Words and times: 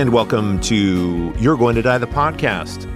And 0.00 0.14
welcome 0.14 0.58
to 0.60 1.30
You're 1.40 1.58
Going 1.58 1.74
to 1.74 1.82
Die, 1.82 1.98
the 1.98 2.06
podcast. 2.06 2.90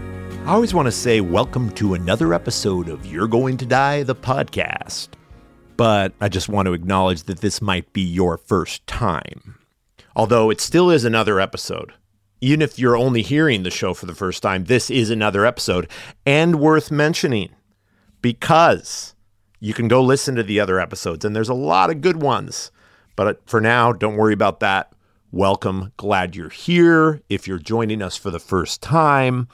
I 0.46 0.52
always 0.52 0.72
want 0.72 0.86
to 0.86 0.90
say 0.90 1.20
welcome 1.20 1.70
to 1.72 1.92
another 1.92 2.32
episode 2.32 2.88
of 2.88 3.04
You're 3.04 3.28
Going 3.28 3.58
to 3.58 3.66
Die, 3.66 4.04
the 4.04 4.14
podcast. 4.14 5.08
But 5.77 6.14
I 6.22 6.30
just 6.30 6.48
want 6.48 6.64
to 6.64 6.72
acknowledge 6.72 7.24
that 7.24 7.40
this 7.40 7.60
might 7.60 7.92
be 7.92 8.00
your 8.00 8.38
first 8.38 8.86
time. 8.86 9.58
Although 10.16 10.48
it 10.48 10.62
still 10.62 10.88
is 10.88 11.04
another 11.04 11.38
episode. 11.38 11.92
Even 12.40 12.62
if 12.62 12.78
you're 12.78 12.96
only 12.96 13.20
hearing 13.20 13.64
the 13.64 13.70
show 13.70 13.92
for 13.92 14.06
the 14.06 14.14
first 14.14 14.42
time, 14.42 14.64
this 14.64 14.88
is 14.91 15.10
another 15.10 15.44
episode 15.44 15.91
and 16.24 16.58
worth 16.58 16.91
mentioning 16.91 17.50
because 18.22 19.14
you 19.60 19.74
can 19.74 19.88
go 19.88 20.00
listen 20.00 20.36
to 20.36 20.42
the 20.42 20.58
other 20.58 20.80
episodes 20.80 21.22
and 21.22 21.36
there's 21.36 21.50
a 21.50 21.55
lot 21.55 21.91
of 21.91 22.00
good 22.00 22.22
ones. 22.22 22.72
But 23.14 23.27
uh, 23.27 23.34
for 23.44 23.60
now, 23.60 23.92
don't 23.92 24.16
worry 24.16 24.33
about 24.33 24.61
that 24.61 24.94
welcome. 25.34 25.92
Glad 25.96 26.36
you're 26.36 26.48
here. 26.48 27.20
If 27.28 27.48
you're 27.48 27.58
joining 27.58 28.02
us 28.02 28.16
for 28.16 28.30
the 28.30 28.38
first 28.38 28.80
time, 28.80 29.48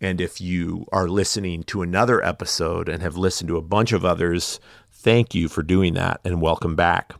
and 0.00 0.18
if 0.18 0.40
you 0.40 0.86
are 0.92 1.08
listening 1.08 1.62
to 1.64 1.82
another 1.82 2.24
episode 2.24 2.88
and 2.88 3.02
have 3.02 3.14
listened 3.14 3.48
to 3.48 3.58
a 3.58 3.62
bunch 3.62 3.92
of 3.92 4.06
others, 4.06 4.60
thank 4.90 5.34
you 5.34 5.48
for 5.48 5.62
doing 5.62 5.92
that 5.92 6.22
and 6.24 6.40
welcome 6.40 6.74
back. 6.74 7.12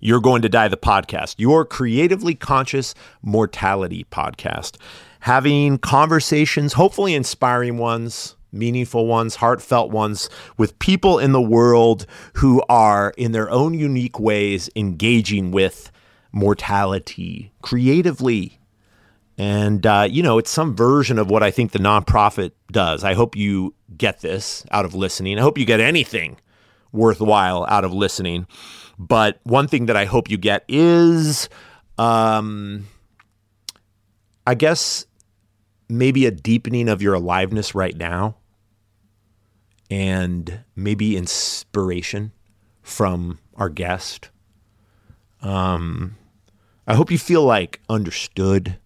You're 0.00 0.22
Going 0.22 0.40
to 0.40 0.48
Die 0.48 0.68
the 0.68 0.78
podcast, 0.78 1.34
your 1.36 1.66
creatively 1.66 2.34
conscious 2.34 2.94
mortality 3.20 4.06
podcast. 4.10 4.78
Having 5.20 5.78
conversations, 5.80 6.72
hopefully 6.72 7.14
inspiring 7.14 7.76
ones, 7.76 8.36
meaningful 8.52 9.06
ones, 9.06 9.36
heartfelt 9.36 9.90
ones 9.90 10.30
with 10.56 10.78
people 10.78 11.18
in 11.18 11.32
the 11.32 11.42
world 11.42 12.06
who 12.36 12.62
are, 12.70 13.12
in 13.18 13.32
their 13.32 13.50
own 13.50 13.74
unique 13.74 14.18
ways, 14.18 14.70
engaging 14.74 15.50
with 15.50 15.89
mortality 16.32 17.52
creatively. 17.62 18.58
And, 19.38 19.86
uh, 19.86 20.06
you 20.10 20.22
know, 20.22 20.38
it's 20.38 20.50
some 20.50 20.76
version 20.76 21.18
of 21.18 21.30
what 21.30 21.42
I 21.42 21.50
think 21.50 21.72
the 21.72 21.78
nonprofit 21.78 22.52
does. 22.70 23.04
I 23.04 23.14
hope 23.14 23.36
you 23.36 23.74
get 23.96 24.20
this 24.20 24.64
out 24.70 24.84
of 24.84 24.94
listening. 24.94 25.38
I 25.38 25.42
hope 25.42 25.56
you 25.56 25.64
get 25.64 25.80
anything 25.80 26.38
worthwhile 26.92 27.64
out 27.68 27.84
of 27.84 27.92
listening. 27.92 28.46
But 28.98 29.40
one 29.44 29.66
thing 29.66 29.86
that 29.86 29.96
I 29.96 30.04
hope 30.04 30.28
you 30.28 30.36
get 30.36 30.64
is, 30.68 31.48
um, 31.96 32.86
I 34.46 34.54
guess, 34.54 35.06
maybe 35.88 36.26
a 36.26 36.30
deepening 36.30 36.88
of 36.88 37.00
your 37.00 37.14
aliveness 37.14 37.74
right 37.74 37.96
now 37.96 38.36
and 39.90 40.60
maybe 40.76 41.16
inspiration 41.16 42.32
from 42.82 43.38
our 43.56 43.68
guest. 43.68 44.30
Um, 45.42 46.16
I 46.90 46.94
hope 46.94 47.12
you 47.12 47.18
feel 47.18 47.44
like 47.44 47.78
understood, 47.88 48.76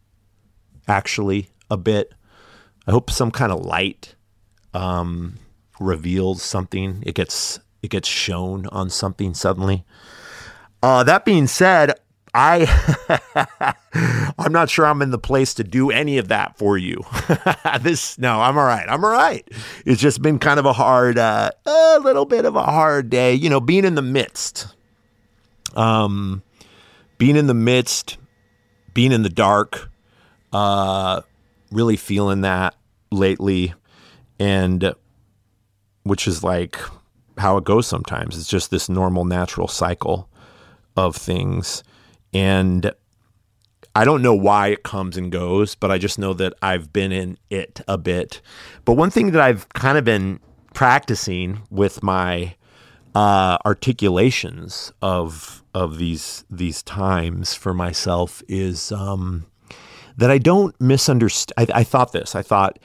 actually, 0.86 1.48
a 1.70 1.78
bit. 1.78 2.12
I 2.86 2.90
hope 2.90 3.10
some 3.10 3.30
kind 3.30 3.50
of 3.50 3.64
light 3.64 4.14
um, 4.74 5.36
reveals 5.80 6.42
something. 6.42 7.02
It 7.06 7.14
gets 7.14 7.60
it 7.82 7.88
gets 7.88 8.06
shown 8.06 8.66
on 8.66 8.90
something 8.90 9.32
suddenly. 9.32 9.86
Uh, 10.82 11.02
that 11.04 11.24
being 11.24 11.46
said, 11.46 11.94
I 12.34 12.66
I'm 14.38 14.52
not 14.52 14.68
sure 14.68 14.84
I'm 14.84 15.00
in 15.00 15.10
the 15.10 15.18
place 15.18 15.54
to 15.54 15.64
do 15.64 15.90
any 15.90 16.18
of 16.18 16.28
that 16.28 16.58
for 16.58 16.76
you. 16.76 17.06
this 17.80 18.18
no, 18.18 18.38
I'm 18.38 18.58
all 18.58 18.66
right. 18.66 18.86
I'm 18.86 19.02
all 19.02 19.12
right. 19.12 19.48
It's 19.86 20.02
just 20.02 20.20
been 20.20 20.38
kind 20.38 20.60
of 20.60 20.66
a 20.66 20.74
hard, 20.74 21.16
uh, 21.16 21.52
a 21.64 22.00
little 22.00 22.26
bit 22.26 22.44
of 22.44 22.54
a 22.54 22.64
hard 22.64 23.08
day. 23.08 23.32
You 23.32 23.48
know, 23.48 23.60
being 23.60 23.86
in 23.86 23.94
the 23.94 24.02
midst. 24.02 24.66
Um, 25.74 26.42
being 27.18 27.36
in 27.36 27.46
the 27.46 27.54
midst, 27.54 28.16
being 28.92 29.12
in 29.12 29.22
the 29.22 29.28
dark, 29.28 29.90
uh, 30.52 31.22
really 31.70 31.96
feeling 31.96 32.42
that 32.42 32.74
lately, 33.10 33.74
and 34.38 34.94
which 36.04 36.26
is 36.26 36.42
like 36.44 36.78
how 37.38 37.56
it 37.56 37.64
goes 37.64 37.86
sometimes. 37.86 38.38
It's 38.38 38.48
just 38.48 38.70
this 38.70 38.88
normal, 38.88 39.24
natural 39.24 39.68
cycle 39.68 40.28
of 40.96 41.16
things. 41.16 41.82
And 42.32 42.92
I 43.96 44.04
don't 44.04 44.22
know 44.22 44.34
why 44.34 44.68
it 44.68 44.82
comes 44.82 45.16
and 45.16 45.30
goes, 45.30 45.74
but 45.74 45.90
I 45.90 45.98
just 45.98 46.18
know 46.18 46.34
that 46.34 46.52
I've 46.62 46.92
been 46.92 47.12
in 47.12 47.38
it 47.50 47.80
a 47.88 47.98
bit. 47.98 48.40
But 48.84 48.94
one 48.94 49.10
thing 49.10 49.30
that 49.32 49.40
I've 49.40 49.68
kind 49.70 49.98
of 49.98 50.04
been 50.04 50.40
practicing 50.74 51.62
with 51.70 52.02
my 52.02 52.54
uh, 53.14 53.58
articulations 53.64 54.92
of 55.00 55.62
of 55.74 55.98
these 55.98 56.44
these 56.50 56.82
times 56.82 57.54
for 57.54 57.74
myself 57.74 58.42
is 58.48 58.92
um, 58.92 59.46
that 60.16 60.30
I 60.30 60.38
don't 60.38 60.78
misunderstand. 60.80 61.70
I, 61.70 61.80
I 61.80 61.84
thought 61.84 62.12
this. 62.12 62.34
I 62.34 62.42
thought 62.42 62.78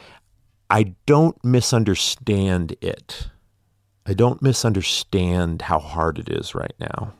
I 0.69 0.95
don't 1.05 1.43
misunderstand 1.43 2.75
it. 2.81 3.29
I 4.05 4.13
don't 4.13 4.41
misunderstand 4.41 5.63
how 5.63 5.79
hard 5.79 6.19
it 6.19 6.29
is 6.29 6.55
right 6.55 6.73
now. 6.79 7.13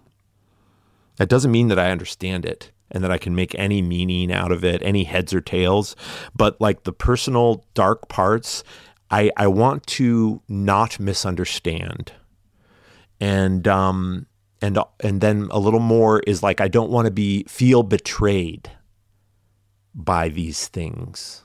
That 1.18 1.30
doesn't 1.30 1.52
mean 1.52 1.68
that 1.68 1.80
I 1.80 1.92
understand 1.92 2.46
it 2.46 2.72
and 2.92 3.04
that 3.04 3.12
I 3.12 3.18
can 3.18 3.36
make 3.36 3.54
any 3.56 3.82
meaning 3.82 4.32
out 4.32 4.52
of 4.52 4.64
it, 4.64 4.82
any 4.84 5.04
heads 5.04 5.34
or 5.34 5.42
tails. 5.42 5.96
But 6.36 6.60
like 6.60 6.84
the 6.84 6.94
personal 6.94 7.66
dark 7.74 8.08
parts, 8.08 8.64
I, 9.12 9.32
I 9.38 9.48
want 9.48 9.86
to 9.88 10.42
not 10.48 11.00
misunderstand. 11.00 12.14
And 13.20 13.68
um, 13.68 14.28
and 14.62 14.80
and 15.02 15.22
then 15.22 15.48
a 15.52 15.60
little 15.60 15.80
more 15.80 16.20
is 16.22 16.44
like 16.44 16.62
I 16.62 16.68
don't 16.68 16.92
want 16.92 17.06
to 17.06 17.12
be 17.12 17.44
feel 17.48 17.84
betrayed 17.84 18.72
by 19.94 20.30
these 20.30 20.68
things. 20.68 21.44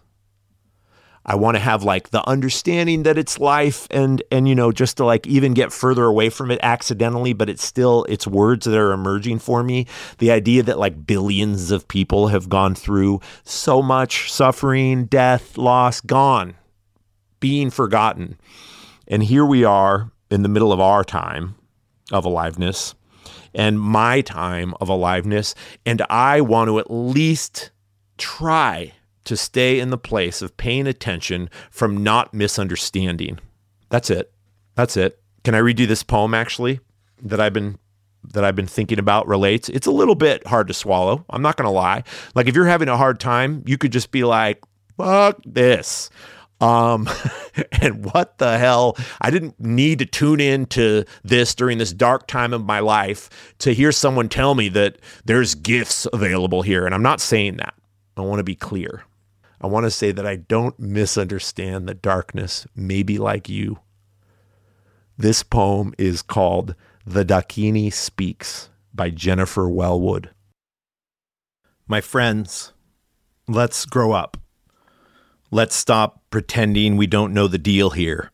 I 1.26 1.36
want 1.36 1.56
to 1.56 1.60
have 1.60 1.82
like 1.82 2.10
the 2.10 2.26
understanding 2.28 3.04
that 3.04 3.16
it's 3.16 3.40
life 3.40 3.86
and 3.90 4.22
and 4.30 4.46
you 4.46 4.54
know 4.54 4.72
just 4.72 4.98
to 4.98 5.04
like 5.04 5.26
even 5.26 5.54
get 5.54 5.72
further 5.72 6.04
away 6.04 6.28
from 6.28 6.50
it 6.50 6.60
accidentally 6.62 7.32
but 7.32 7.48
it's 7.48 7.64
still 7.64 8.04
it's 8.10 8.26
words 8.26 8.66
that 8.66 8.76
are 8.76 8.92
emerging 8.92 9.38
for 9.38 9.62
me 9.62 9.86
the 10.18 10.30
idea 10.30 10.62
that 10.62 10.78
like 10.78 11.06
billions 11.06 11.70
of 11.70 11.88
people 11.88 12.28
have 12.28 12.50
gone 12.50 12.74
through 12.74 13.20
so 13.42 13.80
much 13.80 14.30
suffering 14.30 15.06
death 15.06 15.56
loss 15.56 16.02
gone 16.02 16.54
being 17.40 17.70
forgotten 17.70 18.38
and 19.08 19.22
here 19.24 19.46
we 19.46 19.64
are 19.64 20.12
in 20.30 20.42
the 20.42 20.48
middle 20.48 20.72
of 20.72 20.80
our 20.80 21.04
time 21.04 21.54
of 22.12 22.24
aliveness 22.24 22.94
and 23.54 23.80
my 23.80 24.20
time 24.20 24.74
of 24.80 24.88
aliveness. 24.88 25.54
And 25.86 26.02
I 26.10 26.40
want 26.40 26.68
to 26.68 26.78
at 26.78 26.90
least 26.90 27.70
try 28.18 28.92
to 29.24 29.36
stay 29.36 29.80
in 29.80 29.90
the 29.90 29.98
place 29.98 30.42
of 30.42 30.56
paying 30.56 30.86
attention 30.86 31.48
from 31.70 32.02
not 32.02 32.34
misunderstanding. 32.34 33.38
That's 33.88 34.10
it. 34.10 34.32
That's 34.74 34.96
it. 34.96 35.20
Can 35.44 35.54
I 35.54 35.58
read 35.58 35.80
you 35.80 35.86
this 35.86 36.02
poem 36.02 36.34
actually 36.34 36.80
that 37.22 37.40
I've 37.40 37.52
been 37.52 37.78
that 38.32 38.42
I've 38.42 38.56
been 38.56 38.66
thinking 38.66 38.98
about 38.98 39.28
relates? 39.28 39.68
It's 39.68 39.86
a 39.86 39.92
little 39.92 40.14
bit 40.14 40.46
hard 40.46 40.68
to 40.68 40.74
swallow. 40.74 41.24
I'm 41.30 41.42
not 41.42 41.56
going 41.56 41.66
to 41.66 41.70
lie. 41.70 42.04
Like 42.34 42.48
if 42.48 42.54
you're 42.54 42.66
having 42.66 42.88
a 42.88 42.96
hard 42.96 43.20
time, 43.20 43.62
you 43.66 43.78
could 43.78 43.92
just 43.92 44.10
be 44.10 44.24
like, 44.24 44.62
"Fuck 44.96 45.40
this." 45.44 46.10
Um, 46.60 47.08
and 47.82 48.04
what 48.04 48.38
the 48.38 48.58
hell? 48.58 48.96
I 49.20 49.30
didn't 49.30 49.58
need 49.58 49.98
to 50.00 50.06
tune 50.06 50.40
in 50.40 50.66
to 50.66 51.04
this 51.22 51.54
during 51.54 51.78
this 51.78 51.92
dark 51.92 52.26
time 52.26 52.52
of 52.52 52.64
my 52.64 52.80
life 52.80 53.28
to 53.58 53.74
hear 53.74 53.92
someone 53.92 54.28
tell 54.28 54.54
me 54.54 54.68
that 54.70 54.98
there's 55.24 55.54
gifts 55.54 56.06
available 56.12 56.62
here. 56.62 56.86
And 56.86 56.94
I'm 56.94 57.02
not 57.02 57.20
saying 57.20 57.56
that. 57.58 57.74
I 58.16 58.22
want 58.22 58.38
to 58.38 58.44
be 58.44 58.54
clear. 58.54 59.04
I 59.60 59.66
want 59.66 59.84
to 59.84 59.90
say 59.90 60.12
that 60.12 60.26
I 60.26 60.36
don't 60.36 60.78
misunderstand 60.78 61.88
the 61.88 61.94
darkness, 61.94 62.66
maybe 62.76 63.18
like 63.18 63.48
you. 63.48 63.78
This 65.16 65.42
poem 65.42 65.94
is 65.96 66.22
called 66.22 66.74
The 67.06 67.24
Dakini 67.24 67.92
Speaks 67.92 68.68
by 68.92 69.10
Jennifer 69.10 69.62
Welwood. 69.62 70.28
My 71.86 72.00
friends, 72.00 72.72
let's 73.48 73.84
grow 73.84 74.12
up. 74.12 74.36
Let's 75.50 75.76
stop 75.76 76.23
pretending 76.34 76.96
we 76.96 77.06
don't 77.06 77.32
know 77.32 77.46
the 77.46 77.58
deal 77.58 77.90
here. 77.90 78.32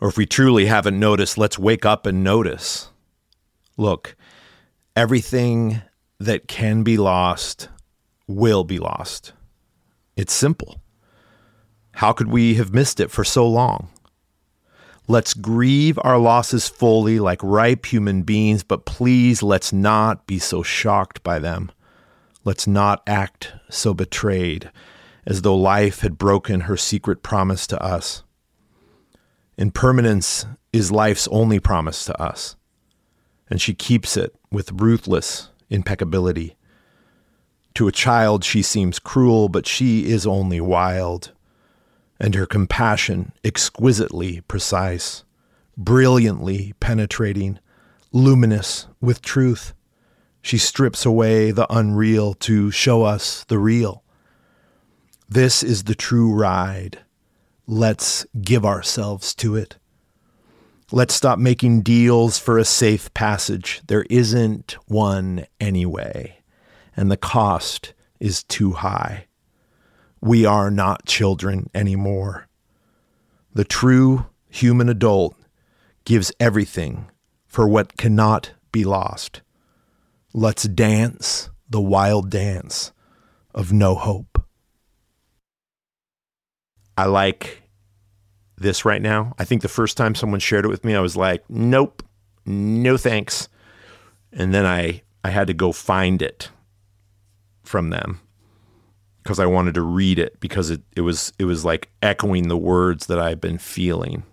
Or 0.00 0.08
if 0.08 0.16
we 0.16 0.24
truly 0.24 0.64
haven't 0.64 0.98
noticed, 0.98 1.36
let's 1.36 1.58
wake 1.58 1.84
up 1.84 2.06
and 2.06 2.24
notice. 2.24 2.88
Look, 3.76 4.16
everything 4.96 5.82
that 6.18 6.48
can 6.48 6.82
be 6.82 6.96
lost 6.96 7.68
will 8.26 8.64
be 8.64 8.78
lost. 8.78 9.34
It's 10.16 10.32
simple. 10.32 10.80
How 11.96 12.14
could 12.14 12.28
we 12.28 12.54
have 12.54 12.72
missed 12.72 12.98
it 12.98 13.10
for 13.10 13.24
so 13.24 13.46
long? 13.46 13.90
Let's 15.06 15.34
grieve 15.34 15.98
our 16.02 16.16
losses 16.16 16.66
fully 16.66 17.18
like 17.18 17.42
ripe 17.42 17.84
human 17.84 18.22
beings, 18.22 18.62
but 18.64 18.86
please 18.86 19.42
let's 19.42 19.70
not 19.70 20.26
be 20.26 20.38
so 20.38 20.62
shocked 20.62 21.22
by 21.22 21.38
them. 21.38 21.70
Let's 22.42 22.66
not 22.66 23.02
act 23.06 23.52
so 23.68 23.92
betrayed, 23.92 24.70
as 25.26 25.42
though 25.42 25.56
life 25.56 26.00
had 26.00 26.18
broken 26.18 26.62
her 26.62 26.76
secret 26.76 27.22
promise 27.22 27.66
to 27.68 27.82
us. 27.82 28.22
Impermanence 29.56 30.46
is 30.72 30.90
life's 30.90 31.28
only 31.28 31.60
promise 31.60 32.04
to 32.06 32.20
us, 32.20 32.56
and 33.48 33.60
she 33.60 33.74
keeps 33.74 34.16
it 34.16 34.34
with 34.50 34.80
ruthless 34.80 35.50
impeccability. 35.70 36.56
To 37.74 37.88
a 37.88 37.92
child, 37.92 38.44
she 38.44 38.62
seems 38.62 38.98
cruel, 38.98 39.48
but 39.48 39.66
she 39.66 40.10
is 40.10 40.26
only 40.26 40.60
wild, 40.60 41.32
and 42.18 42.34
her 42.34 42.46
compassion 42.46 43.32
exquisitely 43.44 44.40
precise, 44.42 45.24
brilliantly 45.76 46.74
penetrating, 46.80 47.58
luminous 48.12 48.86
with 49.00 49.22
truth. 49.22 49.74
She 50.42 50.58
strips 50.58 51.06
away 51.06 51.50
the 51.50 51.72
unreal 51.72 52.34
to 52.34 52.70
show 52.70 53.04
us 53.04 53.44
the 53.44 53.58
real. 53.58 54.01
This 55.32 55.62
is 55.62 55.84
the 55.84 55.94
true 55.94 56.30
ride. 56.30 56.98
Let's 57.66 58.26
give 58.42 58.66
ourselves 58.66 59.34
to 59.36 59.56
it. 59.56 59.78
Let's 60.90 61.14
stop 61.14 61.38
making 61.38 61.80
deals 61.80 62.38
for 62.38 62.58
a 62.58 62.66
safe 62.66 63.14
passage. 63.14 63.80
There 63.86 64.04
isn't 64.10 64.76
one 64.88 65.46
anyway, 65.58 66.42
and 66.94 67.10
the 67.10 67.16
cost 67.16 67.94
is 68.20 68.44
too 68.44 68.72
high. 68.72 69.24
We 70.20 70.44
are 70.44 70.70
not 70.70 71.06
children 71.06 71.70
anymore. 71.74 72.46
The 73.54 73.64
true 73.64 74.26
human 74.50 74.90
adult 74.90 75.34
gives 76.04 76.30
everything 76.38 77.06
for 77.46 77.66
what 77.66 77.96
cannot 77.96 78.52
be 78.70 78.84
lost. 78.84 79.40
Let's 80.34 80.64
dance 80.64 81.48
the 81.70 81.80
wild 81.80 82.28
dance 82.28 82.92
of 83.54 83.72
no 83.72 83.94
hope. 83.94 84.44
I 86.96 87.06
like 87.06 87.62
this 88.56 88.84
right 88.84 89.02
now. 89.02 89.34
I 89.38 89.44
think 89.44 89.62
the 89.62 89.68
first 89.68 89.96
time 89.96 90.14
someone 90.14 90.40
shared 90.40 90.64
it 90.64 90.68
with 90.68 90.84
me, 90.84 90.94
I 90.94 91.00
was 91.00 91.16
like, 91.16 91.44
nope, 91.48 92.02
no 92.44 92.96
thanks. 92.96 93.48
And 94.32 94.54
then 94.54 94.66
I, 94.66 95.02
I 95.24 95.30
had 95.30 95.46
to 95.48 95.54
go 95.54 95.72
find 95.72 96.22
it 96.22 96.50
from 97.62 97.90
them 97.90 98.20
because 99.22 99.38
I 99.38 99.46
wanted 99.46 99.74
to 99.74 99.82
read 99.82 100.18
it 100.18 100.40
because 100.40 100.70
it, 100.70 100.82
it 100.96 101.02
was 101.02 101.32
it 101.38 101.44
was 101.44 101.64
like 101.64 101.90
echoing 102.02 102.48
the 102.48 102.56
words 102.56 103.06
that 103.06 103.18
I've 103.18 103.40
been 103.40 103.58
feeling. 103.58 104.24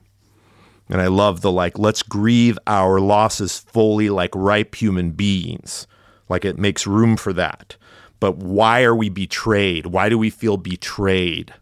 And 0.90 1.00
I 1.00 1.08
love 1.08 1.42
the 1.42 1.52
like, 1.52 1.78
let's 1.78 2.02
grieve 2.02 2.58
our 2.66 3.00
losses 3.00 3.60
fully 3.60 4.10
like 4.10 4.32
ripe 4.34 4.74
human 4.74 5.12
beings. 5.12 5.86
Like 6.28 6.44
it 6.44 6.58
makes 6.58 6.88
room 6.88 7.16
for 7.16 7.32
that. 7.34 7.76
But 8.20 8.38
why 8.38 8.84
are 8.84 8.96
we 8.96 9.10
betrayed? 9.10 9.86
Why 9.88 10.10
do 10.10 10.18
we 10.18 10.32
feel 10.32 10.58
betrayed? 10.58 11.54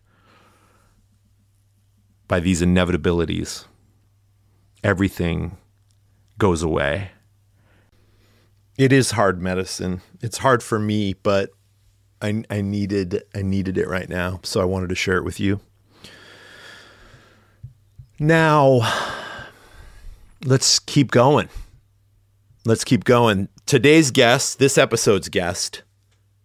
By 2.27 2.39
these 2.39 2.61
inevitabilities, 2.61 3.65
everything 4.83 5.57
goes 6.37 6.61
away. 6.61 7.11
It 8.77 8.93
is 8.93 9.11
hard 9.11 9.41
medicine. 9.41 10.01
It's 10.21 10.39
hard 10.39 10.61
for 10.61 10.77
me, 10.77 11.13
but 11.13 11.49
I, 12.21 12.43
I 12.49 12.61
needed 12.61 13.23
I 13.35 13.41
needed 13.41 13.77
it 13.77 13.87
right 13.87 14.09
now, 14.09 14.39
so 14.43 14.61
I 14.61 14.65
wanted 14.65 14.89
to 14.89 14.95
share 14.95 15.17
it 15.17 15.23
with 15.23 15.39
you. 15.39 15.59
Now, 18.19 18.81
let's 20.43 20.79
keep 20.79 21.11
going. 21.11 21.49
Let's 22.65 22.83
keep 22.83 23.03
going. 23.03 23.47
Today's 23.65 24.11
guest, 24.11 24.59
this 24.59 24.77
episode's 24.77 25.29
guest, 25.29 25.83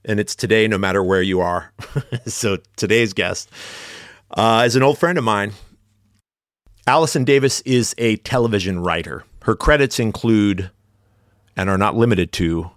and 0.05 0.21
it's 0.21 0.35
today 0.35 0.69
no 0.69 0.79
matter 0.79 1.03
where 1.03 1.23
you 1.23 1.41
are. 1.41 1.73
so 2.27 2.59
today's 2.77 3.13
guest 3.13 3.51
uh, 4.31 4.63
is 4.67 4.77
an 4.77 4.83
old 4.83 4.99
friend 4.99 5.19
of 5.19 5.25
mine. 5.25 5.53
Allison 6.87 7.23
Davis 7.23 7.61
is 7.61 7.95
a 7.97 8.17
television 8.17 8.81
writer. 8.81 9.25
Her 9.43 9.55
credits 9.55 10.01
include, 10.01 10.71
and 11.57 11.71
are 11.71 11.79
not 11.79 11.95
limited 11.95 12.33
to, 12.33 12.73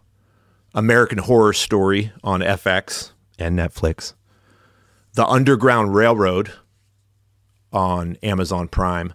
American 0.76 1.18
Horror 1.18 1.54
Story 1.54 2.12
on 2.24 2.42
FX 2.42 3.14
and 3.40 3.58
Netflix, 3.58 4.14
The 5.16 5.26
Underground 5.26 5.96
Railroad 5.96 6.52
on 7.74 8.18
Amazon 8.22 8.68
Prime, 8.68 9.14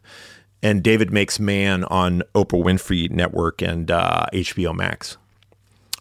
and 0.61 0.83
David 0.83 1.13
Makes 1.13 1.39
Man 1.39 1.85
on 1.85 2.25
Oprah 2.35 2.63
Winfrey 2.63 3.09
Network 3.11 3.63
and 3.63 3.93
uh, 3.93 4.27
HBO 4.33 4.75
Max. 4.75 5.17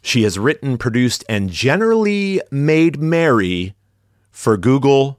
She 0.01 0.23
has 0.23 0.39
written, 0.39 0.79
produced, 0.79 1.23
and 1.29 1.51
generally 1.51 2.41
made 2.49 2.99
merry 2.99 3.75
for 4.31 4.57
Google, 4.57 5.18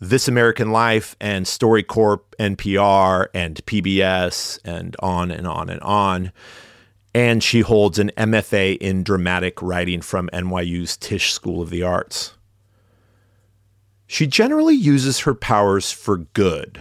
this 0.00 0.26
American 0.28 0.72
Life 0.72 1.14
and 1.20 1.44
StoryCorps, 1.44 2.22
NPR, 2.38 3.26
and 3.34 3.64
PBS, 3.66 4.58
and 4.64 4.96
on 5.00 5.30
and 5.30 5.46
on 5.46 5.68
and 5.68 5.80
on. 5.82 6.32
And 7.14 7.42
she 7.42 7.60
holds 7.60 7.98
an 7.98 8.10
MFA 8.16 8.78
in 8.78 9.02
dramatic 9.02 9.60
writing 9.60 10.00
from 10.00 10.30
NYU's 10.32 10.96
Tisch 10.96 11.32
School 11.32 11.60
of 11.60 11.70
the 11.70 11.82
Arts. 11.82 12.34
She 14.06 14.26
generally 14.26 14.74
uses 14.74 15.20
her 15.20 15.34
powers 15.34 15.92
for 15.92 16.16
good, 16.18 16.80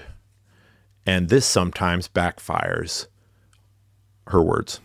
and 1.06 1.30
this 1.30 1.46
sometimes 1.46 2.08
backfires. 2.08 3.08
Her 4.28 4.42
words. 4.42 4.80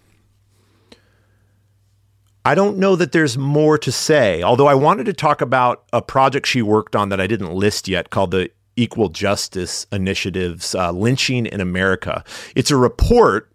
I 2.45 2.55
don't 2.55 2.77
know 2.77 2.95
that 2.97 3.13
there's 3.13 3.39
more 3.39 3.79
to 3.79 3.91
say, 3.91 4.43
although 4.43 4.67
I 4.67 4.75
wanted 4.75 5.07
to 5.07 5.15
talk 5.15 5.41
about 5.41 5.85
a 5.93 6.03
project 6.03 6.47
she 6.47 6.61
worked 6.61 6.95
on 6.95 7.09
that 7.09 7.21
I 7.21 7.27
didn't 7.27 7.53
list 7.55 7.89
yet 7.89 8.11
called 8.11 8.33
the 8.33 8.51
Equal 8.77 9.09
Justice 9.09 9.87
Initiative's 9.91 10.75
uh, 10.75 10.93
Lynching 10.93 11.47
in 11.47 11.61
America. 11.61 12.23
It's 12.55 12.71
a 12.71 12.77
report 12.77 13.51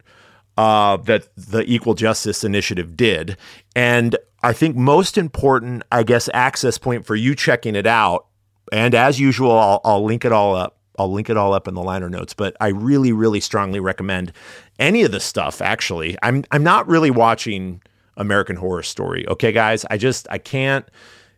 uh, 0.57 0.97
that 0.97 1.27
the 1.37 1.63
Equal 1.71 1.93
Justice 1.93 2.43
Initiative 2.43 2.97
did. 2.97 3.37
And 3.75 4.17
I 4.41 4.53
think 4.53 4.75
most 4.75 5.17
important, 5.17 5.83
I 5.91 6.03
guess, 6.03 6.27
access 6.33 6.77
point 6.77 7.05
for 7.05 7.15
you 7.15 7.35
checking 7.35 7.75
it 7.75 7.85
out. 7.85 8.25
And 8.71 8.95
as 8.95 9.19
usual, 9.19 9.51
I'll, 9.51 9.81
I'll 9.83 10.03
link 10.03 10.25
it 10.25 10.31
all 10.31 10.55
up. 10.55 10.77
I'll 10.97 11.11
link 11.11 11.29
it 11.29 11.37
all 11.37 11.53
up 11.53 11.67
in 11.67 11.75
the 11.75 11.83
liner 11.83 12.09
notes. 12.09 12.33
But 12.33 12.57
I 12.59 12.69
really, 12.69 13.11
really 13.11 13.39
strongly 13.39 13.79
recommend 13.79 14.33
any 14.79 15.03
of 15.03 15.11
the 15.11 15.19
stuff. 15.19 15.61
Actually, 15.61 16.17
I'm 16.21 16.43
I'm 16.51 16.63
not 16.63 16.87
really 16.87 17.09
watching 17.09 17.81
American 18.19 18.57
Horror 18.57 18.83
Story. 18.83 19.27
Okay, 19.27 19.51
guys, 19.51 19.85
I 19.89 19.97
just 19.97 20.27
I 20.29 20.37
can't. 20.37 20.85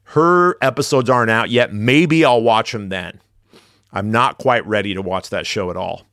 Her 0.03 0.57
episodes 0.61 1.09
aren't 1.09 1.31
out 1.31 1.50
yet. 1.50 1.73
Maybe 1.73 2.25
I'll 2.25 2.41
watch 2.41 2.73
them 2.73 2.89
then. 2.89 3.21
I'm 3.93 4.11
not 4.11 4.38
quite 4.38 4.65
ready 4.67 4.93
to 4.93 5.01
watch 5.01 5.29
that 5.29 5.45
show 5.45 5.69
at 5.69 5.77
all. 5.77 6.03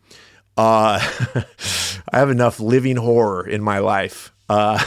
Uh, 0.56 1.00
I 2.12 2.18
have 2.18 2.30
enough 2.30 2.60
living 2.60 2.96
horror 2.96 3.46
in 3.46 3.62
my 3.62 3.78
life. 3.78 4.32
Uh, 4.48 4.82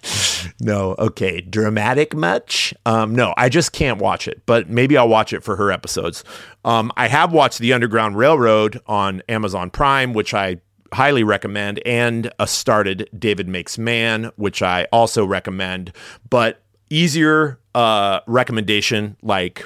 no, 0.60 0.94
okay, 0.98 1.40
dramatic 1.40 2.14
much? 2.14 2.74
Um, 2.84 3.14
no, 3.14 3.32
I 3.36 3.48
just 3.48 3.72
can't 3.72 3.98
watch 3.98 4.28
it, 4.28 4.42
but 4.44 4.68
maybe 4.68 4.96
I'll 4.96 5.08
watch 5.08 5.32
it 5.32 5.42
for 5.42 5.56
her 5.56 5.72
episodes. 5.72 6.24
Um, 6.64 6.92
I 6.96 7.08
have 7.08 7.32
watched 7.32 7.58
The 7.58 7.72
Underground 7.72 8.16
Railroad 8.16 8.80
on 8.86 9.22
Amazon 9.28 9.70
Prime, 9.70 10.12
which 10.12 10.34
I 10.34 10.60
highly 10.92 11.22
recommend, 11.22 11.80
and 11.86 12.32
a 12.38 12.46
started 12.46 13.08
David 13.18 13.48
Makes 13.48 13.78
Man, 13.78 14.30
which 14.36 14.62
I 14.62 14.86
also 14.92 15.24
recommend. 15.24 15.92
But 16.30 16.62
easier 16.90 17.58
uh, 17.74 18.20
recommendation, 18.26 19.16
like 19.22 19.64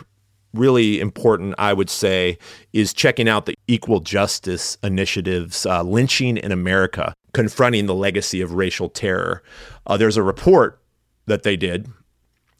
really 0.54 1.00
important, 1.00 1.54
I 1.58 1.72
would 1.72 1.90
say, 1.90 2.38
is 2.72 2.92
checking 2.92 3.28
out 3.28 3.46
the 3.46 3.54
Equal 3.66 4.00
Justice 4.00 4.76
Initiative's 4.82 5.64
uh, 5.64 5.82
Lynching 5.82 6.36
in 6.36 6.52
America, 6.52 7.14
confronting 7.32 7.86
the 7.86 7.94
legacy 7.94 8.40
of 8.40 8.52
racial 8.52 8.88
terror. 8.88 9.42
Uh, 9.86 9.96
there's 9.96 10.16
a 10.16 10.22
report 10.22 10.80
that 11.26 11.42
they 11.42 11.56
did 11.56 11.88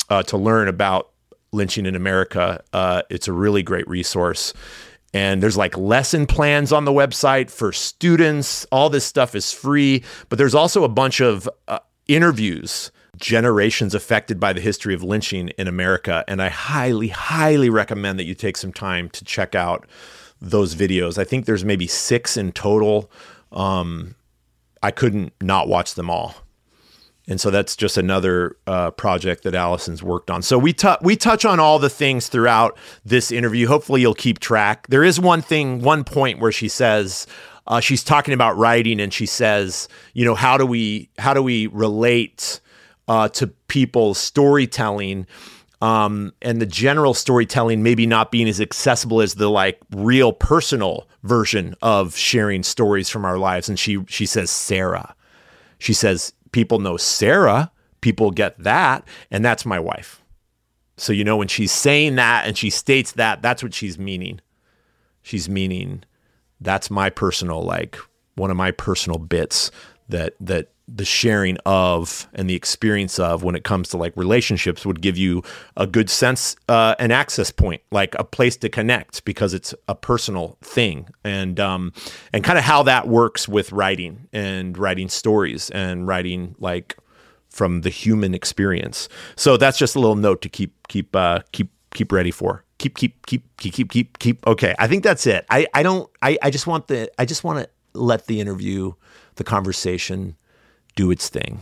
uh, 0.09 0.23
to 0.23 0.37
learn 0.37 0.69
about 0.69 1.11
lynching 1.53 1.85
in 1.85 1.95
America. 1.95 2.63
Uh, 2.73 3.03
it's 3.11 3.29
a 3.29 3.33
really 3.33 3.63
great 3.63 3.87
resource 3.89 4.55
and 5.15 5.43
there's 5.43 5.57
like 5.57 5.77
lesson 5.77 6.27
plans 6.27 6.73
on 6.73 6.85
the 6.85 6.93
website 6.93 7.51
for 7.51 7.73
students. 7.73 8.67
All 8.73 8.89
this 8.89 9.05
stuff 9.05 9.35
is 9.35 9.53
free, 9.53 10.03
but 10.29 10.39
there's 10.39 10.55
also 10.55 10.85
a 10.85 10.89
bunch 10.89 11.21
of 11.21 11.49
uh, 11.69 11.81
interviews, 12.09 12.91
generations 13.19 13.95
affected 13.95 14.41
by 14.41 14.53
the 14.53 14.61
history 14.61 14.95
of 14.95 15.03
lynching 15.03 15.49
in 15.51 15.69
America. 15.69 16.25
And 16.29 16.41
I 16.41 16.49
highly, 16.49 17.09
highly 17.09 17.71
recommend 17.71 18.19
that 18.19 18.25
you 18.25 18.35
take 18.35 18.57
some 18.57 18.73
time 18.73 19.11
to 19.11 19.25
check 19.25 19.55
out 19.55 19.87
those 20.41 20.75
videos. 20.75 21.19
I 21.19 21.25
think 21.25 21.47
there's 21.47 21.65
maybe 21.65 21.87
six 21.87 22.37
in 22.37 22.53
total. 22.53 23.11
Um, 23.53 24.17
I 24.83 24.91
couldn't 24.91 25.33
not 25.41 25.69
watch 25.69 25.95
them 25.95 26.11
all. 26.11 26.35
And 27.29 27.41
so 27.41 27.51
that's 27.51 27.77
just 27.77 27.97
another 27.97 28.57
uh, 28.67 28.91
project 28.91 29.45
that 29.45 29.55
Allison's 29.55 30.03
worked 30.03 30.31
on. 30.31 30.43
So 30.43 30.59
we 30.59 30.73
tu- 30.73 30.97
we 31.03 31.15
touch 31.15 31.45
on 31.45 31.61
all 31.61 31.79
the 31.79 31.91
things 31.91 32.29
throughout 32.29 32.77
this 33.05 33.31
interview. 33.31 33.69
Hopefully, 33.69 34.01
you'll 34.01 34.15
keep 34.15 34.41
track. 34.41 34.87
There 34.89 35.05
is 35.05 35.21
one 35.21 35.41
thing, 35.41 35.83
one 35.83 36.03
point 36.03 36.41
where 36.41 36.53
she 36.53 36.69
says 36.69 37.27
uh, 37.69 37.81
she's 37.81 38.03
talking 38.03 38.35
about 38.35 38.57
writing, 38.57 39.01
and 39.01 39.15
she 39.15 39.27
says, 39.27 39.89
you 40.15 40.25
know, 40.25 40.35
how 40.35 40.57
do 40.57 40.67
we 40.67 41.11
how 41.19 41.33
do 41.33 41.43
we 41.43 41.69
relate 41.69 42.61
uh, 43.07 43.29
to 43.29 43.47
people's 43.69 44.19
storytelling? 44.19 45.27
Um, 45.81 46.33
and 46.43 46.61
the 46.61 46.67
general 46.67 47.13
storytelling 47.13 47.83
maybe 47.83 48.07
not 48.07 48.31
being 48.31 48.49
as 48.49 48.61
accessible 48.61 49.21
as 49.21 49.35
the 49.35 49.51
like 49.51 49.81
real 49.91 50.33
personal 50.33 51.09
version 51.25 51.75
of 51.83 52.17
sharing 52.17 52.63
stories 52.63 53.09
from 53.09 53.25
our 53.25 53.39
lives. 53.39 53.69
And 53.69 53.79
she 53.79 54.05
she 54.09 54.27
says 54.27 54.51
Sarah, 54.51 55.15
she 55.79 55.93
says 55.93 56.33
people 56.53 56.79
know 56.79 56.97
Sarah, 56.97 57.71
people 58.01 58.31
get 58.31 58.59
that, 58.59 59.07
and 59.31 59.45
that's 59.45 59.67
my 59.67 59.81
wife. 59.81 60.23
So, 60.97 61.13
you 61.13 61.25
know, 61.25 61.37
when 61.37 61.49
she's 61.49 61.73
saying 61.73 62.17
that 62.17 62.47
and 62.47 62.57
she 62.57 62.71
states 62.71 63.13
that, 63.13 63.43
that's 63.43 63.63
what 63.63 63.75
she's 63.75 63.99
meaning. 63.99 64.41
She's 65.23 65.49
meaning 65.49 66.05
that's 66.61 66.91
my 66.91 67.11
personal, 67.11 67.63
like, 67.63 67.97
one 68.35 68.51
of 68.51 68.57
my 68.57 68.71
personal 68.71 69.19
bits 69.19 69.71
that, 70.09 70.35
that, 70.41 70.72
the 70.89 71.05
sharing 71.05 71.57
of 71.65 72.29
and 72.35 72.51
the 72.51 72.55
experience 72.55 73.19
of 73.19 73.43
when 73.43 73.55
it 73.55 73.65
comes 73.65 73.89
to 73.91 73.97
like 73.97 74.17
relationships 74.17 74.85
would 74.85 75.01
give 75.01 75.17
you 75.17 75.43
a 75.77 75.87
good 75.87 76.11
sense 76.11 76.57
uh, 76.69 76.95
an 76.99 77.11
access 77.11 77.51
point 77.51 77.81
like 77.91 78.15
a 78.19 78.25
place 78.25 78.57
to 78.57 78.69
connect 78.69 79.25
because 79.25 79.55
it's 79.55 79.75
a 79.89 79.95
personal 79.95 80.59
thing. 80.63 81.09
And 81.25 81.61
um 81.61 81.93
and 82.33 82.43
kind 82.43 82.59
of 82.59 82.65
how 82.65 82.83
that 82.85 83.09
works 83.09 83.49
with 83.49 83.73
writing 83.73 84.29
and 84.33 84.77
writing 84.77 85.09
stories 85.09 85.71
and 85.71 86.07
writing 86.07 86.55
like 86.59 86.97
from 87.49 87.83
the 87.83 87.91
human 87.91 88.35
experience. 88.35 89.09
So 89.37 89.57
that's 89.57 89.79
just 89.79 89.95
a 89.95 90.01
little 90.01 90.17
note 90.17 90.43
to 90.43 90.49
keep 90.49 90.89
keep 90.89 91.15
uh 91.15 91.41
keep 91.53 91.71
keep 91.95 92.11
ready 92.13 92.31
for. 92.31 92.65
Keep 92.79 92.97
keep 92.97 93.27
keep 93.27 93.57
keep 93.57 93.73
keep 93.75 93.91
keep 93.91 94.19
keep. 94.19 94.47
Okay 94.47 94.75
i 94.79 94.89
think 94.89 95.05
that's 95.05 95.27
it. 95.27 95.47
I 95.49 95.67
i 95.75 95.83
don't 95.83 96.11
i 96.23 96.37
i 96.43 96.51
just 96.51 96.67
want 96.67 96.89
the 96.89 97.11
i 97.19 97.25
just 97.25 97.45
want 97.45 97.61
to 97.61 97.71
let 97.95 98.27
the 98.27 98.41
interview 98.41 98.93
the 99.37 99.45
conversation 99.45 100.37
do 100.95 101.11
its 101.11 101.29
thing. 101.29 101.61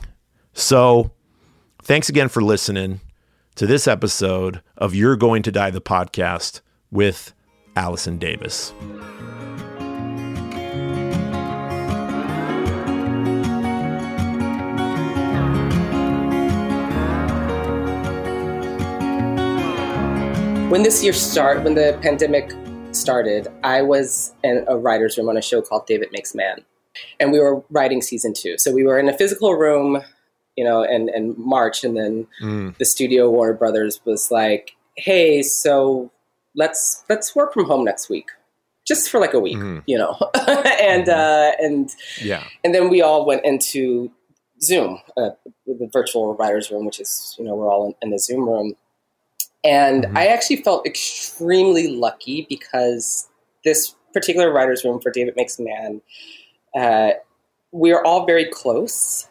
So, 0.52 1.12
thanks 1.82 2.08
again 2.08 2.28
for 2.28 2.42
listening 2.42 3.00
to 3.56 3.66
this 3.66 3.87
episode 3.87 4.62
of 4.76 4.94
You're 4.94 5.16
Going 5.16 5.42
to 5.42 5.52
Die 5.52 5.70
the 5.70 5.80
podcast 5.80 6.60
with 6.90 7.34
Allison 7.76 8.18
Davis. 8.18 8.72
When 20.70 20.84
this 20.84 21.02
year 21.02 21.12
started, 21.12 21.64
when 21.64 21.75
the 21.75 21.99
pandemic 22.00 22.52
started, 22.92 23.49
I 23.64 23.82
was 23.82 24.32
in 24.44 24.64
a 24.68 24.76
writer's 24.76 25.18
room 25.18 25.28
on 25.28 25.37
a 25.37 25.42
show 25.42 25.60
called 25.60 25.87
David 25.87 26.10
Makes 26.12 26.34
Man 26.34 26.64
and 27.18 27.32
we 27.32 27.38
were 27.38 27.62
writing 27.70 28.02
season 28.02 28.32
two. 28.35 28.56
So 28.59 28.73
we 28.73 28.85
were 28.85 28.99
in 28.99 29.09
a 29.09 29.16
physical 29.16 29.54
room, 29.54 30.02
you 30.56 30.64
know, 30.64 30.82
in, 30.82 31.09
in 31.09 31.35
March, 31.38 31.85
and 31.85 31.97
then 31.97 32.26
mm. 32.42 32.76
the 32.78 32.85
studio 32.85 33.30
Warner 33.30 33.54
Brothers 33.54 34.00
was 34.04 34.30
like, 34.30 34.76
"Hey, 34.97 35.42
so 35.42 36.11
let's 36.54 37.04
let's 37.09 37.35
work 37.35 37.52
from 37.52 37.66
home 37.66 37.85
next 37.85 38.09
week." 38.09 38.30
Just 38.87 39.11
for 39.11 39.20
like 39.20 39.35
a 39.35 39.40
week, 39.40 39.59
mm. 39.59 39.82
you 39.87 39.97
know, 39.97 40.16
and 40.35 41.06
mm. 41.06 41.09
uh, 41.09 41.52
and 41.61 41.90
yeah, 42.20 42.44
and 42.64 42.75
then 42.75 42.88
we 42.88 43.02
all 43.02 43.26
went 43.26 43.44
into 43.44 44.11
Zoom, 44.62 44.99
uh, 45.16 45.30
the 45.66 45.88
virtual 45.92 46.35
writers' 46.35 46.70
room, 46.70 46.85
which 46.85 47.00
is 47.00 47.37
you 47.38 47.44
know 47.44 47.54
we're 47.54 47.70
all 47.70 47.87
in, 47.87 47.94
in 48.02 48.11
the 48.11 48.18
Zoom 48.18 48.49
room, 48.49 48.75
and 49.64 50.04
mm-hmm. 50.04 50.16
I 50.16 50.26
actually 50.26 50.56
felt 50.56 50.87
extremely 50.87 51.88
lucky 51.88 52.47
because 52.49 53.28
this 53.64 53.94
particular 54.12 54.52
writers' 54.52 54.85
room 54.85 55.00
for 55.00 55.11
David 55.11 55.35
Makes 55.37 55.59
Man 55.59 56.00
uh, 56.77 57.11
we 57.73 57.93
are 57.93 58.05
all 58.05 58.27
very 58.27 58.45
close. 58.45 59.27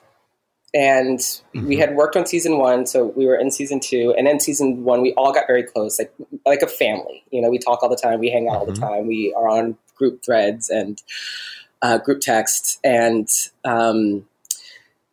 And 0.72 1.18
mm-hmm. 1.18 1.66
we 1.66 1.78
had 1.78 1.96
worked 1.96 2.16
on 2.16 2.28
season 2.28 2.60
one, 2.60 2.86
so 2.86 3.06
we 3.06 3.26
were 3.26 3.36
in 3.36 3.50
season 3.50 3.80
two, 3.80 4.14
and 4.16 4.28
in 4.28 4.40
season 4.40 4.84
one, 4.84 5.02
we 5.02 5.14
all 5.14 5.34
got 5.34 5.48
very 5.48 5.64
close, 5.64 5.98
like 5.98 6.14
like 6.46 6.62
a 6.62 6.68
family. 6.68 7.24
You 7.32 7.42
know, 7.42 7.50
we 7.50 7.58
talk 7.58 7.82
all 7.82 7.90
the 7.90 7.96
time, 7.96 8.20
we 8.20 8.30
hang 8.30 8.48
out 8.48 8.52
mm-hmm. 8.52 8.60
all 8.60 8.66
the 8.68 8.74
mm-hmm. 8.74 8.84
time, 8.84 9.08
we 9.08 9.34
are 9.36 9.50
on 9.50 9.78
group 9.96 10.24
threads 10.24 10.70
and 10.70 11.02
uh, 11.82 11.98
group 11.98 12.22
texts, 12.22 12.80
and 12.84 13.28
um, 13.66 14.28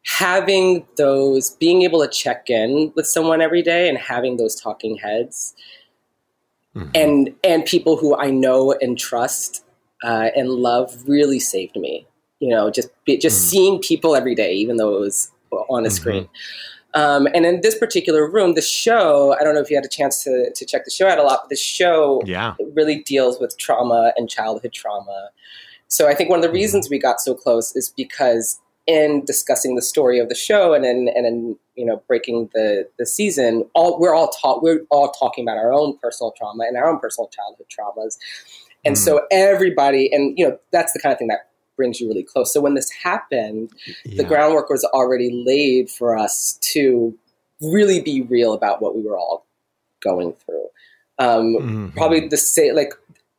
having 0.04 0.86
those, 0.98 1.52
being 1.52 1.80
able 1.80 2.02
to 2.02 2.08
check 2.08 2.50
in 2.50 2.92
with 2.94 3.06
someone 3.06 3.40
every 3.40 3.62
day, 3.62 3.88
and 3.88 3.96
having 3.96 4.36
those 4.36 4.60
talking 4.60 4.98
heads, 4.98 5.54
mm-hmm. 6.74 6.90
and 6.94 7.34
and 7.42 7.64
people 7.64 7.96
who 7.96 8.14
I 8.14 8.28
know 8.28 8.72
and 8.72 8.98
trust 8.98 9.64
uh, 10.04 10.28
and 10.36 10.50
love 10.50 11.04
really 11.06 11.40
saved 11.40 11.76
me 11.76 12.06
you 12.46 12.54
know, 12.54 12.70
just 12.70 12.88
just 13.08 13.44
mm. 13.44 13.50
seeing 13.50 13.78
people 13.80 14.14
every 14.14 14.36
day, 14.36 14.52
even 14.54 14.76
though 14.76 14.94
it 14.96 15.00
was 15.00 15.32
on 15.50 15.84
a 15.84 15.88
mm-hmm. 15.88 15.94
screen. 15.94 16.28
Um, 16.94 17.26
and 17.34 17.44
in 17.44 17.60
this 17.60 17.76
particular 17.76 18.30
room, 18.30 18.54
the 18.54 18.62
show, 18.62 19.36
I 19.38 19.42
don't 19.42 19.54
know 19.54 19.60
if 19.60 19.68
you 19.68 19.76
had 19.76 19.84
a 19.84 19.88
chance 19.88 20.22
to, 20.24 20.50
to 20.54 20.64
check 20.64 20.84
the 20.84 20.90
show 20.92 21.08
out 21.08 21.18
a 21.18 21.24
lot, 21.24 21.40
but 21.42 21.50
the 21.50 21.56
show 21.56 22.22
yeah. 22.24 22.54
really 22.72 23.02
deals 23.02 23.40
with 23.40 23.58
trauma 23.58 24.12
and 24.16 24.30
childhood 24.30 24.72
trauma. 24.72 25.30
So 25.88 26.08
I 26.08 26.14
think 26.14 26.30
one 26.30 26.38
of 26.38 26.42
the 26.42 26.48
mm-hmm. 26.48 26.54
reasons 26.54 26.88
we 26.88 26.98
got 26.98 27.20
so 27.20 27.34
close 27.34 27.74
is 27.74 27.92
because 27.96 28.60
in 28.86 29.24
discussing 29.24 29.74
the 29.74 29.82
story 29.82 30.20
of 30.20 30.28
the 30.28 30.36
show 30.36 30.72
and 30.72 30.86
in, 30.86 31.08
and 31.08 31.26
in 31.26 31.56
you 31.74 31.84
know 31.84 32.00
breaking 32.06 32.48
the, 32.54 32.88
the 32.98 33.04
season, 33.04 33.68
all 33.74 33.98
we're 33.98 34.14
all 34.14 34.28
taught 34.28 34.62
we're 34.62 34.86
all 34.90 35.10
talking 35.10 35.44
about 35.44 35.58
our 35.58 35.72
own 35.72 35.98
personal 35.98 36.32
trauma 36.38 36.64
and 36.64 36.76
our 36.76 36.88
own 36.88 37.00
personal 37.00 37.28
childhood 37.28 37.66
traumas. 37.68 38.16
And 38.84 38.94
mm. 38.94 38.98
so 38.98 39.26
everybody, 39.32 40.10
and 40.12 40.38
you 40.38 40.48
know, 40.48 40.56
that's 40.70 40.92
the 40.92 41.00
kind 41.00 41.12
of 41.12 41.18
thing 41.18 41.28
that 41.28 41.48
brings 41.76 42.00
you 42.00 42.08
really 42.08 42.22
close. 42.22 42.52
So 42.52 42.60
when 42.60 42.74
this 42.74 42.90
happened, 42.90 43.70
yeah. 44.04 44.16
the 44.16 44.24
groundwork 44.24 44.70
was 44.70 44.84
already 44.84 45.44
laid 45.46 45.90
for 45.90 46.16
us 46.16 46.58
to 46.72 47.16
really 47.60 48.00
be 48.00 48.22
real 48.22 48.52
about 48.52 48.82
what 48.82 48.96
we 48.96 49.02
were 49.02 49.16
all 49.16 49.46
going 50.02 50.34
through. 50.44 50.66
Um, 51.18 51.56
mm-hmm. 51.56 51.88
Probably 51.90 52.28
the 52.28 52.36
say 52.36 52.72
like 52.72 52.92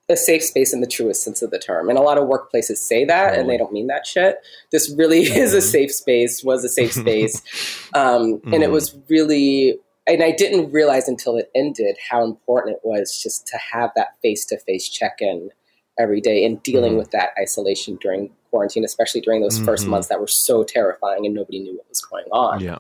a 0.10 0.16
safe 0.16 0.44
space 0.44 0.74
in 0.74 0.82
the 0.82 0.88
truest 0.88 1.24
sense 1.24 1.42
of 1.42 1.52
the 1.52 1.60
term. 1.60 1.90
And 1.90 1.98
a 1.98 2.02
lot 2.02 2.18
of 2.18 2.28
workplaces 2.30 2.78
say 2.78 3.04
that 3.06 3.30
totally. 3.30 3.42
and 3.42 3.50
they 3.50 3.58
don't 3.58 3.74
mean 3.74 3.88
that 3.88 4.08
shit. 4.08 4.38
This 4.72 4.94
really 4.98 5.26
mm-hmm. 5.26 5.38
is 5.38 5.54
a 5.54 5.62
safe 5.62 5.92
space, 5.92 6.44
was 6.44 6.64
a 6.64 6.70
safe 6.70 6.94
space. 6.94 7.42
um, 7.94 8.36
mm-hmm. 8.36 8.54
And 8.54 8.64
it 8.64 8.68
mm-hmm. 8.68 8.74
was 8.74 8.96
really, 9.10 9.78
and 10.08 10.24
I 10.24 10.32
didn't 10.32 10.72
realize 10.72 11.10
until 11.10 11.36
it 11.36 11.52
ended 11.54 11.98
how 12.10 12.24
important 12.24 12.78
it 12.78 12.82
was 12.88 13.22
just 13.22 13.48
to 13.48 13.58
have 13.58 13.92
that 13.96 14.20
face 14.22 14.46
to 14.46 14.58
face 14.60 14.88
check 14.88 15.18
in 15.20 15.50
every 16.00 16.22
day 16.22 16.46
and 16.46 16.62
dealing 16.64 16.92
mm-hmm. 16.92 17.00
with 17.00 17.12
that 17.12 17.30
isolation 17.40 17.98
during 18.02 18.30
quarantine, 18.50 18.86
especially 18.86 19.22
during 19.22 19.42
those 19.42 19.58
mm-hmm. 19.58 19.66
first 19.66 19.88
months 19.88 20.08
that 20.08 20.20
were 20.20 20.28
so 20.28 20.64
terrifying 20.64 21.26
and 21.26 21.36
nobody 21.36 21.60
knew 21.60 21.76
what 21.76 21.90
was 21.90 22.02
going 22.02 22.26
on. 22.32 22.60
Yeah. 22.60 22.80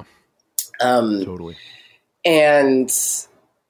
Um, 0.79 1.23
totally. 1.25 1.57
And, 2.25 2.91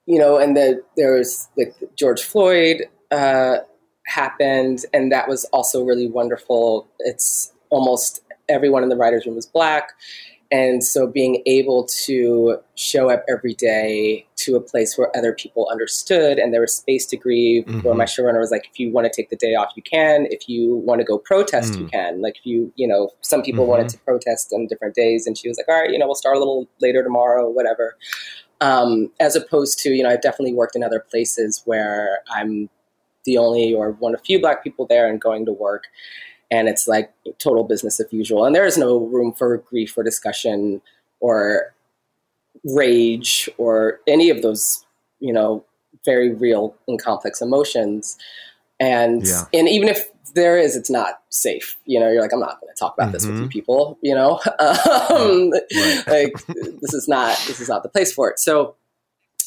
you 0.05 0.19
know, 0.19 0.37
and 0.37 0.55
the, 0.55 0.83
there 0.95 1.13
was 1.13 1.47
like 1.57 1.75
George 1.95 2.21
Floyd 2.23 2.83
uh, 3.11 3.57
happened, 4.05 4.85
and 4.93 5.11
that 5.11 5.27
was 5.27 5.45
also 5.45 5.83
really 5.83 6.07
wonderful. 6.07 6.87
It's 6.99 7.53
almost 7.69 8.21
everyone 8.49 8.83
in 8.83 8.89
the 8.89 8.95
writer's 8.95 9.25
room 9.25 9.35
was 9.35 9.45
black. 9.45 9.91
And 10.49 10.83
so 10.83 11.07
being 11.07 11.43
able 11.45 11.87
to 12.05 12.57
show 12.75 13.09
up 13.09 13.25
every 13.27 13.53
day 13.53 14.25
to 14.37 14.55
a 14.55 14.61
place 14.61 14.97
where 14.97 15.15
other 15.15 15.33
people 15.33 15.67
understood 15.69 16.37
and 16.37 16.53
there 16.53 16.61
was 16.61 16.73
space 16.73 17.05
to 17.07 17.17
grieve, 17.17 17.65
mm-hmm. 17.65 17.81
where 17.81 17.95
my 17.95 18.05
showrunner 18.05 18.39
was 18.39 18.51
like, 18.51 18.67
if 18.71 18.79
you 18.79 18.91
want 18.91 19.11
to 19.11 19.13
take 19.13 19.29
the 19.29 19.35
day 19.35 19.55
off, 19.55 19.73
you 19.75 19.83
can. 19.83 20.25
If 20.29 20.47
you 20.47 20.75
want 20.75 21.01
to 21.01 21.05
go 21.05 21.17
protest, 21.17 21.73
mm. 21.73 21.79
you 21.79 21.87
can. 21.87 22.21
Like 22.21 22.37
if 22.37 22.45
you, 22.45 22.71
you 22.75 22.87
know, 22.87 23.09
some 23.21 23.41
people 23.41 23.63
mm-hmm. 23.63 23.71
wanted 23.71 23.89
to 23.89 23.97
protest 23.99 24.53
on 24.53 24.67
different 24.67 24.95
days 24.95 25.27
and 25.27 25.37
she 25.37 25.49
was 25.49 25.57
like, 25.57 25.67
all 25.67 25.81
right, 25.81 25.91
you 25.91 25.99
know, 25.99 26.05
we'll 26.05 26.15
start 26.15 26.37
a 26.37 26.39
little 26.39 26.67
later 26.79 27.03
tomorrow, 27.03 27.49
whatever. 27.49 27.97
Um, 28.61 29.11
as 29.19 29.35
opposed 29.35 29.79
to, 29.79 29.89
you 29.89 30.03
know, 30.03 30.09
I've 30.09 30.21
definitely 30.21 30.53
worked 30.53 30.75
in 30.75 30.83
other 30.83 30.99
places 30.99 31.61
where 31.65 32.19
I'm 32.29 32.69
the 33.25 33.37
only 33.37 33.73
or 33.73 33.91
one 33.91 34.15
of 34.15 34.21
few 34.21 34.39
black 34.39 34.63
people 34.63 34.87
there 34.87 35.07
and 35.07 35.19
going 35.19 35.45
to 35.45 35.51
work 35.51 35.83
and 36.49 36.67
it's 36.69 36.87
like 36.87 37.11
total 37.39 37.63
business 37.63 37.99
as 37.99 38.11
usual. 38.11 38.45
And 38.45 38.55
there 38.55 38.65
is 38.65 38.77
no 38.77 38.99
room 38.99 39.33
for 39.33 39.57
grief 39.57 39.97
or 39.97 40.03
discussion 40.03 40.81
or 41.19 41.73
rage 42.63 43.49
or 43.57 43.99
any 44.07 44.29
of 44.29 44.41
those, 44.41 44.85
you 45.19 45.33
know, 45.33 45.63
very 46.05 46.33
real 46.33 46.75
and 46.87 47.01
complex 47.01 47.41
emotions. 47.41 48.17
And 48.79 49.25
yeah. 49.25 49.43
and 49.53 49.67
even 49.67 49.89
if 49.89 50.09
there 50.33 50.57
is, 50.57 50.75
it's 50.75 50.89
not 50.89 51.21
safe. 51.29 51.77
You 51.85 51.99
know, 51.99 52.11
you're 52.11 52.21
like, 52.21 52.33
I'm 52.33 52.39
not 52.39 52.61
going 52.61 52.73
to 52.73 52.79
talk 52.79 52.93
about 52.93 53.05
mm-hmm. 53.05 53.13
this 53.13 53.25
with 53.25 53.35
you 53.35 53.41
mm-hmm. 53.41 53.49
people. 53.49 53.97
You 54.01 54.15
know, 54.15 54.39
um, 54.59 55.51
right. 55.51 56.07
like 56.07 56.45
this 56.81 56.93
is 56.93 57.07
not 57.07 57.37
this 57.47 57.59
is 57.59 57.69
not 57.69 57.83
the 57.83 57.89
place 57.89 58.13
for 58.13 58.29
it. 58.29 58.39
So 58.39 58.75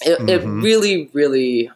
it, 0.02 0.18
mm-hmm. 0.18 0.28
it 0.28 0.62
really, 0.62 1.08
really 1.12 1.70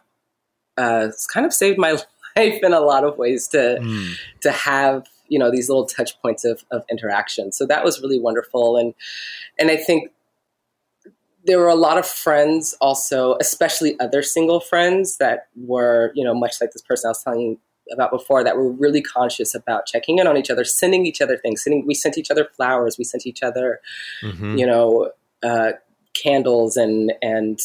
uh, 0.77 1.09
kind 1.31 1.45
of 1.45 1.53
saved 1.53 1.77
my 1.77 1.91
life 2.35 2.59
in 2.61 2.73
a 2.73 2.79
lot 2.79 3.03
of 3.03 3.17
ways 3.17 3.47
to 3.49 3.79
mm. 3.81 4.13
to 4.41 4.51
have 4.51 5.07
you 5.27 5.39
know 5.39 5.51
these 5.51 5.69
little 5.69 5.85
touch 5.85 6.19
points 6.21 6.45
of, 6.45 6.63
of 6.71 6.83
interaction. 6.89 7.51
So 7.51 7.65
that 7.65 7.83
was 7.83 8.01
really 8.01 8.19
wonderful, 8.19 8.77
and 8.77 8.93
and 9.59 9.69
I 9.69 9.77
think 9.77 10.11
there 11.45 11.59
were 11.59 11.69
a 11.69 11.75
lot 11.75 11.97
of 11.97 12.05
friends 12.07 12.75
also, 12.81 13.37
especially 13.39 13.99
other 13.99 14.23
single 14.23 14.59
friends 14.59 15.17
that 15.17 15.47
were 15.55 16.11
you 16.15 16.23
know 16.23 16.33
much 16.33 16.59
like 16.61 16.71
this 16.71 16.81
person 16.81 17.07
I 17.07 17.11
was 17.11 17.23
telling 17.23 17.57
about 17.91 18.11
before 18.11 18.43
that 18.43 18.57
were 18.57 18.71
really 18.71 19.01
conscious 19.01 19.53
about 19.53 19.85
checking 19.85 20.17
in 20.17 20.27
on 20.27 20.37
each 20.37 20.49
other, 20.49 20.63
sending 20.63 21.05
each 21.05 21.21
other 21.21 21.37
things. 21.37 21.63
Sending, 21.63 21.85
we 21.85 21.93
sent 21.93 22.17
each 22.17 22.31
other 22.31 22.47
flowers. 22.55 22.97
We 22.97 23.03
sent 23.03 23.27
each 23.27 23.43
other, 23.43 23.79
mm-hmm. 24.23 24.57
you 24.57 24.65
know, 24.65 25.11
uh, 25.43 25.73
candles 26.13 26.77
and 26.77 27.13
and 27.21 27.59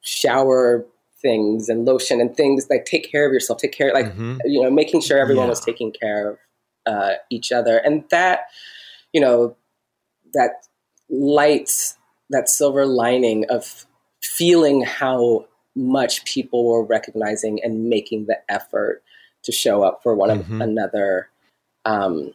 shower 0.00 0.86
things 1.20 1.68
and 1.68 1.84
lotion 1.84 2.20
and 2.20 2.34
things 2.34 2.66
like 2.70 2.84
take 2.84 3.10
care 3.10 3.26
of 3.26 3.32
yourself. 3.32 3.60
Take 3.60 3.72
care, 3.72 3.92
like 3.92 4.06
mm-hmm. 4.06 4.38
you 4.44 4.62
know, 4.62 4.70
making 4.70 5.02
sure 5.02 5.18
everyone 5.18 5.46
yeah. 5.46 5.50
was 5.50 5.60
taking 5.60 5.92
care 5.92 6.30
of 6.30 6.38
uh, 6.86 7.14
each 7.30 7.52
other, 7.52 7.78
and 7.78 8.04
that 8.10 8.48
you 9.12 9.20
know 9.20 9.56
that 10.32 10.66
light, 11.08 11.70
that 12.30 12.48
silver 12.48 12.86
lining 12.86 13.46
of 13.48 13.86
feeling 14.22 14.82
how 14.82 15.46
much 15.74 16.24
people 16.24 16.66
were 16.66 16.84
recognizing 16.84 17.60
and 17.62 17.88
making 17.88 18.26
the 18.26 18.38
effort 18.48 19.02
to 19.42 19.52
show 19.52 19.82
up 19.82 20.02
for 20.02 20.14
one 20.14 20.30
mm-hmm. 20.30 20.60
another 20.60 21.28
um, 21.84 22.34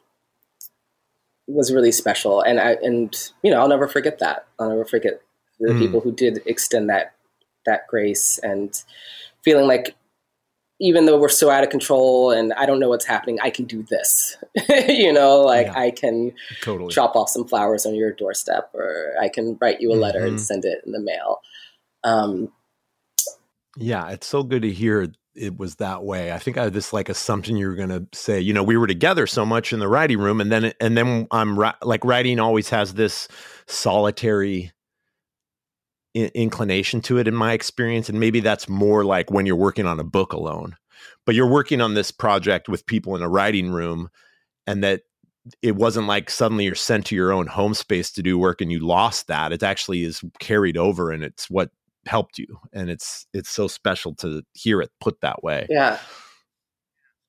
was 1.47 1.71
really 1.71 1.91
special. 1.91 2.41
And 2.41 2.59
I 2.59 2.73
and 2.81 3.15
you 3.43 3.51
know 3.51 3.59
I'll 3.59 3.67
never 3.67 3.87
forget 3.87 4.19
that. 4.19 4.47
I'll 4.59 4.69
never 4.69 4.85
forget 4.85 5.21
the 5.59 5.73
mm. 5.73 5.79
people 5.79 6.01
who 6.01 6.11
did 6.11 6.41
extend 6.45 6.89
that 6.89 7.13
that 7.65 7.87
grace 7.87 8.39
and 8.39 8.81
feeling 9.43 9.67
like 9.67 9.95
even 10.79 11.05
though 11.05 11.17
we're 11.17 11.29
so 11.29 11.49
out 11.49 11.63
of 11.63 11.69
control 11.69 12.31
and 12.31 12.53
I 12.53 12.65
don't 12.65 12.79
know 12.79 12.89
what's 12.89 13.05
happening, 13.05 13.39
I 13.41 13.49
can 13.49 13.65
do 13.65 13.83
this. 13.83 14.37
you 14.87 15.13
know, 15.13 15.41
like 15.41 15.67
yeah, 15.67 15.79
I 15.79 15.91
can 15.91 16.33
totally. 16.61 16.93
drop 16.93 17.15
off 17.15 17.29
some 17.29 17.47
flowers 17.47 17.85
on 17.85 17.95
your 17.95 18.11
doorstep 18.11 18.71
or 18.73 19.13
I 19.19 19.29
can 19.29 19.57
write 19.61 19.79
you 19.79 19.91
a 19.91 19.95
letter 19.95 20.19
mm-hmm. 20.19 20.29
and 20.29 20.41
send 20.41 20.65
it 20.65 20.81
in 20.85 20.91
the 20.91 20.99
mail. 20.99 21.39
Um, 22.03 22.51
yeah, 23.77 24.09
it's 24.09 24.27
so 24.27 24.43
good 24.43 24.63
to 24.63 24.71
hear 24.71 25.11
it 25.35 25.57
was 25.57 25.75
that 25.75 26.03
way. 26.03 26.31
I 26.31 26.39
think 26.39 26.57
I 26.57 26.63
had 26.63 26.73
this 26.73 26.93
like 26.93 27.09
assumption 27.09 27.57
you 27.57 27.67
were 27.67 27.75
going 27.75 27.89
to 27.89 28.07
say, 28.13 28.39
you 28.39 28.53
know, 28.53 28.63
we 28.63 28.77
were 28.77 28.87
together 28.87 29.27
so 29.27 29.45
much 29.45 29.73
in 29.73 29.79
the 29.79 29.87
writing 29.87 30.19
room, 30.19 30.39
and 30.39 30.51
then 30.51 30.73
and 30.79 30.97
then 30.97 31.27
I'm 31.31 31.57
like 31.81 32.03
writing 32.05 32.39
always 32.39 32.69
has 32.69 32.93
this 32.93 33.27
solitary 33.67 34.71
in- 36.15 36.31
inclination 36.33 37.01
to 37.01 37.19
it 37.19 37.27
in 37.27 37.35
my 37.35 37.53
experience, 37.53 38.09
and 38.09 38.19
maybe 38.19 38.39
that's 38.39 38.67
more 38.67 39.05
like 39.05 39.29
when 39.29 39.45
you're 39.45 39.55
working 39.55 39.85
on 39.85 39.99
a 39.99 40.03
book 40.03 40.33
alone, 40.33 40.75
but 41.27 41.35
you're 41.35 41.49
working 41.49 41.81
on 41.81 41.93
this 41.93 42.09
project 42.09 42.67
with 42.67 42.87
people 42.87 43.15
in 43.15 43.21
a 43.21 43.29
writing 43.29 43.69
room, 43.69 44.09
and 44.65 44.83
that 44.83 45.01
it 45.61 45.75
wasn't 45.75 46.07
like 46.07 46.31
suddenly 46.31 46.65
you're 46.65 46.73
sent 46.73 47.05
to 47.05 47.15
your 47.15 47.31
own 47.31 47.45
home 47.45 47.75
space 47.75 48.11
to 48.11 48.23
do 48.23 48.39
work 48.39 48.61
and 48.61 48.71
you 48.71 48.79
lost 48.79 49.27
that. 49.27 49.51
It 49.51 49.61
actually 49.61 50.03
is 50.03 50.23
carried 50.39 50.77
over, 50.77 51.11
and 51.11 51.23
it's 51.23 51.51
what 51.51 51.69
helped 52.05 52.37
you 52.37 52.59
and 52.73 52.89
it's 52.89 53.25
it's 53.33 53.49
so 53.49 53.67
special 53.67 54.13
to 54.13 54.43
hear 54.53 54.81
it 54.81 54.91
put 54.99 55.19
that 55.21 55.43
way 55.43 55.65
yeah 55.69 55.97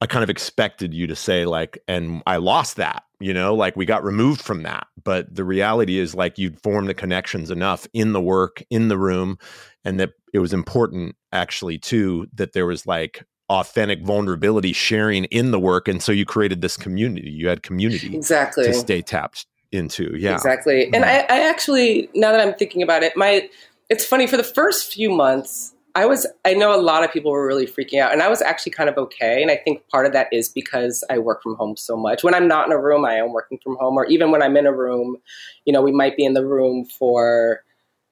i 0.00 0.06
kind 0.06 0.22
of 0.22 0.30
expected 0.30 0.92
you 0.92 1.06
to 1.06 1.16
say 1.16 1.46
like 1.46 1.78
and 1.88 2.22
i 2.26 2.36
lost 2.36 2.76
that 2.76 3.02
you 3.20 3.32
know 3.32 3.54
like 3.54 3.76
we 3.76 3.84
got 3.84 4.04
removed 4.04 4.40
from 4.40 4.62
that. 4.62 4.86
But 5.02 5.34
the 5.34 5.44
reality 5.44 5.98
is 5.98 6.14
like 6.14 6.38
you'd 6.38 6.60
formed 6.60 6.88
the 6.88 6.94
connections 6.94 7.50
enough 7.50 7.86
in 7.92 8.12
the 8.12 8.20
work 8.20 8.62
in 8.70 8.88
the 8.88 8.98
room 8.98 9.38
and 9.84 10.00
that 10.00 10.10
it 10.32 10.40
was 10.40 10.52
important 10.52 11.16
actually 11.32 11.78
too 11.78 12.26
that 12.34 12.52
there 12.52 12.66
was 12.66 12.86
like 12.86 13.24
authentic 13.48 14.02
vulnerability 14.02 14.72
sharing 14.72 15.24
in 15.26 15.52
the 15.52 15.60
work 15.60 15.86
and 15.86 16.02
so 16.02 16.10
you 16.10 16.24
created 16.24 16.60
this 16.60 16.76
community. 16.76 17.30
You 17.30 17.48
had 17.48 17.62
community 17.62 18.14
exactly. 18.16 18.64
to 18.64 18.74
stay 18.74 19.02
tapped 19.02 19.46
into. 19.70 20.16
Yeah. 20.16 20.34
Exactly. 20.34 20.92
And 20.92 21.04
I, 21.04 21.20
I 21.28 21.48
actually 21.48 22.08
now 22.14 22.32
that 22.32 22.40
i'm 22.40 22.54
thinking 22.54 22.82
about 22.82 23.02
it 23.02 23.16
my 23.16 23.48
it's 23.88 24.04
funny 24.04 24.26
for 24.26 24.36
the 24.36 24.44
first 24.44 24.92
few 24.92 25.10
months 25.10 25.72
I 25.96 26.04
was 26.04 26.26
I 26.44 26.52
know 26.52 26.78
a 26.78 26.80
lot 26.80 27.04
of 27.04 27.10
people 27.10 27.32
were 27.32 27.46
really 27.46 27.66
freaking 27.66 27.98
out 27.98 28.12
and 28.12 28.22
I 28.22 28.28
was 28.28 28.42
actually 28.42 28.72
kind 28.72 28.90
of 28.90 28.98
okay 28.98 29.40
and 29.40 29.50
I 29.50 29.56
think 29.56 29.88
part 29.88 30.04
of 30.04 30.12
that 30.12 30.28
is 30.30 30.50
because 30.50 31.02
I 31.08 31.18
work 31.18 31.42
from 31.42 31.56
home 31.56 31.74
so 31.74 31.96
much. 31.96 32.22
When 32.22 32.34
I'm 32.34 32.46
not 32.46 32.66
in 32.66 32.72
a 32.72 32.78
room, 32.78 33.06
I 33.06 33.14
am 33.14 33.32
working 33.32 33.58
from 33.64 33.76
home 33.76 33.96
or 33.96 34.04
even 34.04 34.30
when 34.30 34.42
I'm 34.42 34.58
in 34.58 34.66
a 34.66 34.74
room, 34.74 35.16
you 35.64 35.72
know, 35.72 35.80
we 35.80 35.92
might 35.92 36.14
be 36.14 36.26
in 36.26 36.34
the 36.34 36.44
room 36.44 36.84
for 36.84 37.62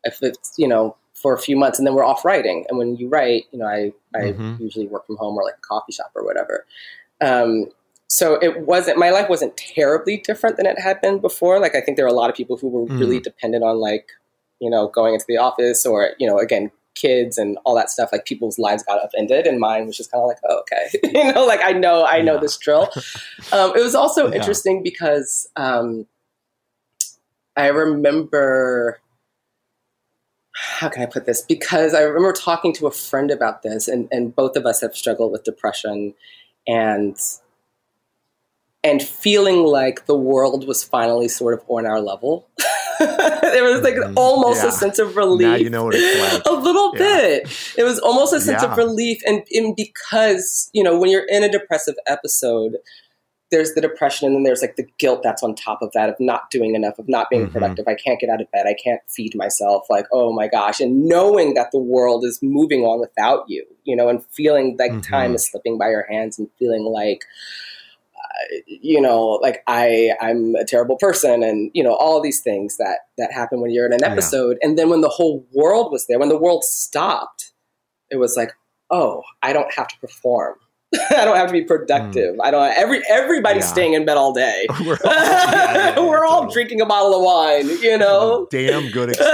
if 0.03 0.23
it's, 0.23 0.55
you 0.57 0.66
know, 0.66 0.97
for 1.12 1.35
a 1.35 1.38
few 1.38 1.57
months 1.57 1.79
and 1.79 1.87
then 1.87 1.94
we're 1.94 2.07
off 2.07 2.25
writing. 2.25 2.64
And 2.70 2.79
when 2.79 2.97
you 2.97 3.09
write, 3.09 3.44
you 3.53 3.59
know, 3.59 3.66
I 3.66 3.92
I 4.14 4.33
mm-hmm. 4.33 4.62
usually 4.62 4.87
work 4.87 5.07
from 5.07 5.18
home 5.18 5.37
or 5.37 5.44
like 5.44 5.59
a 5.59 5.66
coffee 5.66 5.92
shop 5.92 6.11
or 6.14 6.25
whatever. 6.25 6.64
Um, 7.20 7.66
so 8.09 8.38
it 8.40 8.62
wasn't 8.62 8.97
my 8.97 9.11
life 9.11 9.29
wasn't 9.29 9.59
terribly 9.59 10.16
different 10.16 10.57
than 10.57 10.64
it 10.64 10.79
had 10.79 11.03
been 11.03 11.18
before. 11.18 11.61
Like 11.61 11.75
I 11.75 11.83
think 11.83 11.99
there 11.99 12.07
are 12.07 12.09
a 12.09 12.14
lot 12.14 12.31
of 12.31 12.37
people 12.37 12.57
who 12.57 12.68
were 12.68 12.87
mm. 12.87 12.99
really 12.99 13.20
dependent 13.20 13.62
on 13.62 13.77
like 13.77 14.09
you 14.61 14.70
know, 14.70 14.88
going 14.88 15.12
into 15.12 15.27
the 15.29 15.37
office 15.37 15.85
or, 15.85 16.12
you 16.18 16.27
know, 16.27 16.38
again, 16.38 16.70
kids 16.95 17.39
and 17.39 17.59
all 17.65 17.75
that 17.75 17.91
stuff, 17.91 18.11
like 18.13 18.25
people's 18.25 18.59
lives 18.59 18.83
got 18.83 19.03
upended 19.03 19.47
and 19.47 19.59
mine 19.59 19.87
was 19.87 19.97
just 19.97 20.11
kind 20.11 20.23
of 20.23 20.29
like, 20.29 20.39
oh, 20.49 20.61
okay. 20.61 20.99
you 21.19 21.33
know, 21.33 21.45
like 21.45 21.61
I 21.63 21.73
know, 21.73 22.05
I 22.05 22.21
know 22.21 22.35
yeah. 22.35 22.41
this 22.41 22.57
drill. 22.57 22.91
Um, 23.53 23.77
it 23.77 23.83
was 23.83 23.95
also 23.95 24.29
yeah. 24.29 24.37
interesting 24.37 24.83
because 24.83 25.49
um, 25.57 26.07
I 27.57 27.69
remember, 27.69 29.01
how 30.53 30.89
can 30.89 31.03
I 31.03 31.07
put 31.07 31.27
this? 31.27 31.43
Because 31.43 31.95
I 31.95 32.03
remember 32.03 32.33
talking 32.33 32.73
to 32.75 32.87
a 32.87 32.91
friend 32.91 33.31
about 33.31 33.63
this 33.63 33.89
and, 33.89 34.09
and 34.11 34.35
both 34.35 34.57
of 34.57 34.67
us 34.67 34.81
have 34.81 34.97
struggled 34.97 35.33
with 35.33 35.45
depression 35.45 36.15
and 36.67 37.17
and 38.85 39.03
feeling 39.03 39.65
like 39.65 40.05
the 40.05 40.17
world 40.17 40.69
was 40.69 40.85
finally 40.85 41.27
sort 41.27 41.55
of 41.55 41.65
on 41.69 41.87
our 41.87 42.01
level. 42.01 42.47
there 43.43 43.64
was 43.64 43.83
like 43.83 43.95
mm-hmm. 43.95 44.14
almost 44.17 44.62
yeah. 44.62 44.69
a 44.69 44.73
sense 44.73 44.99
of 44.99 45.17
relief. 45.17 45.47
Now 45.47 45.55
you 45.55 45.71
know 45.71 45.85
what 45.85 45.95
it's 45.97 46.35
like. 46.35 46.45
a 46.53 46.57
little 46.57 46.93
yeah. 46.95 46.99
bit. 46.99 47.75
It 47.79 47.85
was 47.85 47.99
almost 47.99 48.33
a 48.33 48.40
sense 48.40 48.62
yeah. 48.62 48.71
of 48.71 48.79
relief, 48.79 49.21
and, 49.27 49.43
and 49.53 49.75
because 49.77 50.71
you 50.73 50.83
know 50.83 50.99
when 50.99 51.11
you're 51.11 51.27
in 51.29 51.45
a 51.45 51.51
depressive 51.51 51.95
episode, 52.07 52.77
there's 53.51 53.75
the 53.75 53.81
depression, 53.81 54.27
and 54.27 54.37
then 54.37 54.43
there's 54.43 54.62
like 54.62 54.77
the 54.77 54.87
guilt 54.99 55.23
that's 55.23 55.43
on 55.43 55.55
top 55.55 55.81
of 55.83 55.93
that 55.93 56.09
of 56.09 56.17
not 56.19 56.51
doing 56.51 56.75
enough, 56.75 56.99
of 56.99 57.09
not 57.09 57.29
being 57.31 57.45
mm-hmm. 57.45 57.53
productive. 57.53 57.87
I 57.87 57.95
can't 57.95 58.19
get 58.21 58.31
out 58.31 58.40
of 58.40 58.51
bed. 58.51 58.67
I 58.67 58.75
can't 58.75 59.01
feed 59.09 59.35
myself. 59.37 59.87
Like 59.88 60.07
oh 60.12 60.33
my 60.33 60.49
gosh, 60.49 60.81
and 60.81 61.07
knowing 61.07 61.55
that 61.55 61.71
the 61.73 61.79
world 61.79 62.25
is 62.25 62.38
moving 62.43 62.83
on 62.83 63.01
without 63.01 63.45
you, 63.49 63.64
you 63.85 63.95
know, 63.95 64.09
and 64.09 64.25
feeling 64.33 64.77
like 64.79 64.90
mm-hmm. 64.90 65.01
time 65.01 65.35
is 65.35 65.47
slipping 65.47 65.79
by 65.79 65.90
your 65.90 66.07
hands, 66.11 66.38
and 66.38 66.49
feeling 66.59 66.85
like 66.85 67.25
you 68.66 69.01
know, 69.01 69.38
like 69.42 69.62
I 69.66 70.12
I'm 70.20 70.55
a 70.57 70.64
terrible 70.64 70.97
person, 70.97 71.42
and 71.42 71.70
you 71.75 71.83
know 71.83 71.94
all 71.94 72.20
these 72.20 72.40
things 72.40 72.77
that 72.79 73.01
that 73.18 73.33
happen 73.33 73.61
when 73.61 73.70
you're 73.70 73.87
in 73.87 73.92
an 73.92 74.05
episode, 74.05 74.59
yeah. 74.61 74.68
and 74.68 74.79
then 74.79 74.90
when 74.90 75.01
the 75.01 75.09
whole 75.09 75.47
world 75.53 75.92
was 75.92 76.07
there, 76.07 76.18
when 76.18 76.29
the 76.29 76.38
world 76.38 76.64
stopped, 76.64 77.53
it 78.11 78.16
was 78.16 78.37
like, 78.37 78.53
oh, 78.90 79.23
I 79.42 79.53
don't 79.53 79.73
have 79.75 79.88
to 79.88 79.99
perform. 79.99 80.57
I 81.11 81.25
don't 81.25 81.37
have 81.37 81.49
to 81.49 81.53
be 81.53 81.64
productive. 81.64 82.37
Mm. 82.37 82.40
I 82.42 82.51
don't. 82.51 82.73
Every 82.77 83.03
everybody's 83.09 83.64
yeah. 83.64 83.73
staying 83.73 83.92
in 83.94 84.05
bed 84.05 84.16
all 84.16 84.33
day. 84.33 84.66
We're 84.87 84.99
all, 85.05 85.12
yeah, 85.12 86.01
We're 86.01 86.25
all 86.25 86.51
drinking 86.51 86.81
a 86.81 86.87
bottle 86.87 87.16
of 87.16 87.23
wine. 87.23 87.68
You 87.81 87.99
know, 87.99 88.47
damn 88.51 88.90
good 88.90 89.11
excuse 89.11 89.31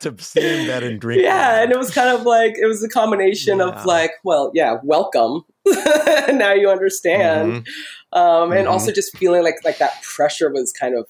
to 0.00 0.14
stay 0.18 0.60
in 0.60 0.66
bed 0.66 0.82
and 0.82 1.00
drink. 1.00 1.22
Yeah, 1.22 1.54
wine. 1.54 1.62
and 1.64 1.72
it 1.72 1.78
was 1.78 1.92
kind 1.92 2.16
of 2.16 2.24
like 2.24 2.54
it 2.56 2.66
was 2.66 2.82
a 2.84 2.88
combination 2.88 3.60
of 3.60 3.84
like, 3.84 4.12
well, 4.22 4.50
yeah, 4.54 4.78
welcome. 4.84 5.42
now 5.66 6.52
you 6.52 6.70
understand. 6.70 7.52
Mm-hmm 7.52 7.70
um, 8.12 8.52
and 8.52 8.62
mm-hmm. 8.62 8.72
also 8.72 8.92
just 8.92 9.16
feeling 9.16 9.42
like 9.42 9.56
like 9.64 9.78
that 9.78 10.02
pressure 10.02 10.50
was 10.50 10.72
kind 10.72 10.96
of 10.96 11.06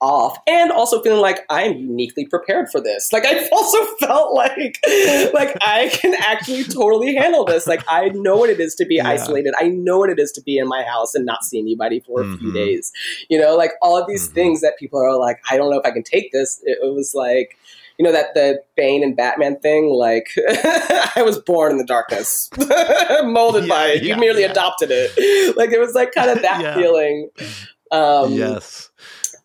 off 0.00 0.38
and 0.46 0.70
also 0.70 1.02
feeling 1.02 1.20
like 1.20 1.44
I'm 1.50 1.76
uniquely 1.76 2.26
prepared 2.26 2.70
for 2.70 2.80
this. 2.80 3.12
Like 3.12 3.24
I 3.26 3.48
also 3.48 3.84
felt 4.00 4.34
like 4.34 4.78
like 5.34 5.56
I 5.60 5.90
can 5.92 6.14
actually 6.14 6.64
totally 6.64 7.14
handle 7.14 7.44
this. 7.44 7.66
Like 7.66 7.82
I 7.88 8.10
know 8.10 8.36
what 8.36 8.50
it 8.50 8.60
is 8.60 8.74
to 8.76 8.86
be 8.86 8.96
yeah. 8.96 9.08
isolated. 9.08 9.54
I 9.58 9.68
know 9.68 9.98
what 9.98 10.10
it 10.10 10.18
is 10.18 10.32
to 10.32 10.42
be 10.42 10.58
in 10.58 10.68
my 10.68 10.82
house 10.84 11.14
and 11.14 11.26
not 11.26 11.44
see 11.44 11.58
anybody 11.58 12.00
for 12.00 12.20
mm-hmm. 12.20 12.34
a 12.34 12.38
few 12.38 12.48
mm-hmm. 12.48 12.56
days. 12.56 12.92
You 13.28 13.40
know, 13.40 13.56
like 13.56 13.72
all 13.82 14.00
of 14.00 14.06
these 14.06 14.26
mm-hmm. 14.26 14.34
things 14.34 14.60
that 14.60 14.78
people 14.78 15.00
are 15.00 15.18
like, 15.18 15.40
I 15.50 15.56
don't 15.56 15.70
know 15.70 15.78
if 15.80 15.86
I 15.86 15.90
can 15.90 16.04
take 16.04 16.32
this. 16.32 16.60
It, 16.64 16.78
it 16.82 16.94
was 16.94 17.14
like 17.14 17.58
you 17.98 18.04
know 18.04 18.12
that 18.12 18.34
the 18.34 18.62
Bane 18.76 19.02
and 19.02 19.16
Batman 19.16 19.58
thing. 19.58 19.90
Like 19.90 20.28
I 21.16 21.22
was 21.24 21.38
born 21.38 21.72
in 21.72 21.78
the 21.78 21.84
darkness, 21.84 22.48
molded 23.24 23.64
yeah, 23.64 23.68
by 23.68 23.86
it. 23.88 24.02
Yeah, 24.02 24.14
you 24.14 24.20
merely 24.20 24.42
yeah. 24.42 24.50
adopted 24.50 24.90
it. 24.92 25.08
Like 25.56 25.70
it 25.70 25.80
was 25.80 25.94
like 25.94 26.12
kind 26.12 26.30
of 26.30 26.42
that 26.42 26.74
feeling. 26.74 27.30
Um, 27.90 28.32
yes, 28.32 28.90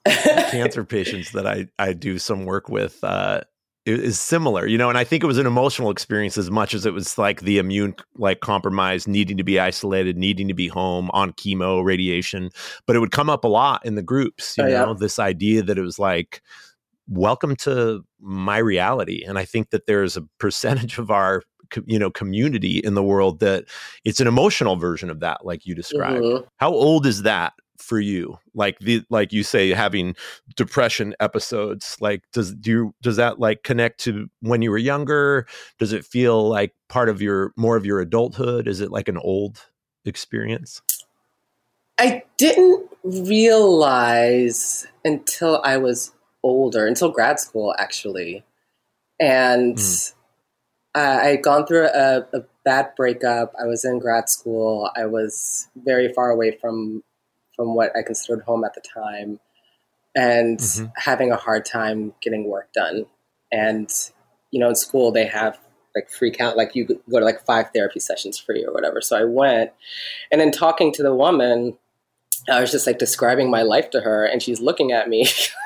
cancer 0.06 0.84
patients 0.84 1.32
that 1.32 1.48
I 1.48 1.68
I 1.80 1.94
do 1.94 2.20
some 2.20 2.46
work 2.46 2.70
with. 2.70 3.04
Uh, 3.04 3.42
is 3.86 4.20
similar, 4.20 4.66
you 4.66 4.78
know, 4.78 4.88
and 4.88 4.98
I 4.98 5.04
think 5.04 5.24
it 5.24 5.28
was 5.28 5.38
an 5.38 5.46
emotional 5.46 5.90
experience 5.90 6.38
as 6.38 6.50
much 6.50 6.74
as 6.74 6.86
it 6.86 6.94
was 6.94 7.18
like 7.18 7.42
the 7.42 7.58
immune 7.58 7.96
like 8.16 8.40
compromise, 8.40 9.08
needing 9.08 9.36
to 9.38 9.44
be 9.44 9.60
isolated, 9.60 10.18
needing 10.18 10.48
to 10.48 10.54
be 10.54 10.70
home 10.70 11.10
on 11.14 11.34
chemo, 11.34 11.84
radiation. 11.84 12.50
But 12.86 12.96
it 12.96 13.00
would 13.00 13.12
come 13.12 13.30
up 13.30 13.44
a 13.44 13.50
lot 13.50 13.86
in 13.86 13.96
the 13.96 14.02
groups, 14.02 14.58
you 14.58 14.64
oh, 14.64 14.70
know, 14.70 14.94
this 14.94 15.20
idea 15.20 15.64
that 15.64 15.78
it 15.78 15.82
was 15.82 16.00
like 16.00 16.42
welcome 17.08 17.56
to 17.58 18.04
my 18.24 18.58
reality 18.58 19.24
and 19.26 19.38
i 19.38 19.46
think 19.46 19.70
that 19.70 19.86
there's 19.86 20.18
a 20.18 20.22
percentage 20.40 20.98
of 20.98 21.12
our 21.12 21.44
you 21.86 22.00
know 22.00 22.10
community 22.10 22.80
in 22.80 22.94
the 22.94 23.04
world 23.04 23.40
that 23.40 23.66
it's 24.06 24.20
an 24.20 24.28
emotional 24.28 24.76
version 24.76 25.10
of 25.10 25.20
that 25.20 25.46
like 25.46 25.66
you 25.66 25.76
described 25.76 26.24
mm-hmm. 26.24 26.46
how 26.58 26.72
old 26.72 27.06
is 27.06 27.24
that 27.24 27.54
for 27.84 28.00
you? 28.00 28.40
Like 28.56 28.80
the 28.80 29.04
like 29.10 29.34
you 29.34 29.44
say 29.44 29.70
having 29.70 30.16
depression 30.56 31.14
episodes. 31.20 31.98
Like 32.00 32.24
does 32.32 32.54
do 32.56 32.72
you, 32.72 32.96
does 33.02 33.18
that 33.18 33.40
like 33.40 33.64
connect 33.64 34.00
to 34.02 34.30
when 34.40 34.62
you 34.62 34.72
were 34.72 34.78
younger? 34.78 35.46
Does 35.80 35.94
it 35.94 36.06
feel 36.06 36.48
like 36.48 36.74
part 36.88 37.10
of 37.10 37.22
your 37.22 37.52
more 37.56 37.76
of 37.76 37.86
your 37.86 38.00
adulthood? 38.00 38.68
Is 38.68 38.82
it 38.82 38.92
like 38.92 39.08
an 39.08 39.18
old 39.18 39.66
experience? 40.06 40.82
I 42.00 42.24
didn't 42.38 42.90
realize 43.04 44.88
until 45.06 45.62
I 45.64 45.78
was 45.78 46.12
older, 46.44 46.86
until 46.86 47.10
grad 47.10 47.40
school 47.40 47.74
actually. 47.80 48.44
And 49.20 49.78
mm. 49.78 50.14
uh, 50.96 51.20
I 51.22 51.28
had 51.28 51.44
gone 51.44 51.66
through 51.66 51.88
a, 51.88 52.28
a 52.34 52.44
bad 52.66 52.92
breakup. 52.96 53.54
I 53.60 53.66
was 53.66 53.86
in 53.86 54.00
grad 54.00 54.30
school. 54.30 54.90
I 54.96 55.06
was 55.06 55.68
very 55.76 56.12
far 56.14 56.30
away 56.30 56.58
from 56.60 57.04
from 57.56 57.76
what 57.76 57.96
I 57.96 58.02
considered 58.02 58.44
home 58.44 58.64
at 58.64 58.74
the 58.74 58.82
time, 58.82 59.40
and 60.16 60.58
mm-hmm. 60.58 60.86
having 60.98 61.32
a 61.32 61.38
hard 61.38 61.66
time 61.66 62.14
getting 62.22 62.50
work 62.50 62.72
done. 62.74 63.06
And 63.52 63.92
you 64.52 64.60
know, 64.60 64.70
in 64.70 64.76
school 64.76 65.12
they 65.12 65.26
have 65.26 65.60
like 65.96 66.10
free 66.10 66.32
count, 66.32 66.58
like 66.58 66.76
you 66.76 66.86
go 66.86 67.20
to 67.20 67.26
like 67.26 67.46
five 67.46 67.68
therapy 67.74 68.00
sessions 68.00 68.40
free 68.40 68.66
or 68.66 68.74
whatever. 68.74 69.00
So 69.02 69.18
I 69.18 69.24
went, 69.24 69.72
and 70.32 70.42
then 70.42 70.52
talking 70.52 70.92
to 70.94 71.04
the 71.04 71.14
woman, 71.14 71.78
I 72.50 72.60
was 72.60 72.72
just 72.72 72.88
like 72.88 72.98
describing 72.98 73.50
my 73.50 73.62
life 73.62 73.90
to 73.92 74.02
her, 74.02 74.26
and 74.26 74.42
she's 74.42 74.60
looking 74.60 74.92
at 74.92 75.10
me. 75.10 75.28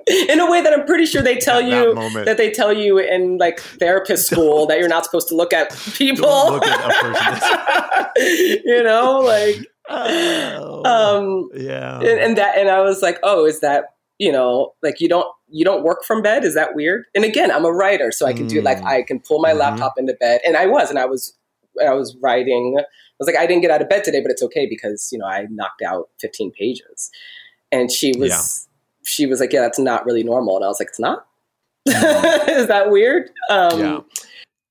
in 0.06 0.40
a 0.40 0.50
way 0.50 0.60
that 0.60 0.72
I'm 0.72 0.86
pretty 0.86 1.06
sure 1.06 1.22
they 1.22 1.36
tell 1.36 1.60
you 1.60 1.94
that, 1.94 2.24
that, 2.24 2.36
they 2.36 2.50
tell 2.50 2.72
you 2.72 2.98
in 2.98 3.38
like 3.38 3.60
therapist 3.60 4.26
school 4.30 4.66
that 4.66 4.78
you're 4.78 4.88
not 4.88 5.04
supposed 5.04 5.28
to 5.28 5.36
look 5.36 5.52
at 5.52 5.70
people. 5.94 6.52
Look 6.52 6.66
at 6.66 8.12
you 8.16 8.82
know, 8.82 9.20
like 9.20 9.56
oh, 9.88 10.84
um 10.84 11.48
yeah. 11.54 11.98
And, 11.98 12.20
and 12.20 12.38
that 12.38 12.58
and 12.58 12.68
I 12.68 12.80
was 12.80 13.02
like, 13.02 13.18
"Oh, 13.22 13.44
is 13.44 13.60
that, 13.60 13.94
you 14.18 14.32
know, 14.32 14.74
like 14.82 15.00
you 15.00 15.08
don't 15.08 15.28
you 15.48 15.64
don't 15.64 15.84
work 15.84 16.04
from 16.04 16.22
bed? 16.22 16.44
Is 16.44 16.54
that 16.54 16.74
weird?" 16.74 17.04
And 17.14 17.24
again, 17.24 17.50
I'm 17.50 17.64
a 17.64 17.72
writer, 17.72 18.10
so 18.12 18.26
I 18.26 18.32
can 18.32 18.46
mm. 18.46 18.50
do 18.50 18.60
like 18.60 18.78
mm. 18.78 18.86
I 18.86 19.02
can 19.02 19.20
pull 19.20 19.40
my 19.40 19.50
mm-hmm. 19.50 19.60
laptop 19.60 19.94
into 19.98 20.14
bed 20.14 20.40
and 20.46 20.56
I 20.56 20.66
was 20.66 20.90
and 20.90 20.98
I 20.98 21.06
was 21.06 21.36
I 21.84 21.92
was 21.94 22.16
writing. 22.22 22.76
I 22.78 22.84
was 23.18 23.26
like, 23.26 23.36
I 23.36 23.46
didn't 23.46 23.62
get 23.62 23.70
out 23.70 23.80
of 23.80 23.88
bed 23.88 24.02
today, 24.02 24.20
but 24.20 24.30
it's 24.30 24.42
okay 24.42 24.66
because, 24.68 25.08
you 25.12 25.18
know, 25.18 25.26
I 25.26 25.46
knocked 25.48 25.82
out 25.82 26.08
15 26.20 26.50
pages. 26.50 27.10
And 27.70 27.90
she 27.90 28.12
was 28.18 28.30
yeah 28.30 28.73
she 29.04 29.26
was 29.26 29.40
like, 29.40 29.52
"Yeah, 29.52 29.60
that's 29.60 29.78
not 29.78 30.04
really 30.04 30.24
normal," 30.24 30.56
and 30.56 30.64
I 30.64 30.68
was 30.68 30.80
like, 30.80 30.88
"It's 30.88 31.00
not." 31.00 31.26
Mm-hmm. 31.88 32.50
Is 32.50 32.66
that 32.68 32.90
weird? 32.90 33.30
Um, 33.50 33.78
yeah. 33.78 34.00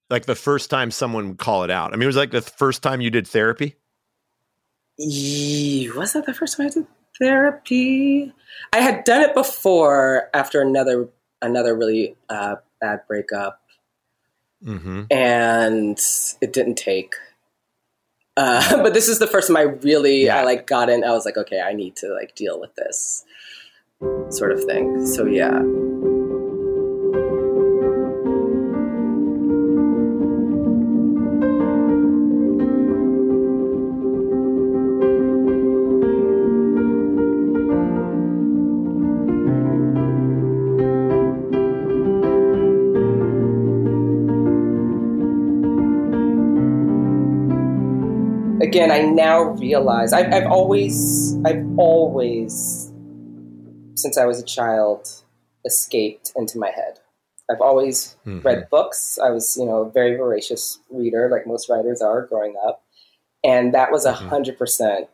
Like 0.09 0.25
the 0.25 0.35
first 0.35 0.69
time 0.69 0.91
someone 0.91 1.29
would 1.29 1.37
call 1.37 1.63
it 1.63 1.71
out. 1.71 1.93
I 1.93 1.95
mean, 1.95 2.03
it 2.03 2.07
was 2.07 2.15
like 2.15 2.31
the 2.31 2.41
first 2.41 2.83
time 2.83 3.01
you 3.01 3.09
did 3.09 3.27
therapy. 3.27 3.75
Was 4.99 6.13
that 6.13 6.25
the 6.25 6.33
first 6.33 6.57
time 6.57 6.67
I 6.67 6.69
did 6.69 6.87
therapy? 7.19 8.31
I 8.73 8.79
had 8.79 9.03
done 9.05 9.21
it 9.21 9.33
before 9.33 10.29
after 10.33 10.61
another 10.61 11.09
another 11.41 11.75
really 11.75 12.15
uh, 12.29 12.55
bad 12.79 13.01
breakup, 13.07 13.61
mm-hmm. 14.63 15.03
and 15.09 15.99
it 16.41 16.53
didn't 16.53 16.75
take. 16.75 17.13
Uh, 18.37 18.77
but 18.83 18.93
this 18.93 19.07
is 19.07 19.19
the 19.19 19.27
first 19.27 19.47
time 19.47 19.57
I 19.57 19.61
really 19.61 20.25
yeah. 20.25 20.39
I 20.39 20.43
like 20.43 20.67
got 20.67 20.89
in. 20.89 21.03
I 21.03 21.11
was 21.11 21.25
like, 21.25 21.37
okay, 21.37 21.61
I 21.61 21.73
need 21.73 21.95
to 21.97 22.13
like 22.13 22.35
deal 22.35 22.59
with 22.59 22.75
this 22.75 23.25
sort 24.29 24.51
of 24.51 24.63
thing. 24.63 25.05
So, 25.05 25.25
yeah. 25.25 25.61
again, 48.73 48.89
I 48.89 49.01
now 49.01 49.41
realize 49.41 50.13
I've, 50.13 50.33
I've 50.33 50.47
always, 50.47 51.37
I've 51.45 51.63
always 51.77 52.82
since 54.03 54.17
I 54.17 54.25
was 54.25 54.39
a 54.39 54.45
child, 54.45 55.09
escaped 55.65 56.33
into 56.35 56.59
my 56.59 56.69
head. 56.69 56.99
I've 57.49 57.61
always 57.61 58.17
mm-hmm. 58.25 58.45
read 58.45 58.69
books. 58.69 59.17
I 59.17 59.29
was, 59.29 59.55
you 59.57 59.65
know, 59.65 59.83
a 59.83 59.89
very 59.89 60.17
voracious 60.17 60.79
reader, 60.91 61.29
like 61.31 61.47
most 61.47 61.69
writers 61.69 62.01
are 62.01 62.25
growing 62.27 62.55
up. 62.67 62.83
And 63.45 63.73
that 63.73 63.91
was 63.91 64.05
a 64.05 64.11
mm-hmm. 64.11 64.27
hundred 64.27 64.57
percent 64.57 65.07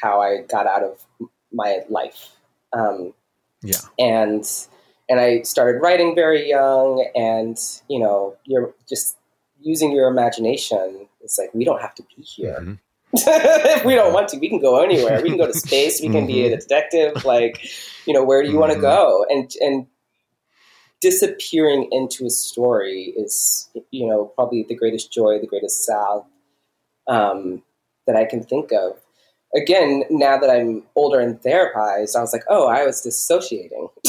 how 0.00 0.20
I 0.22 0.42
got 0.42 0.66
out 0.66 0.82
of 0.82 1.04
my 1.52 1.80
life. 1.90 2.30
Um, 2.72 3.12
yeah. 3.62 3.80
And 3.98 4.44
and 5.10 5.20
I 5.20 5.42
started 5.42 5.80
writing 5.80 6.14
very 6.14 6.48
young, 6.48 7.06
and 7.14 7.58
you 7.88 7.98
know, 7.98 8.36
you're 8.44 8.74
just 8.88 9.16
using 9.60 9.92
your 9.92 10.08
imagination. 10.08 11.08
It's 11.22 11.38
like 11.38 11.52
we 11.54 11.64
don't 11.64 11.80
have 11.80 11.94
to 11.96 12.02
be 12.14 12.22
here. 12.22 12.58
Mm-hmm. 12.60 12.74
if 13.12 13.84
we 13.84 13.94
don't 13.94 14.12
want 14.12 14.28
to, 14.28 14.38
we 14.38 14.48
can 14.48 14.60
go 14.60 14.82
anywhere. 14.82 15.22
We 15.22 15.30
can 15.30 15.38
go 15.38 15.46
to 15.46 15.54
space. 15.54 16.00
We 16.02 16.10
can 16.10 16.26
be 16.26 16.44
a 16.44 16.50
mm-hmm. 16.50 16.58
detective. 16.58 17.24
Like, 17.24 17.64
you 18.06 18.12
know, 18.12 18.24
where 18.24 18.42
do 18.42 18.48
you 18.48 18.54
mm-hmm. 18.54 18.60
want 18.60 18.72
to 18.74 18.80
go? 18.80 19.24
And 19.30 19.50
and 19.60 19.86
disappearing 21.00 21.88
into 21.92 22.26
a 22.26 22.30
story 22.30 23.14
is, 23.16 23.70
you 23.90 24.08
know, 24.08 24.26
probably 24.34 24.66
the 24.68 24.74
greatest 24.74 25.12
joy, 25.12 25.38
the 25.38 25.46
greatest 25.46 25.84
salve 25.84 26.26
um, 27.06 27.62
that 28.06 28.16
I 28.16 28.24
can 28.24 28.42
think 28.42 28.72
of 28.72 28.98
again, 29.54 30.04
now 30.10 30.38
that 30.38 30.50
I'm 30.50 30.82
older 30.94 31.20
and 31.20 31.40
therapized, 31.40 32.16
I 32.16 32.20
was 32.20 32.32
like, 32.32 32.44
oh, 32.48 32.68
I 32.68 32.84
was 32.84 33.00
dissociating. 33.00 33.88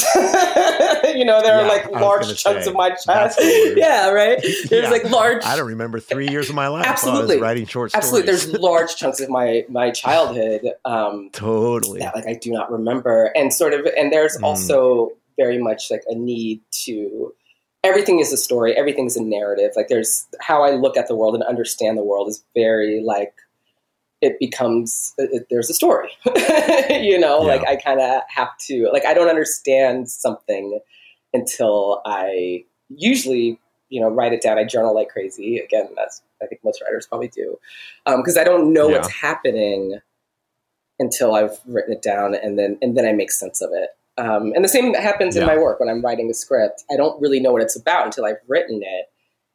you 1.19 1.25
know, 1.25 1.41
there 1.41 1.57
yeah, 1.57 1.65
are 1.65 1.67
like 1.67 1.91
large 1.91 2.27
chunks 2.41 2.63
say, 2.63 2.69
of 2.69 2.73
my 2.73 2.91
childhood. 2.91 3.73
yeah, 3.75 4.09
right. 4.09 4.41
There's 4.69 4.71
yeah. 4.71 4.89
like 4.89 5.03
large. 5.03 5.43
I 5.43 5.57
don't 5.57 5.67
remember 5.67 5.99
three 5.99 6.29
years 6.29 6.47
of 6.47 6.55
my 6.55 6.69
life. 6.69 6.85
Absolutely, 6.85 7.41
writing 7.41 7.65
short 7.65 7.91
stories. 7.91 8.05
Absolutely, 8.05 8.31
there's 8.31 8.53
large 8.53 8.95
chunks 8.95 9.19
of 9.19 9.29
my 9.29 9.65
my 9.67 9.91
childhood. 9.91 10.61
Um, 10.85 11.29
totally. 11.33 11.99
That 11.99 12.15
like 12.15 12.25
I 12.25 12.35
do 12.35 12.51
not 12.51 12.71
remember, 12.71 13.33
and 13.35 13.53
sort 13.53 13.73
of, 13.73 13.85
and 13.97 14.13
there's 14.13 14.37
mm. 14.37 14.43
also 14.43 15.11
very 15.37 15.57
much 15.57 15.91
like 15.91 16.03
a 16.07 16.15
need 16.15 16.61
to. 16.85 17.33
Everything 17.83 18.19
is 18.19 18.31
a 18.31 18.37
story. 18.37 18.73
Everything 18.77 19.05
is 19.05 19.17
a 19.17 19.23
narrative. 19.23 19.71
Like 19.75 19.89
there's 19.89 20.25
how 20.39 20.63
I 20.63 20.71
look 20.71 20.95
at 20.95 21.09
the 21.09 21.15
world 21.17 21.35
and 21.35 21.43
understand 21.43 21.97
the 21.97 22.03
world 22.03 22.29
is 22.29 22.41
very 22.55 23.03
like 23.03 23.33
it 24.21 24.37
becomes 24.39 25.13
it, 25.17 25.47
there's 25.49 25.69
a 25.69 25.73
story 25.73 26.09
you 26.89 27.17
know 27.17 27.39
yeah. 27.39 27.47
like 27.47 27.65
i 27.69 27.77
kind 27.77 28.01
of 28.01 28.21
have 28.27 28.49
to 28.57 28.89
like 28.91 29.05
i 29.05 29.13
don't 29.13 29.29
understand 29.29 30.09
something 30.09 30.81
until 31.33 32.01
i 32.05 32.63
usually 32.89 33.59
you 33.89 34.01
know 34.01 34.09
write 34.09 34.33
it 34.33 34.41
down 34.41 34.57
i 34.57 34.63
journal 34.63 34.93
like 34.93 35.09
crazy 35.09 35.57
again 35.57 35.87
that's 35.95 36.21
i 36.41 36.45
think 36.45 36.63
most 36.63 36.81
writers 36.81 37.07
probably 37.07 37.27
do 37.27 37.57
because 38.05 38.37
um, 38.37 38.41
i 38.41 38.43
don't 38.43 38.71
know 38.73 38.89
yeah. 38.89 38.97
what's 38.97 39.11
happening 39.11 39.99
until 40.99 41.35
i've 41.35 41.59
written 41.67 41.93
it 41.93 42.01
down 42.01 42.35
and 42.35 42.57
then 42.57 42.77
and 42.81 42.97
then 42.97 43.05
i 43.05 43.11
make 43.11 43.31
sense 43.31 43.61
of 43.61 43.69
it 43.73 43.89
um, 44.17 44.51
and 44.53 44.65
the 44.65 44.69
same 44.69 44.93
happens 44.95 45.35
yeah. 45.35 45.43
in 45.43 45.47
my 45.47 45.57
work 45.57 45.79
when 45.79 45.89
i'm 45.89 46.01
writing 46.01 46.29
a 46.29 46.33
script 46.33 46.83
i 46.91 46.97
don't 46.97 47.19
really 47.21 47.39
know 47.39 47.51
what 47.51 47.61
it's 47.61 47.75
about 47.75 48.05
until 48.05 48.25
i've 48.25 48.39
written 48.47 48.81
it 48.83 49.05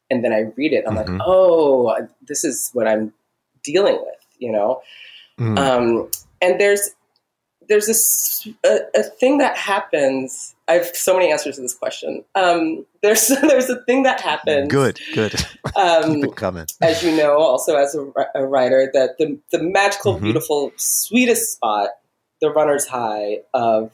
and 0.09 0.23
then 0.23 0.33
i 0.33 0.51
read 0.55 0.73
it 0.73 0.83
i'm 0.87 0.95
mm-hmm. 0.95 1.13
like 1.13 1.21
oh 1.25 2.07
this 2.27 2.43
is 2.43 2.71
what 2.73 2.87
i'm 2.87 3.13
dealing 3.63 3.95
with 3.95 4.25
you 4.39 4.51
know. 4.51 4.81
Mm. 5.39 5.57
Um, 5.57 6.11
and 6.41 6.59
there's 6.59 6.91
there's 7.67 7.87
this 7.87 8.47
a, 8.65 8.79
a, 8.95 9.03
thing 9.03 9.37
that 9.39 9.57
happens. 9.57 10.55
I 10.67 10.73
have 10.73 10.87
so 10.95 11.13
many 11.13 11.31
answers 11.31 11.55
to 11.55 11.61
this 11.61 11.73
question. 11.73 12.23
Um, 12.35 12.85
there's 13.01 13.27
there's 13.27 13.69
a 13.69 13.81
thing 13.83 14.03
that 14.03 14.21
happens. 14.21 14.71
Good, 14.71 14.99
good. 15.13 15.33
Um, 15.75 16.21
Keep 16.21 16.23
it 16.23 16.35
coming. 16.37 16.67
As 16.81 17.03
you 17.03 17.17
know, 17.17 17.37
also 17.37 17.75
as 17.75 17.95
a, 17.95 18.07
a 18.33 18.45
writer, 18.45 18.89
that 18.93 19.17
the 19.17 19.37
the 19.51 19.61
magical, 19.61 20.13
mm-hmm. 20.13 20.23
beautiful, 20.23 20.71
sweetest 20.77 21.51
spot, 21.51 21.89
the 22.39 22.49
runner's 22.49 22.87
high 22.87 23.39
of 23.53 23.91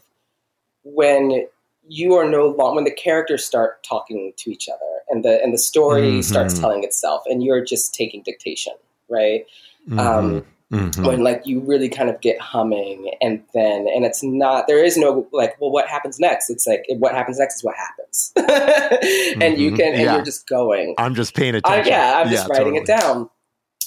when 0.84 1.48
you 1.88 2.14
are 2.14 2.30
no 2.30 2.48
longer 2.48 2.76
when 2.76 2.84
the 2.84 2.92
characters 2.92 3.44
start 3.44 3.84
talking 3.84 4.34
to 4.38 4.52
each 4.52 4.70
other 4.70 4.92
and 5.12 5.26
the 5.26 5.42
and 5.44 5.54
the 5.54 5.58
story 5.58 6.04
mm-hmm. 6.04 6.22
starts 6.22 6.60
telling 6.60 6.84
itself, 6.84 7.24
and 7.28 7.44
you're 7.44 7.64
just 7.64 7.94
taking 7.94 8.24
dictation, 8.24 8.74
right? 9.10 9.46
Mm-hmm. 9.88 10.00
Um, 10.00 10.46
mm-hmm. 10.72 11.06
When 11.06 11.22
like 11.22 11.42
you 11.46 11.60
really 11.60 11.90
kind 11.90 12.10
of 12.10 12.22
get 12.22 12.40
humming, 12.40 13.12
and 13.22 13.44
then 13.54 13.88
and 13.94 14.06
it's 14.06 14.24
not 14.24 14.68
there 14.68 14.84
is 14.84 14.96
no 14.96 15.28
like 15.34 15.60
well 15.60 15.70
what 15.70 15.88
happens 15.88 16.18
next? 16.18 16.50
It's 16.50 16.66
like 16.66 16.86
what 16.98 17.14
happens 17.14 17.40
next 17.40 17.58
is 17.58 17.64
what 17.64 17.76
happens, 17.76 18.32
and 18.38 18.48
mm-hmm. 18.48 19.62
you 19.62 19.72
can 19.74 19.94
and 19.94 20.02
yeah. 20.02 20.16
you're 20.16 20.24
just 20.24 20.48
going. 20.48 20.96
I'm 20.98 21.14
just 21.14 21.36
paying 21.36 21.56
attention. 21.56 21.92
yeah, 21.92 22.14
I'm 22.16 22.30
just 22.30 22.48
yeah, 22.48 22.54
writing 22.54 22.76
totally. 22.76 22.80
it 22.80 22.88
down. 22.88 23.30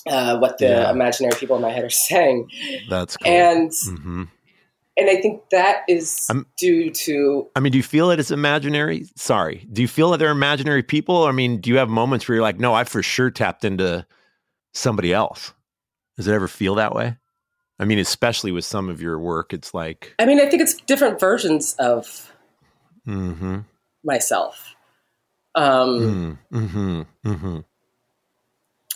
Uh, 0.06 0.38
what 0.38 0.58
the 0.58 0.66
yeah. 0.66 0.90
imaginary 0.90 1.34
people 1.38 1.56
in 1.56 1.62
my 1.62 1.70
head 1.70 1.84
are 1.84 1.90
saying. 1.90 2.50
That's 2.90 3.16
cool. 3.16 3.32
And 3.32 3.70
mm-hmm. 3.70 4.24
and 4.98 5.10
I 5.10 5.16
think 5.22 5.40
that 5.52 5.84
is 5.88 6.26
I'm, 6.28 6.44
due 6.58 6.90
to. 6.90 7.48
I 7.56 7.60
mean, 7.60 7.72
do 7.72 7.78
you 7.78 7.82
feel 7.82 8.08
that 8.08 8.14
it 8.14 8.20
is 8.20 8.30
imaginary? 8.30 9.06
Sorry, 9.16 9.66
do 9.72 9.80
you 9.80 9.88
feel 9.88 10.10
that 10.10 10.18
they're 10.18 10.30
imaginary 10.30 10.82
people? 10.82 11.24
I 11.24 11.32
mean, 11.32 11.62
do 11.62 11.70
you 11.70 11.78
have 11.78 11.88
moments 11.88 12.28
where 12.28 12.36
you're 12.36 12.42
like, 12.42 12.60
no, 12.60 12.74
I 12.74 12.84
for 12.84 13.02
sure 13.02 13.30
tapped 13.30 13.64
into 13.64 14.06
somebody 14.74 15.14
else? 15.14 15.54
Does 16.16 16.26
it 16.28 16.32
ever 16.34 16.48
feel 16.48 16.76
that 16.76 16.94
way? 16.94 17.16
I 17.78 17.84
mean, 17.84 17.98
especially 17.98 18.52
with 18.52 18.64
some 18.64 18.88
of 18.88 19.00
your 19.02 19.18
work, 19.18 19.52
it's 19.52 19.74
like. 19.74 20.14
I 20.18 20.26
mean, 20.26 20.40
I 20.40 20.46
think 20.46 20.62
it's 20.62 20.74
different 20.74 21.18
versions 21.20 21.74
of 21.78 22.30
Mm-hmm. 23.06 23.58
myself. 24.04 24.74
Um, 25.54 26.38
Mm-hmm. 26.52 27.02
Mm-hmm. 27.26 27.58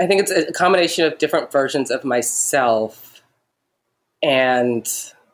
I 0.00 0.07
think 0.07 0.20
it's 0.22 0.31
a 0.31 0.52
combination 0.52 1.04
of 1.04 1.18
different 1.18 1.50
versions 1.50 1.90
of 1.90 2.04
myself 2.04 3.20
and 4.22 4.88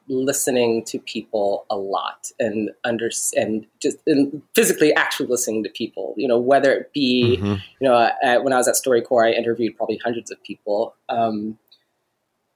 listening 0.09 0.85
to 0.85 0.99
people 0.99 1.65
a 1.71 1.77
lot 1.77 2.31
and 2.39 2.71
under 2.85 3.11
and 3.37 3.67
just 3.81 3.97
and 4.07 4.43
physically 4.55 4.93
actually 4.95 5.27
listening 5.27 5.63
to 5.65 5.71
people 5.71 6.13
you 6.19 6.29
know 6.29 6.39
whether 6.39 6.71
it 6.73 6.93
be 6.93 7.39
Mhm. 7.41 7.63
you 7.81 7.89
know 7.89 7.95
I, 8.23 8.37
when 8.37 8.53
i 8.53 8.59
was 8.59 8.69
at 8.69 8.75
storycorps 8.75 9.29
i 9.29 9.31
interviewed 9.33 9.79
probably 9.79 9.97
hundreds 10.05 10.31
of 10.31 10.43
people 10.43 10.95
um, 11.09 11.59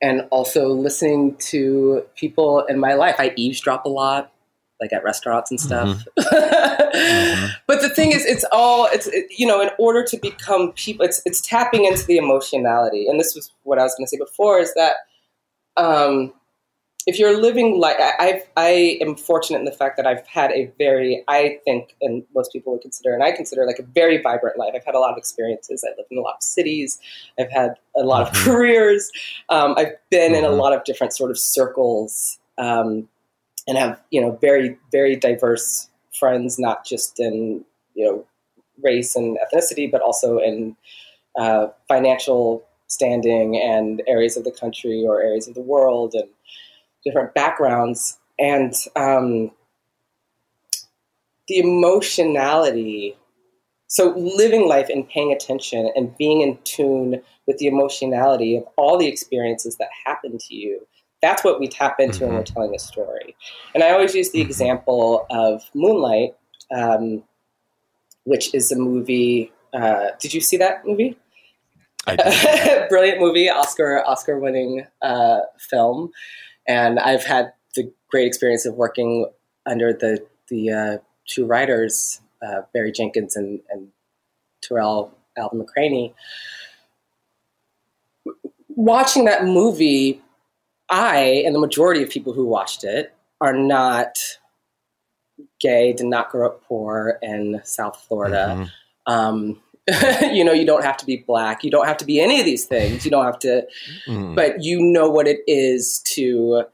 and 0.00 0.26
also 0.30 0.68
listening 0.68 1.36
to 1.36 2.04
people 2.16 2.60
in 2.66 2.78
my 2.78 2.94
life. 2.94 3.16
I 3.18 3.32
eavesdrop 3.36 3.84
a 3.84 3.88
lot 3.88 4.32
like 4.80 4.92
at 4.92 5.02
restaurants 5.02 5.50
and 5.50 5.60
stuff. 5.60 6.04
But 7.66 7.82
the 7.82 7.90
thing 7.94 8.12
is 8.12 8.24
it's 8.24 8.44
all 8.50 8.88
it's 8.90 9.06
it, 9.08 9.26
you 9.36 9.46
know 9.46 9.60
in 9.60 9.70
order 9.78 10.02
to 10.04 10.16
become 10.16 10.72
people 10.72 11.04
it's 11.04 11.20
it's 11.26 11.40
tapping 11.40 11.84
into 11.84 12.04
the 12.06 12.16
emotionality. 12.16 13.06
And 13.06 13.20
this 13.20 13.34
was 13.34 13.52
what 13.64 13.78
i 13.78 13.82
was 13.82 13.94
going 13.94 14.06
to 14.06 14.10
say 14.10 14.16
before 14.16 14.58
is 14.58 14.72
that 14.74 14.94
um 15.76 16.32
if 17.08 17.18
you're 17.18 17.40
living 17.40 17.80
like 17.80 17.96
I, 17.98 18.42
I 18.58 18.98
am 19.00 19.16
fortunate 19.16 19.60
in 19.60 19.64
the 19.64 19.72
fact 19.72 19.96
that 19.96 20.06
I've 20.06 20.26
had 20.26 20.52
a 20.52 20.70
very, 20.76 21.24
I 21.26 21.58
think, 21.64 21.96
and 22.02 22.22
most 22.34 22.52
people 22.52 22.74
would 22.74 22.82
consider, 22.82 23.14
and 23.14 23.22
I 23.24 23.32
consider 23.32 23.64
like 23.64 23.78
a 23.78 23.82
very 23.82 24.20
vibrant 24.20 24.58
life. 24.58 24.72
I've 24.76 24.84
had 24.84 24.94
a 24.94 24.98
lot 24.98 25.12
of 25.12 25.16
experiences. 25.16 25.82
I 25.88 25.96
lived 25.96 26.12
in 26.12 26.18
a 26.18 26.20
lot 26.20 26.34
of 26.36 26.42
cities. 26.42 27.00
I've 27.40 27.50
had 27.50 27.76
a 27.96 28.02
lot 28.02 28.28
of 28.28 28.34
Mhm. 28.34 28.44
careers. 28.44 29.10
Um, 29.48 29.74
I've 29.78 29.96
been 30.10 30.34
in 30.34 30.44
a 30.44 30.48
Mhm. 30.48 30.58
lot 30.58 30.74
of 30.74 30.84
different 30.84 31.14
sort 31.14 31.30
of 31.30 31.38
circles, 31.38 32.38
um, 32.58 33.08
and 33.66 33.78
have 33.78 33.98
you 34.10 34.20
know 34.20 34.32
very 34.32 34.76
very 34.92 35.16
diverse 35.16 35.88
friends, 36.12 36.58
not 36.58 36.84
just 36.84 37.18
in 37.18 37.64
you 37.94 38.04
know 38.04 38.26
race 38.82 39.16
and 39.16 39.38
ethnicity, 39.38 39.90
but 39.90 40.02
also 40.02 40.40
in 40.40 40.76
uh, 41.36 41.68
financial 41.88 42.62
standing 42.86 43.56
and 43.56 44.02
areas 44.06 44.36
of 44.36 44.44
the 44.44 44.50
country 44.50 45.06
or 45.06 45.22
areas 45.22 45.48
of 45.48 45.54
the 45.54 45.60
world 45.62 46.14
and 46.14 46.28
different 47.04 47.34
backgrounds 47.34 48.18
and 48.38 48.74
um, 48.96 49.50
the 51.48 51.58
emotionality. 51.58 53.16
So 53.86 54.14
living 54.16 54.68
life 54.68 54.88
and 54.90 55.08
paying 55.08 55.32
attention 55.32 55.90
and 55.96 56.16
being 56.18 56.42
in 56.42 56.58
tune 56.64 57.22
with 57.46 57.58
the 57.58 57.66
emotionality 57.66 58.56
of 58.56 58.64
all 58.76 58.98
the 58.98 59.06
experiences 59.06 59.76
that 59.76 59.88
happen 60.04 60.36
to 60.38 60.54
you 60.54 60.86
that's 61.20 61.42
what 61.42 61.58
we 61.58 61.66
tap 61.66 61.98
into 61.98 62.24
when 62.24 62.34
we're 62.34 62.42
telling 62.44 62.72
a 62.74 62.78
story. 62.78 63.34
And 63.74 63.82
i 63.82 63.90
always 63.90 64.14
use 64.14 64.30
the 64.30 64.38
Mhm. 64.40 64.46
example 64.46 65.26
of 65.30 65.62
moonlight 65.74 66.36
um, 66.70 67.24
which 68.24 68.54
is 68.54 68.70
a 68.70 68.76
movie 68.76 69.52
uh, 69.74 70.10
did 70.20 70.32
you 70.32 70.40
see 70.40 70.56
that 70.56 70.86
movie? 70.86 71.18
I 72.06 72.16
did. 72.16 72.88
brilliant 72.88 73.20
movie, 73.20 73.50
Oscar 73.50 74.02
Oscar 74.06 74.38
winning 74.38 74.86
uh, 75.02 75.40
film, 75.58 76.10
and 76.68 77.00
I've 77.00 77.24
had 77.24 77.52
the 77.74 77.90
great 78.10 78.26
experience 78.26 78.66
of 78.66 78.74
working 78.74 79.26
under 79.66 79.92
the 79.92 80.24
the 80.48 80.70
uh, 80.70 80.98
two 81.26 81.44
writers, 81.46 82.20
uh, 82.46 82.62
Barry 82.72 82.92
Jenkins 82.92 83.34
and, 83.36 83.60
and 83.70 83.88
Tarell 84.62 85.12
Alvin 85.36 85.64
McCraney. 85.64 86.14
Watching 88.68 89.24
that 89.24 89.44
movie, 89.44 90.22
I 90.88 91.42
and 91.44 91.54
the 91.54 91.58
majority 91.58 92.02
of 92.02 92.10
people 92.10 92.32
who 92.32 92.46
watched 92.46 92.84
it 92.84 93.14
are 93.40 93.52
not 93.52 94.18
gay, 95.60 95.92
did 95.92 96.06
not 96.06 96.30
grow 96.30 96.46
up 96.46 96.64
poor 96.64 97.18
in 97.22 97.60
South 97.64 98.04
Florida 98.06 98.54
Mhm. 98.56 98.70
um, 99.12 99.62
you 100.32 100.44
know 100.44 100.52
you 100.52 100.66
don't 100.66 100.84
have 100.84 100.96
to 100.98 101.06
be 101.06 101.16
black. 101.26 101.64
You 101.64 101.70
don't 101.70 101.86
have 101.86 101.96
to 101.98 102.04
be 102.04 102.20
any 102.20 102.38
of 102.40 102.44
these 102.44 102.64
things. 102.66 103.04
You 103.04 103.10
don't 103.10 103.24
have 103.24 103.38
to 103.40 103.66
Mm. 104.06 104.34
but 104.34 104.62
you 104.62 104.80
know 104.80 105.08
what 105.08 105.26
it 105.26 105.40
is 105.46 106.00
to 106.14 106.64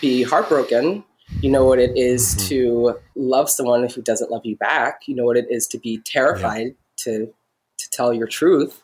be 0.00 0.22
heartbroken. 0.22 1.04
You 1.40 1.50
know 1.50 1.64
what 1.64 1.78
it 1.78 1.96
is 1.96 2.34
Mhm. 2.34 2.48
to 2.48 2.98
love 3.16 3.50
someone 3.50 3.88
who 3.88 4.02
doesn't 4.02 4.30
love 4.30 4.42
you 4.44 4.56
back. 4.56 5.02
You 5.06 5.14
know 5.16 5.24
what 5.24 5.36
it 5.36 5.46
is 5.50 5.66
to 5.68 5.78
be 5.78 5.98
terrified 6.04 6.74
to 6.98 7.32
to 7.78 7.90
tell 7.90 8.12
your 8.14 8.26
truth. 8.28 8.82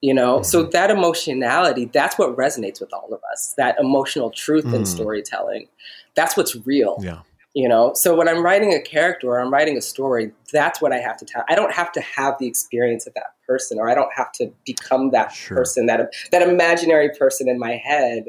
You 0.00 0.14
know 0.14 0.42
so 0.42 0.62
that 0.64 0.90
emotionality 0.90 1.84
that's 1.84 2.16
what 2.18 2.34
resonates 2.36 2.80
with 2.80 2.92
all 2.92 3.12
of 3.12 3.20
us 3.32 3.54
that 3.58 3.78
emotional 3.78 4.30
truth 4.30 4.64
in 4.64 4.82
Mm. 4.82 4.86
storytelling. 4.86 5.68
That's 6.14 6.36
what's 6.36 6.56
real. 6.66 6.98
Yeah. 7.02 7.20
You 7.60 7.68
know 7.68 7.92
so 7.94 8.14
when 8.16 8.28
i'm 8.28 8.42
writing 8.42 8.72
a 8.72 8.80
character 8.80 9.28
or 9.28 9.38
i'm 9.40 9.52
writing 9.52 9.76
a 9.76 9.80
story 9.82 10.30
that's 10.52 10.80
what 10.80 10.92
i 10.92 10.98
have 10.98 11.16
to 11.16 11.24
tell 11.26 11.44
i 11.48 11.54
don't 11.54 11.74
have 11.74 11.92
to 11.92 12.00
have 12.00 12.34
the 12.40 12.46
experience 12.46 13.06
of 13.06 13.12
that 13.14 13.34
person 13.46 13.78
or 13.78 13.90
i 13.90 13.94
don't 13.94 14.12
have 14.20 14.32
to 14.32 14.50
become 14.64 15.10
that 15.10 15.30
Sure. 15.32 15.58
person 15.58 15.86
that 15.86 16.00
that 16.32 16.42
imaginary 16.42 17.10
person 17.18 17.48
in 17.48 17.58
my 17.58 17.74
head 17.76 18.24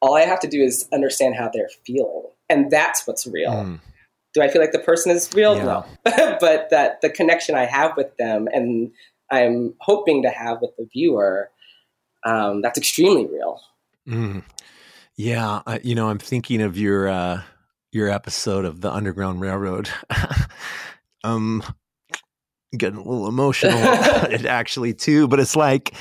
all 0.00 0.16
i 0.16 0.22
have 0.22 0.40
to 0.40 0.48
do 0.48 0.60
is 0.62 0.88
understand 0.92 1.36
how 1.36 1.48
they're 1.52 1.70
feeling 1.86 2.24
and 2.48 2.70
that's 2.70 3.06
what's 3.06 3.24
real 3.26 3.52
Mm. 3.52 3.80
do 4.34 4.42
i 4.42 4.48
feel 4.48 4.60
like 4.60 4.72
the 4.72 4.80
person 4.90 5.12
is 5.12 5.32
real 5.32 5.54
Yeah. 5.56 5.64
no 5.64 5.84
but 6.40 6.70
that 6.70 7.00
the 7.02 7.10
connection 7.10 7.54
i 7.54 7.66
have 7.66 7.96
with 7.96 8.16
them 8.16 8.48
and 8.52 8.90
i'm 9.30 9.74
hoping 9.80 10.22
to 10.22 10.30
have 10.30 10.60
with 10.60 10.74
the 10.76 10.88
viewer 10.92 11.50
um, 12.24 12.62
that's 12.62 12.78
extremely 12.78 13.26
real 13.26 13.60
Mm. 14.08 14.42
Yeah, 15.16 15.62
I, 15.66 15.80
you 15.82 15.94
know, 15.96 16.08
I'm 16.10 16.18
thinking 16.18 16.60
of 16.62 16.76
your 16.78 17.08
uh, 17.08 17.42
your 17.96 18.10
episode 18.10 18.64
of 18.64 18.80
the 18.80 18.92
Underground 18.92 19.40
Railroad. 19.40 19.88
um, 21.24 21.62
getting 22.76 22.98
a 22.98 23.02
little 23.02 23.26
emotional 23.26 23.78
about 23.78 24.32
it 24.32 24.44
actually 24.44 24.94
too, 24.94 25.26
but 25.26 25.40
it's 25.40 25.56
like 25.56 25.94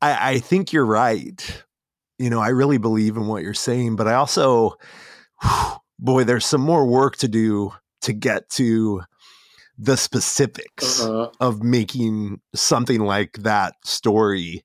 I, 0.00 0.34
I 0.34 0.38
think 0.38 0.72
you're 0.72 0.86
right. 0.86 1.64
You 2.18 2.30
know, 2.30 2.40
I 2.40 2.48
really 2.48 2.78
believe 2.78 3.16
in 3.16 3.26
what 3.26 3.42
you're 3.42 3.54
saying, 3.54 3.96
but 3.96 4.06
I 4.06 4.14
also, 4.14 4.76
boy, 5.98 6.24
there's 6.24 6.46
some 6.46 6.60
more 6.60 6.86
work 6.86 7.16
to 7.16 7.28
do 7.28 7.72
to 8.02 8.12
get 8.12 8.48
to 8.50 9.02
the 9.76 9.96
specifics 9.96 11.02
uh-huh, 11.02 11.30
of 11.40 11.62
making 11.62 12.40
something 12.54 13.00
like 13.00 13.38
that 13.38 13.74
story 13.84 14.62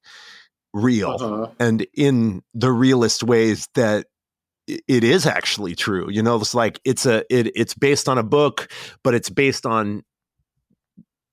real 0.73 1.11
uh-huh. 1.11 1.47
and 1.57 1.87
in 1.93 2.43
the 2.53 2.69
realest 2.69 3.23
ways 3.23 3.69
that 3.75 4.07
it 4.67 5.03
is 5.03 5.25
actually 5.25 5.75
true 5.75 6.09
you 6.09 6.23
know 6.23 6.35
it's 6.37 6.55
like 6.55 6.79
it's 6.85 7.05
a 7.05 7.23
it, 7.29 7.51
it's 7.55 7.73
based 7.75 8.09
on 8.09 8.17
a 8.17 8.23
book 8.23 8.67
but 9.03 9.13
it's 9.13 9.29
based 9.29 9.65
on 9.65 10.03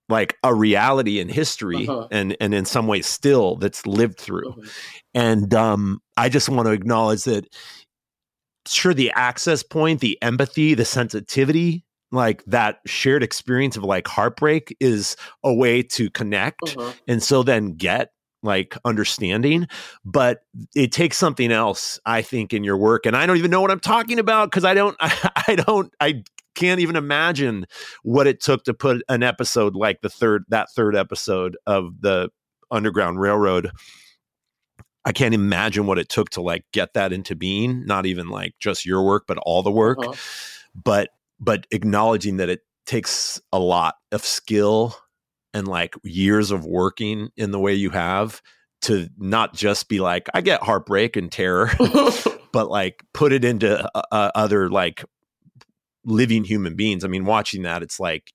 like 0.08 0.36
a 0.42 0.54
reality 0.54 1.18
in 1.20 1.28
history 1.28 1.86
Uh-huh. 1.88 2.08
and 2.10 2.36
and 2.40 2.52
in 2.54 2.64
some 2.64 2.86
ways 2.86 3.06
still 3.06 3.56
that's 3.56 3.86
lived 3.86 4.18
through 4.18 4.50
uh-huh. 4.50 4.68
and 5.14 5.54
um 5.54 6.00
i 6.16 6.28
just 6.28 6.48
want 6.48 6.66
to 6.66 6.72
acknowledge 6.72 7.24
that 7.24 7.46
sure 8.66 8.94
the 8.94 9.10
access 9.12 9.62
point 9.62 10.00
the 10.00 10.18
empathy 10.22 10.74
the 10.74 10.84
sensitivity 10.84 11.84
like 12.10 12.44
that 12.44 12.80
shared 12.84 13.22
experience 13.22 13.76
of 13.76 13.84
like 13.84 14.06
heartbreak 14.06 14.76
is 14.80 15.16
a 15.42 15.52
way 15.54 15.82
to 15.82 16.10
connect 16.10 16.76
Uh-huh. 16.76 16.92
and 17.08 17.22
so 17.22 17.42
then 17.42 17.72
get 17.76 18.10
like 18.42 18.76
understanding 18.84 19.66
but 20.04 20.40
it 20.74 20.90
takes 20.92 21.16
something 21.16 21.52
else 21.52 21.98
i 22.06 22.20
think 22.22 22.52
in 22.52 22.64
your 22.64 22.76
work 22.76 23.06
and 23.06 23.16
i 23.16 23.24
don't 23.26 23.36
even 23.36 23.50
know 23.50 23.60
what 23.60 23.70
i'm 23.70 23.80
talking 23.80 24.18
about 24.18 24.50
because 24.50 24.64
i 24.64 24.74
don't 24.74 24.96
I, 25.00 25.56
don't 25.66 25.92
i 26.00 26.22
can't 26.54 26.80
even 26.80 26.96
imagine 26.96 27.66
what 28.02 28.26
it 28.26 28.40
took 28.40 28.64
to 28.64 28.74
put 28.74 29.02
an 29.08 29.22
episode 29.22 29.74
like 29.74 30.00
the 30.02 30.08
third 30.10 30.44
that 30.48 30.68
third 30.70 30.94
episode 30.96 31.56
of 31.66 32.00
the 32.00 32.30
underground 32.70 33.20
railroad 33.20 33.70
i 35.04 35.12
can't 35.12 35.34
imagine 35.34 35.86
what 35.86 35.98
it 35.98 36.08
took 36.08 36.30
to 36.30 36.40
like 36.42 36.64
get 36.72 36.94
that 36.94 37.12
into 37.12 37.34
being 37.34 37.84
not 37.86 38.06
even 38.06 38.28
like 38.28 38.54
just 38.58 38.84
your 38.84 39.02
work 39.04 39.24
but 39.26 39.38
all 39.38 39.62
the 39.62 39.70
work 39.70 39.98
Uh-huh. 40.00 40.12
but 40.74 41.10
but 41.40 41.66
acknowledging 41.70 42.36
that 42.38 42.48
it 42.48 42.60
takes 42.86 43.40
a 43.52 43.58
lot 43.58 43.94
of 44.10 44.24
skill 44.24 44.96
and 45.54 45.68
like 45.68 45.94
years 46.02 46.50
of 46.50 46.64
working 46.64 47.30
in 47.36 47.50
the 47.50 47.60
way 47.60 47.74
you 47.74 47.90
have 47.90 48.40
to 48.82 49.08
not 49.18 49.54
just 49.54 49.88
be 49.88 50.00
like 50.00 50.28
i 50.34 50.40
get 50.40 50.62
heartbreak 50.62 51.16
and 51.16 51.30
terror 51.30 51.70
but 52.52 52.68
like 52.68 53.02
put 53.14 53.32
it 53.32 53.44
into 53.44 53.84
uh, 53.96 54.02
uh, 54.12 54.30
other 54.34 54.68
like 54.68 55.04
living 56.04 56.44
human 56.44 56.74
beings. 56.74 57.04
I 57.04 57.08
mean 57.08 57.24
watching 57.24 57.62
that 57.62 57.82
it's 57.82 57.98
like 57.98 58.32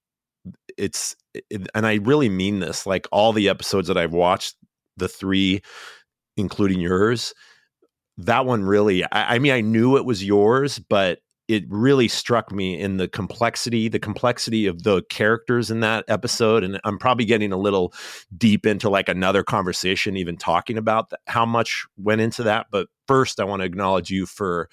it's 0.78 1.16
it, 1.34 1.68
and 1.76 1.86
i 1.86 1.96
really 1.96 2.30
mean 2.30 2.60
this 2.60 2.86
like 2.86 3.08
all 3.12 3.34
the 3.34 3.50
episodes 3.50 3.88
that 3.90 3.98
i've 3.98 4.14
watched 4.14 4.56
the 4.96 5.10
three 5.10 5.62
including 6.38 6.80
yours 6.80 7.34
that 8.18 8.46
one 8.46 8.64
really 8.64 9.04
I, 9.04 9.36
I 9.36 9.40
mean 9.40 9.52
i 9.52 9.60
knew 9.60 9.98
it 9.98 10.06
was 10.06 10.24
yours 10.24 10.80
but 10.80 11.20
it 11.48 11.64
really 11.70 12.08
struck 12.08 12.52
me 12.52 12.80
in 12.80 12.98
the 12.98 13.08
complexity, 13.08 13.88
the 13.88 14.00
complexity 14.00 14.66
of 14.66 14.84
the 14.84 15.02
characters 15.04 15.72
in 15.72 15.80
that 15.80 16.04
episode. 16.08 16.64
And 16.64 16.80
I'm 16.84 16.98
probably 16.98 17.26
getting 17.26 17.54
a 17.54 17.58
little 17.58 17.94
deep 18.38 18.66
into 18.66 18.90
like 18.90 19.08
another 19.08 19.44
conversation, 19.44 20.18
even 20.18 20.36
talking 20.36 20.78
about 20.78 21.12
how 21.26 21.46
much 21.46 21.86
went 21.98 22.22
into 22.22 22.44
that. 22.44 22.68
But 22.70 22.88
first, 23.08 23.40
I 23.40 23.46
want 23.46 23.62
to 23.62 23.66
acknowledge 23.66 24.10
you 24.10 24.26
for 24.26 24.70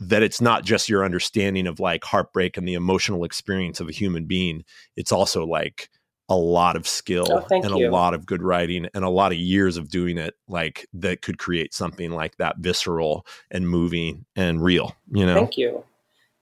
that 0.00 0.22
it's 0.22 0.40
not 0.40 0.64
just 0.64 0.88
your 0.88 1.04
understanding 1.04 1.66
of 1.66 1.80
like 1.80 2.04
heartbreak 2.04 2.56
and 2.56 2.66
the 2.66 2.74
emotional 2.74 3.24
experience 3.24 3.80
of 3.80 3.88
a 3.88 3.92
human 3.92 4.26
being. 4.26 4.64
It's 4.96 5.12
also 5.12 5.46
like 5.46 5.88
a 6.28 6.36
lot 6.36 6.76
of 6.76 6.88
skill 6.88 7.26
oh, 7.30 7.46
and 7.50 7.78
you. 7.78 7.88
a 7.88 7.90
lot 7.90 8.12
of 8.12 8.26
good 8.26 8.42
writing 8.42 8.88
and 8.94 9.04
a 9.04 9.08
lot 9.08 9.30
of 9.30 9.38
years 9.38 9.76
of 9.76 9.88
doing 9.88 10.18
it 10.18 10.34
like 10.48 10.86
that 10.92 11.22
could 11.22 11.38
create 11.38 11.72
something 11.72 12.10
like 12.10 12.36
that 12.36 12.56
visceral 12.58 13.24
and 13.50 13.68
moving 13.68 14.24
and 14.34 14.62
real 14.62 14.96
you 15.12 15.24
know 15.24 15.34
thank 15.34 15.56
you 15.56 15.84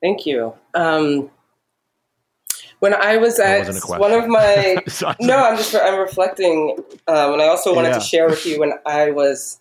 thank 0.02 0.24
you 0.24 0.54
um 0.74 1.30
when 2.78 2.94
i 2.94 3.16
was 3.18 3.38
at 3.38 3.66
one 3.98 4.12
of 4.12 4.26
my 4.26 4.76
no 5.20 5.36
i'm 5.36 5.56
just 5.56 5.74
i'm 5.74 5.98
reflecting 5.98 6.76
um 7.06 7.34
and 7.34 7.42
i 7.42 7.46
also 7.46 7.74
wanted 7.74 7.88
yeah. 7.88 7.98
to 7.98 8.00
share 8.00 8.26
with 8.26 8.46
you 8.46 8.58
when 8.58 8.72
i 8.86 9.10
was 9.10 9.60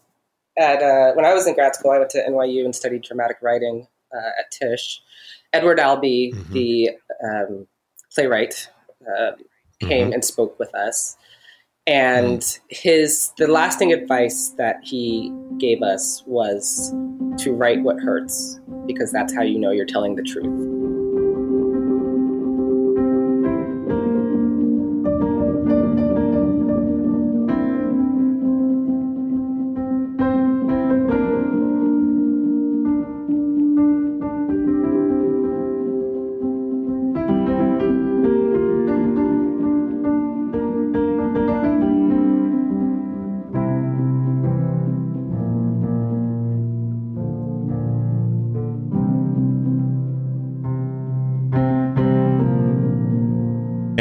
at 0.57 0.81
uh 0.81 1.11
when 1.15 1.25
i 1.25 1.33
was 1.33 1.45
in 1.47 1.53
grad 1.53 1.75
school 1.75 1.91
i 1.91 1.97
went 1.97 2.09
to 2.09 2.23
nyu 2.29 2.63
and 2.63 2.75
studied 2.75 3.01
dramatic 3.01 3.37
writing 3.41 3.87
uh, 4.15 4.29
at 4.39 4.49
tisch 4.51 5.01
edward 5.51 5.79
albee 5.79 6.31
mm-hmm. 6.31 6.53
the 6.53 6.91
um, 7.25 7.67
playwright 8.13 8.69
uh, 9.05 9.31
came 9.87 10.07
mm-hmm. 10.07 10.13
and 10.13 10.25
spoke 10.25 10.57
with 10.59 10.73
us. 10.75 11.17
And 11.85 12.39
mm-hmm. 12.39 12.63
his 12.69 13.31
the 13.37 13.47
lasting 13.47 13.91
advice 13.91 14.49
that 14.57 14.77
he 14.83 15.31
gave 15.57 15.81
us 15.81 16.23
was 16.25 16.93
to 17.39 17.51
write 17.51 17.81
what 17.81 17.99
hurts 17.99 18.59
because 18.85 19.11
that's 19.11 19.33
how 19.33 19.41
you 19.41 19.59
know 19.59 19.71
you're 19.71 19.85
telling 19.85 20.15
the 20.15 20.23
truth. 20.23 20.72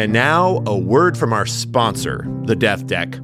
And 0.02 0.12
now, 0.12 0.64
a 0.66 0.76
word 0.76 1.16
from 1.16 1.32
our 1.32 1.46
sponsor, 1.46 2.26
the 2.42 2.56
Death 2.56 2.88
Deck, 2.88 3.20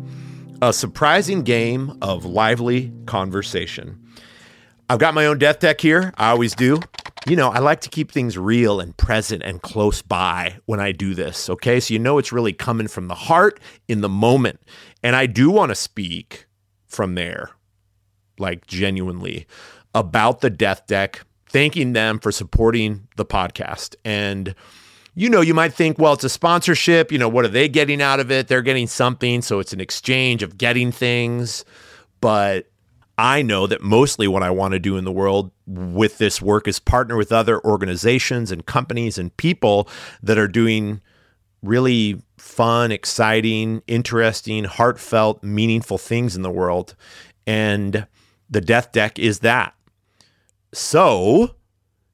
a 0.62 0.72
surprising 0.72 1.42
game 1.42 1.98
of 2.02 2.24
lively 2.24 2.92
conversation. 3.04 4.00
I've 4.88 5.00
got 5.00 5.12
my 5.12 5.26
own 5.26 5.38
Death 5.38 5.58
Deck 5.58 5.80
here. 5.80 6.14
I 6.16 6.30
always 6.30 6.54
do. 6.54 6.78
You 7.26 7.34
know, 7.34 7.50
I 7.50 7.58
like 7.58 7.80
to 7.80 7.88
keep 7.88 8.12
things 8.12 8.38
real 8.38 8.78
and 8.78 8.96
present 8.96 9.42
and 9.42 9.60
close 9.60 10.02
by 10.02 10.58
when 10.66 10.78
I 10.78 10.92
do 10.92 11.14
this. 11.14 11.50
Okay. 11.50 11.80
So 11.80 11.94
you 11.94 11.98
know 11.98 12.16
it's 12.16 12.30
really 12.30 12.52
coming 12.52 12.86
from 12.86 13.08
the 13.08 13.16
heart 13.16 13.58
in 13.88 14.00
the 14.00 14.08
moment. 14.08 14.60
And 15.02 15.16
I 15.16 15.26
do 15.26 15.50
want 15.50 15.70
to 15.70 15.74
speak 15.74 16.46
from 16.86 17.16
there, 17.16 17.50
like 18.38 18.68
genuinely, 18.68 19.48
about 19.96 20.42
the 20.42 20.50
Death 20.50 20.86
Deck, 20.86 21.24
thanking 21.48 21.92
them 21.92 22.20
for 22.20 22.30
supporting 22.30 23.08
the 23.16 23.26
podcast. 23.26 23.96
And 24.04 24.54
you 25.18 25.28
know, 25.28 25.40
you 25.40 25.52
might 25.52 25.74
think, 25.74 25.98
well, 25.98 26.12
it's 26.12 26.22
a 26.22 26.28
sponsorship. 26.28 27.10
You 27.10 27.18
know, 27.18 27.28
what 27.28 27.44
are 27.44 27.48
they 27.48 27.68
getting 27.68 28.00
out 28.00 28.20
of 28.20 28.30
it? 28.30 28.46
They're 28.46 28.62
getting 28.62 28.86
something. 28.86 29.42
So 29.42 29.58
it's 29.58 29.72
an 29.72 29.80
exchange 29.80 30.44
of 30.44 30.56
getting 30.56 30.92
things. 30.92 31.64
But 32.20 32.70
I 33.18 33.42
know 33.42 33.66
that 33.66 33.82
mostly 33.82 34.28
what 34.28 34.44
I 34.44 34.50
want 34.50 34.74
to 34.74 34.78
do 34.78 34.96
in 34.96 35.04
the 35.04 35.10
world 35.10 35.50
with 35.66 36.18
this 36.18 36.40
work 36.40 36.68
is 36.68 36.78
partner 36.78 37.16
with 37.16 37.32
other 37.32 37.60
organizations 37.64 38.52
and 38.52 38.64
companies 38.64 39.18
and 39.18 39.36
people 39.36 39.88
that 40.22 40.38
are 40.38 40.46
doing 40.46 41.00
really 41.64 42.22
fun, 42.36 42.92
exciting, 42.92 43.82
interesting, 43.88 44.62
heartfelt, 44.62 45.42
meaningful 45.42 45.98
things 45.98 46.36
in 46.36 46.42
the 46.42 46.50
world. 46.50 46.94
And 47.44 48.06
the 48.48 48.60
Death 48.60 48.92
Deck 48.92 49.18
is 49.18 49.40
that. 49.40 49.74
So, 50.72 51.56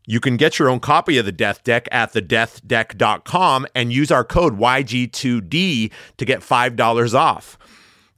you 0.07 0.21
can 0.21 0.37
get 0.37 0.59
your 0.59 0.69
own 0.69 0.81
copy 0.81 1.19
of 1.19 1.25
the 1.25 1.33
Death 1.33 1.64
Deck 1.64 1.88
at 1.90 2.12
thedeathdeck.com 2.12 3.67
and 3.75 3.93
use 3.93 4.11
our 4.11 4.25
code 4.25 4.59
YG2D 4.59 5.90
to 6.17 6.25
get 6.25 6.40
$5 6.40 7.14
off. 7.14 7.59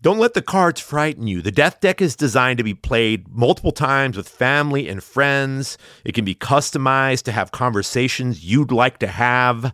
Don't 0.02 0.18
let 0.18 0.34
the 0.34 0.42
cards 0.42 0.80
frighten 0.80 1.26
you. 1.26 1.42
The 1.42 1.50
Death 1.50 1.80
Deck 1.80 2.00
is 2.00 2.14
designed 2.14 2.58
to 2.58 2.64
be 2.64 2.74
played 2.74 3.28
multiple 3.28 3.72
times 3.72 4.16
with 4.16 4.28
family 4.28 4.88
and 4.88 5.02
friends. 5.02 5.78
It 6.04 6.12
can 6.12 6.24
be 6.24 6.34
customized 6.34 7.22
to 7.22 7.32
have 7.32 7.50
conversations 7.50 8.44
you'd 8.44 8.72
like 8.72 8.98
to 8.98 9.08
have. 9.08 9.72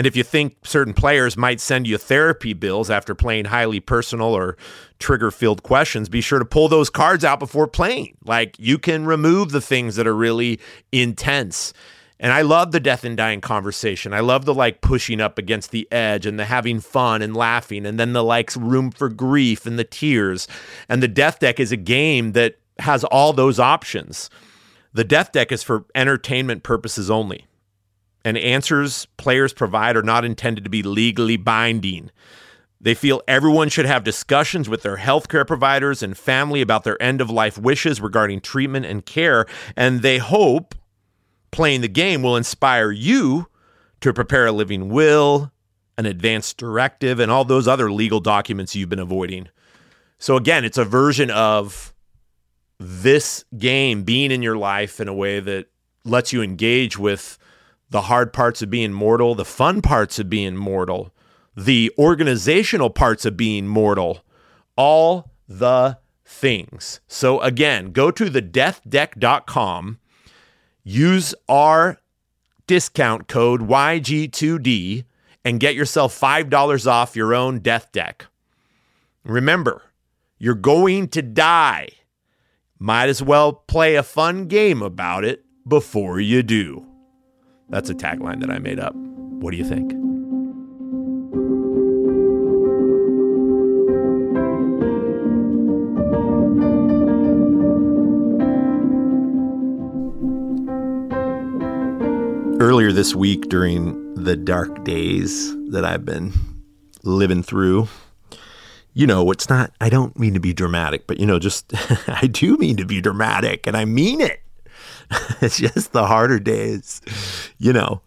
And 0.00 0.06
if 0.06 0.16
you 0.16 0.22
think 0.22 0.56
certain 0.62 0.94
players 0.94 1.36
might 1.36 1.60
send 1.60 1.86
you 1.86 1.98
therapy 1.98 2.54
bills 2.54 2.88
after 2.88 3.14
playing 3.14 3.44
highly 3.44 3.80
personal 3.80 4.28
or 4.28 4.56
trigger 4.98 5.30
filled 5.30 5.62
questions, 5.62 6.08
be 6.08 6.22
sure 6.22 6.38
to 6.38 6.44
pull 6.46 6.70
those 6.70 6.88
cards 6.88 7.22
out 7.22 7.38
before 7.38 7.66
playing. 7.68 8.16
Like 8.24 8.58
you 8.58 8.78
can 8.78 9.04
remove 9.04 9.50
the 9.50 9.60
things 9.60 9.96
that 9.96 10.06
are 10.06 10.16
really 10.16 10.58
intense. 10.90 11.74
And 12.18 12.32
I 12.32 12.40
love 12.40 12.72
the 12.72 12.80
death 12.80 13.04
and 13.04 13.14
dying 13.14 13.42
conversation. 13.42 14.14
I 14.14 14.20
love 14.20 14.46
the 14.46 14.54
like 14.54 14.80
pushing 14.80 15.20
up 15.20 15.36
against 15.36 15.70
the 15.70 15.86
edge 15.92 16.24
and 16.24 16.40
the 16.40 16.46
having 16.46 16.80
fun 16.80 17.20
and 17.20 17.36
laughing, 17.36 17.84
and 17.84 18.00
then 18.00 18.14
the 18.14 18.24
like 18.24 18.56
room 18.56 18.90
for 18.90 19.10
grief 19.10 19.66
and 19.66 19.78
the 19.78 19.84
tears. 19.84 20.48
And 20.88 21.02
the 21.02 21.08
death 21.08 21.40
deck 21.40 21.60
is 21.60 21.72
a 21.72 21.76
game 21.76 22.32
that 22.32 22.56
has 22.78 23.04
all 23.04 23.34
those 23.34 23.60
options. 23.60 24.30
The 24.94 25.04
death 25.04 25.32
deck 25.32 25.52
is 25.52 25.62
for 25.62 25.84
entertainment 25.94 26.62
purposes 26.62 27.10
only 27.10 27.44
and 28.24 28.36
answers 28.36 29.06
players 29.16 29.52
provide 29.52 29.96
are 29.96 30.02
not 30.02 30.24
intended 30.24 30.64
to 30.64 30.70
be 30.70 30.82
legally 30.82 31.36
binding. 31.36 32.10
They 32.80 32.94
feel 32.94 33.22
everyone 33.28 33.68
should 33.68 33.84
have 33.84 34.04
discussions 34.04 34.68
with 34.68 34.82
their 34.82 34.96
healthcare 34.96 35.46
providers 35.46 36.02
and 36.02 36.16
family 36.16 36.62
about 36.62 36.84
their 36.84 37.00
end 37.02 37.20
of 37.20 37.28
life 37.28 37.58
wishes 37.58 38.00
regarding 38.00 38.40
treatment 38.40 38.86
and 38.86 39.04
care, 39.04 39.46
and 39.76 40.00
they 40.00 40.18
hope 40.18 40.74
playing 41.50 41.82
the 41.82 41.88
game 41.88 42.22
will 42.22 42.36
inspire 42.36 42.90
you 42.90 43.48
to 44.00 44.12
prepare 44.14 44.46
a 44.46 44.52
living 44.52 44.88
will, 44.88 45.52
an 45.98 46.06
advance 46.06 46.54
directive, 46.54 47.20
and 47.20 47.30
all 47.30 47.44
those 47.44 47.68
other 47.68 47.92
legal 47.92 48.20
documents 48.20 48.74
you've 48.74 48.88
been 48.88 48.98
avoiding. 48.98 49.48
So, 50.18 50.36
again, 50.36 50.64
it's 50.64 50.78
a 50.78 50.84
version 50.84 51.30
of 51.30 51.92
this 52.78 53.44
game 53.58 54.04
being 54.04 54.30
in 54.30 54.40
your 54.42 54.56
life 54.56 55.00
in 55.00 55.08
a 55.08 55.14
way 55.14 55.40
that 55.40 55.66
lets 56.04 56.32
you 56.32 56.40
engage 56.40 56.98
with 56.98 57.38
the 57.90 58.02
hard 58.02 58.32
parts 58.32 58.62
of 58.62 58.70
being 58.70 58.92
mortal, 58.92 59.34
the 59.34 59.44
fun 59.44 59.82
parts 59.82 60.18
of 60.18 60.30
being 60.30 60.56
mortal, 60.56 61.12
the 61.56 61.92
organizational 61.98 62.90
parts 62.90 63.24
of 63.24 63.36
being 63.36 63.66
mortal, 63.66 64.24
all 64.76 65.32
the 65.48 65.98
things. 66.24 67.00
So 67.08 67.40
again, 67.40 67.90
go 67.90 68.10
to 68.12 68.26
thedeathdeck.com, 68.26 69.98
use 70.84 71.34
our 71.48 71.98
discount 72.66 73.26
code 73.26 73.62
YG2D 73.62 75.04
and 75.44 75.58
get 75.58 75.74
yourself 75.74 76.18
$5 76.18 76.86
off 76.86 77.16
your 77.16 77.34
own 77.34 77.58
death 77.58 77.90
deck. 77.90 78.26
Remember, 79.24 79.82
you're 80.38 80.54
going 80.54 81.08
to 81.08 81.22
die. 81.22 81.88
Might 82.78 83.08
as 83.08 83.22
well 83.22 83.52
play 83.52 83.96
a 83.96 84.02
fun 84.02 84.46
game 84.46 84.80
about 84.80 85.24
it 85.24 85.44
before 85.66 86.20
you 86.20 86.42
do. 86.42 86.89
That's 87.70 87.88
a 87.88 87.94
tagline 87.94 88.40
that 88.40 88.50
I 88.50 88.58
made 88.58 88.80
up. 88.80 88.94
What 88.96 89.52
do 89.52 89.56
you 89.56 89.64
think? 89.64 89.92
Earlier 102.60 102.92
this 102.92 103.14
week, 103.14 103.48
during 103.48 104.14
the 104.14 104.36
dark 104.36 104.84
days 104.84 105.54
that 105.70 105.84
I've 105.84 106.04
been 106.04 106.32
living 107.04 107.42
through, 107.42 107.88
you 108.94 109.06
know, 109.06 109.30
it's 109.30 109.48
not, 109.48 109.72
I 109.80 109.88
don't 109.88 110.18
mean 110.18 110.34
to 110.34 110.40
be 110.40 110.52
dramatic, 110.52 111.06
but, 111.06 111.20
you 111.20 111.26
know, 111.26 111.38
just, 111.38 111.72
I 112.08 112.26
do 112.26 112.56
mean 112.58 112.76
to 112.78 112.84
be 112.84 113.00
dramatic 113.00 113.66
and 113.68 113.76
I 113.76 113.84
mean 113.84 114.20
it. 114.20 114.42
it's 115.40 115.58
just 115.58 115.92
the 115.92 116.06
harder 116.06 116.38
days. 116.38 117.00
You 117.58 117.72
know, 117.72 118.02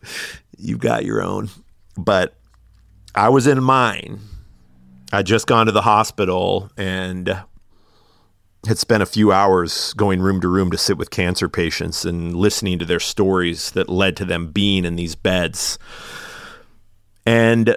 you've 0.58 0.80
got 0.80 1.06
your 1.06 1.22
own. 1.22 1.50
But 1.98 2.36
I 3.16 3.30
was 3.30 3.48
in 3.48 3.64
mine. 3.64 4.20
I'd 5.12 5.26
just 5.26 5.46
gone 5.46 5.68
to 5.68 5.72
the 5.72 5.82
hospital 5.82 6.72
and 6.76 7.44
had 8.66 8.78
spent 8.78 9.04
a 9.04 9.06
few 9.06 9.32
hours 9.32 9.94
going 9.94 10.22
room 10.22 10.40
to 10.42 10.48
room 10.48 10.72
to 10.72 10.78
sit 10.78 10.98
with 10.98 11.10
cancer 11.12 11.50
patients 11.50 12.06
and 12.06 12.36
listening 12.36 12.80
to 12.80 12.86
their 12.86 13.00
stories 13.00 13.72
that 13.72 13.90
led 13.90 14.16
to 14.18 14.26
them 14.26 14.52
being 14.52 14.86
in 14.86 14.96
these 14.96 15.16
beds. 15.16 15.78
And 17.26 17.76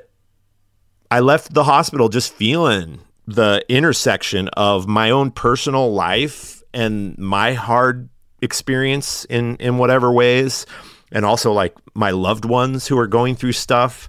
I 1.11 1.21
left 1.21 1.55
the 1.55 1.65
hospital 1.65 2.09
just 2.09 2.33
feeling 2.33 3.01
the 3.27 3.65
intersection 3.69 4.49
of 4.51 4.87
my 4.87 5.11
own 5.11 5.33
personal 5.33 5.93
life 5.93 6.63
and 6.73 7.19
my 7.19 7.55
hard 7.55 8.09
experience 8.43 9.25
in 9.27 9.57
in 9.57 9.79
whatever 9.79 10.13
ways 10.13 10.67
and 11.13 11.25
also 11.25 11.53
like 11.53 11.75
my 11.95 12.11
loved 12.11 12.45
ones 12.45 12.87
who 12.87 12.99
are 12.99 13.07
going 13.07 13.35
through 13.35 13.53
stuff 13.53 14.09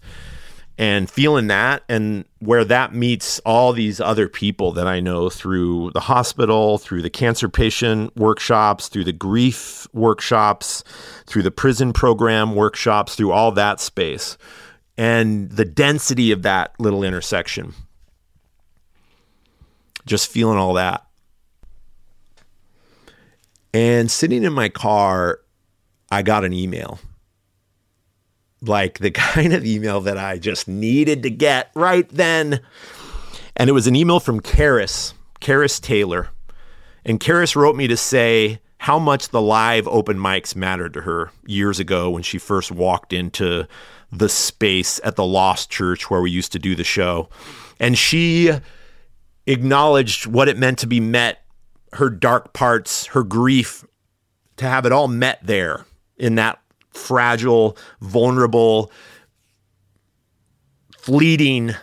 and 0.78 1.10
feeling 1.10 1.48
that 1.48 1.84
and 1.90 2.26
where 2.40 2.64
that 2.64 2.94
meets 2.94 3.40
all 3.40 3.74
these 3.74 4.00
other 4.00 4.28
people 4.28 4.72
that 4.74 4.86
I 4.86 5.00
know 5.00 5.30
through 5.30 5.92
the 5.92 6.02
hospital, 6.02 6.78
through 6.78 7.02
the 7.02 7.10
cancer 7.10 7.50
patient 7.50 8.16
workshops, 8.16 8.88
through 8.88 9.06
the 9.06 9.14
grief 9.14 9.88
workshops, 9.94 10.84
through 11.26 11.44
the 11.44 11.52
prison 11.52 11.94
program 11.94 12.54
workshops, 12.54 13.16
through 13.16 13.32
all 13.32 13.52
that 13.54 13.80
space 13.80 14.38
and 14.98 15.52
the 15.52 15.66
density 15.66 16.32
of 16.32 16.42
that 16.44 16.74
little 16.80 17.04
intersection. 17.04 17.74
Just 20.06 20.30
feeling 20.30 20.58
all 20.58 20.74
that. 20.74 21.07
And 23.78 24.10
sitting 24.10 24.44
in 24.44 24.54
my 24.54 24.70
car, 24.70 25.40
I 26.10 26.24
got 26.24 26.44
an 26.44 26.52
email. 26.52 27.00
Like 28.60 28.98
the 28.98 29.12
kind 29.36 29.54
of 29.54 29.64
email 29.68 30.02
that 30.02 30.18
I 30.18 30.40
just 30.40 30.68
needed 30.68 31.22
to 31.22 31.30
get 31.30 31.70
right 31.76 32.10
then. 32.10 32.62
And 33.56 33.70
it 33.70 33.74
was 33.74 33.86
an 33.86 33.96
email 33.96 34.20
from 34.20 34.42
Karis, 34.42 35.14
Karis 35.42 35.80
Taylor. 35.80 36.30
And 37.06 37.20
Karis 37.20 37.56
wrote 37.56 37.76
me 37.76 37.86
to 37.86 37.96
say 37.96 38.62
how 38.80 38.98
much 38.98 39.30
the 39.30 39.44
live 39.44 39.88
open 39.88 40.18
mics 40.18 40.56
mattered 40.56 40.96
to 40.96 41.02
her 41.02 41.30
years 41.46 41.80
ago 41.80 42.10
when 42.10 42.24
she 42.24 42.40
first 42.40 42.72
walked 42.72 43.14
into 43.14 43.68
the 44.12 44.28
space 44.28 45.00
at 45.04 45.18
the 45.18 45.26
Lost 45.26 45.70
Church 45.70 46.10
where 46.10 46.22
we 46.22 46.32
used 46.32 46.52
to 46.54 46.60
do 46.60 46.76
the 46.76 46.84
show. 46.84 47.30
And 47.80 47.96
she 47.96 48.52
acknowledged 49.46 50.26
what 50.26 50.48
it 50.48 50.58
meant 50.58 50.80
to 50.80 50.88
be 50.88 51.00
met, 51.00 51.44
her 51.94 52.10
dark 52.10 52.54
parts, 52.54 53.08
her 53.08 53.24
grief, 53.24 53.86
to 54.58 54.66
have 54.66 54.86
it 54.86 54.92
all 54.92 55.08
met 55.08 55.40
there 55.44 55.86
in 56.18 56.36
that 56.36 56.60
fragile, 56.90 57.78
vulnerable, 58.02 58.92
fleeting 60.98 61.74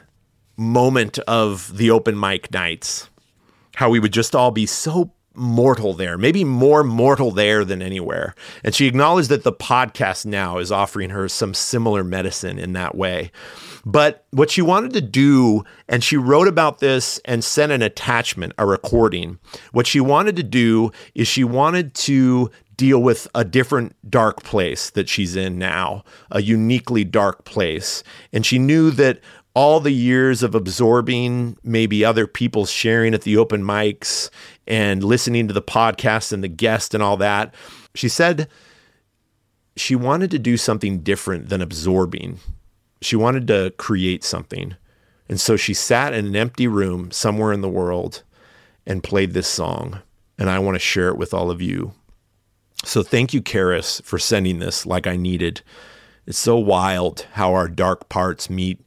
moment 0.56 1.18
of 1.20 1.76
the 1.76 1.90
open 1.90 2.18
mic 2.18 2.52
nights. 2.52 3.08
How 3.76 3.90
we 3.90 3.98
would 3.98 4.12
just 4.12 4.34
all 4.34 4.50
be 4.50 4.66
so 4.66 5.12
mortal 5.34 5.94
there, 5.94 6.16
maybe 6.16 6.44
more 6.44 6.84
mortal 6.84 7.32
there 7.32 7.64
than 7.64 7.82
anywhere. 7.82 8.34
And 8.62 8.74
she 8.74 8.86
acknowledged 8.86 9.30
that 9.30 9.42
the 9.42 9.52
podcast 9.52 10.26
now 10.26 10.58
is 10.58 10.70
offering 10.70 11.10
her 11.10 11.28
some 11.28 11.54
similar 11.54 12.04
medicine 12.04 12.58
in 12.58 12.72
that 12.74 12.94
way. 12.94 13.32
But 13.84 14.26
what 14.30 14.50
she 14.50 14.62
wanted 14.62 14.92
to 14.94 15.00
do, 15.00 15.64
and 15.88 16.02
she 16.02 16.16
wrote 16.16 16.48
about 16.48 16.78
this 16.78 17.20
and 17.24 17.44
sent 17.44 17.72
an 17.72 17.82
attachment, 17.82 18.54
a 18.58 18.66
recording. 18.66 19.38
What 19.72 19.86
she 19.86 20.00
wanted 20.00 20.36
to 20.36 20.42
do 20.42 20.90
is 21.14 21.28
she 21.28 21.44
wanted 21.44 21.94
to 21.94 22.50
deal 22.76 23.02
with 23.02 23.28
a 23.34 23.44
different 23.44 23.94
dark 24.10 24.42
place 24.42 24.90
that 24.90 25.08
she's 25.08 25.36
in 25.36 25.58
now, 25.58 26.04
a 26.30 26.42
uniquely 26.42 27.04
dark 27.04 27.44
place. 27.44 28.02
And 28.32 28.44
she 28.44 28.58
knew 28.58 28.90
that 28.92 29.20
all 29.54 29.78
the 29.78 29.92
years 29.92 30.42
of 30.42 30.54
absorbing 30.54 31.56
maybe 31.62 32.04
other 32.04 32.26
people's 32.26 32.70
sharing 32.70 33.14
at 33.14 33.22
the 33.22 33.36
open 33.36 33.62
mics 33.62 34.28
and 34.66 35.04
listening 35.04 35.46
to 35.46 35.54
the 35.54 35.62
podcast 35.62 36.32
and 36.32 36.42
the 36.42 36.48
guest 36.48 36.92
and 36.92 37.02
all 37.02 37.16
that. 37.16 37.54
She 37.94 38.08
said 38.08 38.48
she 39.76 39.94
wanted 39.94 40.32
to 40.32 40.38
do 40.40 40.56
something 40.56 41.00
different 41.00 41.48
than 41.48 41.62
absorbing. 41.62 42.40
She 43.00 43.16
wanted 43.16 43.46
to 43.48 43.72
create 43.76 44.24
something. 44.24 44.76
And 45.28 45.40
so 45.40 45.56
she 45.56 45.74
sat 45.74 46.12
in 46.12 46.26
an 46.26 46.36
empty 46.36 46.66
room 46.66 47.10
somewhere 47.10 47.52
in 47.52 47.60
the 47.60 47.68
world 47.68 48.22
and 48.86 49.02
played 49.02 49.32
this 49.32 49.48
song. 49.48 50.00
And 50.38 50.50
I 50.50 50.58
want 50.58 50.74
to 50.74 50.80
share 50.80 51.08
it 51.08 51.16
with 51.16 51.32
all 51.32 51.50
of 51.50 51.62
you. 51.62 51.92
So 52.84 53.02
thank 53.02 53.32
you, 53.32 53.40
Karis, 53.40 54.02
for 54.02 54.18
sending 54.18 54.58
this 54.58 54.84
like 54.84 55.06
I 55.06 55.16
needed. 55.16 55.62
It's 56.26 56.38
so 56.38 56.56
wild 56.56 57.26
how 57.32 57.54
our 57.54 57.68
dark 57.68 58.08
parts 58.08 58.50
meet 58.50 58.86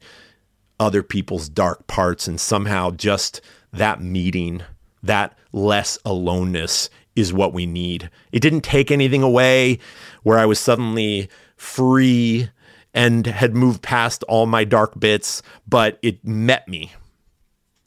other 0.80 1.02
people's 1.02 1.48
dark 1.48 1.88
parts, 1.88 2.28
and 2.28 2.40
somehow 2.40 2.92
just 2.92 3.40
that 3.72 4.00
meeting 4.00 4.62
that 5.02 5.36
less 5.52 5.98
aloneness 6.04 6.90
is 7.16 7.32
what 7.32 7.52
we 7.52 7.66
need. 7.66 8.10
It 8.30 8.40
didn't 8.40 8.60
take 8.62 8.90
anything 8.90 9.22
away 9.22 9.80
where 10.22 10.38
I 10.38 10.46
was 10.46 10.60
suddenly 10.60 11.28
free 11.56 12.50
and 12.94 13.26
had 13.26 13.54
moved 13.54 13.82
past 13.82 14.24
all 14.24 14.46
my 14.46 14.64
dark 14.64 14.98
bits, 14.98 15.42
but 15.66 15.98
it 16.02 16.24
met 16.24 16.66
me. 16.68 16.92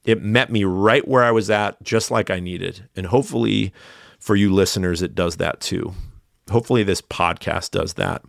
It 0.03 0.21
met 0.21 0.51
me 0.51 0.63
right 0.63 1.07
where 1.07 1.23
I 1.23 1.31
was 1.31 1.49
at, 1.49 1.81
just 1.83 2.11
like 2.11 2.29
I 2.29 2.39
needed. 2.39 2.87
And 2.95 3.05
hopefully, 3.05 3.73
for 4.19 4.35
you 4.35 4.53
listeners, 4.53 5.01
it 5.01 5.15
does 5.15 5.37
that 5.37 5.59
too. 5.59 5.93
Hopefully, 6.49 6.83
this 6.83 7.01
podcast 7.01 7.71
does 7.71 7.93
that. 7.95 8.23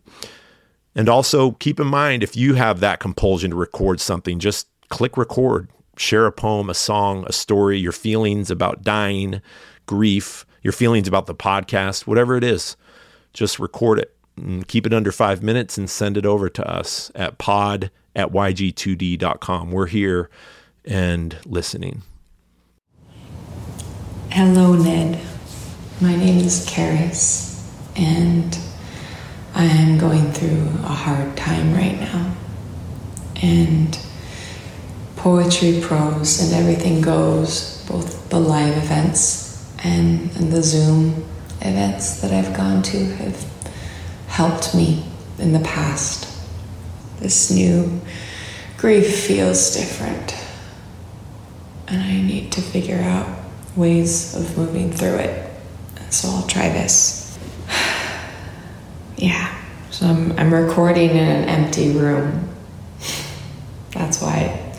And 0.95 1.09
also, 1.09 1.53
keep 1.53 1.81
in 1.81 1.87
mind 1.87 2.23
if 2.23 2.37
you 2.37 2.55
have 2.55 2.81
that 2.81 3.01
compulsion 3.01 3.51
to 3.51 3.57
record 3.57 4.01
something, 4.01 4.39
just 4.39 4.69
click 4.91 5.17
record 5.17 5.69
share 5.97 6.27
a 6.27 6.33
poem, 6.33 6.71
a 6.71 6.75
song, 6.75 7.25
a 7.27 7.33
story, 7.33 7.79
your 7.79 7.93
feelings 7.93 8.51
about 8.51 8.83
dying, 8.83 9.41
grief, 9.87 10.47
your 10.63 10.73
feelings 10.73 11.09
about 11.09 11.27
the 11.27 11.35
podcast, 11.35 12.07
whatever 12.07 12.37
it 12.37 12.45
is, 12.45 12.77
just 13.33 13.59
record 13.59 13.99
it 13.99 14.17
Mm, 14.39 14.67
keep 14.67 14.87
it 14.87 14.95
under 14.95 15.13
five 15.13 15.43
minutes 15.43 15.77
and 15.77 15.89
send 15.89 16.17
it 16.17 16.25
over 16.25 16.49
to 16.49 16.67
us 16.69 17.11
at 17.15 17.39
pod 17.39 17.91
at 18.17 18.31
yg2d.com. 18.31 19.71
We're 19.71 19.87
here 19.87 20.31
and 20.85 21.37
listening. 21.45 22.03
Hello, 24.31 24.75
Ned. 24.75 25.21
My 26.01 26.17
name 26.17 26.39
is 26.39 26.67
Karis, 26.67 27.65
and 27.97 28.59
I 29.55 29.65
am 29.65 29.99
going 29.99 30.33
through 30.33 30.67
a 30.85 30.95
hard 30.95 31.37
time 31.37 31.75
right 31.75 32.01
now. 32.01 32.35
And 33.43 33.99
poetry, 35.17 35.81
prose, 35.83 36.41
and 36.41 36.55
everything 36.55 37.03
goes, 37.03 37.85
both 37.87 38.31
the 38.31 38.41
live 38.41 38.77
events 38.77 39.71
and, 39.85 40.31
and 40.37 40.51
the 40.51 40.63
Zoom 40.63 41.25
events 41.61 42.21
that 42.23 42.33
I've 42.33 42.57
gone 42.57 42.83
to 42.83 43.05
have 43.17 43.52
helped 44.33 44.75
me 44.75 45.05
in 45.39 45.53
the 45.53 45.61
past. 45.61 46.27
This 47.21 47.51
new 47.51 48.01
grief 48.79 49.27
feels 49.27 49.75
different, 49.75 50.35
and 51.87 52.01
I 52.01 52.23
need 52.23 52.51
to 52.53 52.63
figure 52.63 52.97
out 52.97 53.29
ways 53.77 54.35
of 54.35 54.57
moving 54.57 54.91
through 54.91 55.17
it. 55.17 55.51
So 56.09 56.29
I'll 56.31 56.47
try 56.47 56.71
this. 56.71 57.39
yeah, 59.19 59.55
so 59.91 60.07
I'm, 60.07 60.33
I'm 60.39 60.53
recording 60.53 61.11
in 61.11 61.29
an 61.29 61.49
empty 61.51 61.93
room. 61.93 62.49
That's 63.91 64.23
why 64.23 64.75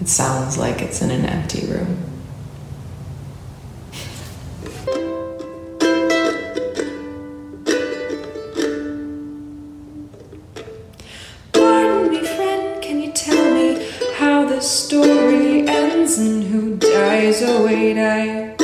it 0.00 0.08
sounds 0.08 0.58
like 0.58 0.82
it's 0.82 1.02
in 1.02 1.12
an 1.12 1.24
empty 1.24 1.68
room. 1.68 2.07
Story 14.68 15.66
ends 15.66 16.18
and 16.18 16.44
who 16.44 16.76
dies? 16.76 17.42
Oh, 17.42 17.64
wait, 17.64 17.98
I 17.98 18.54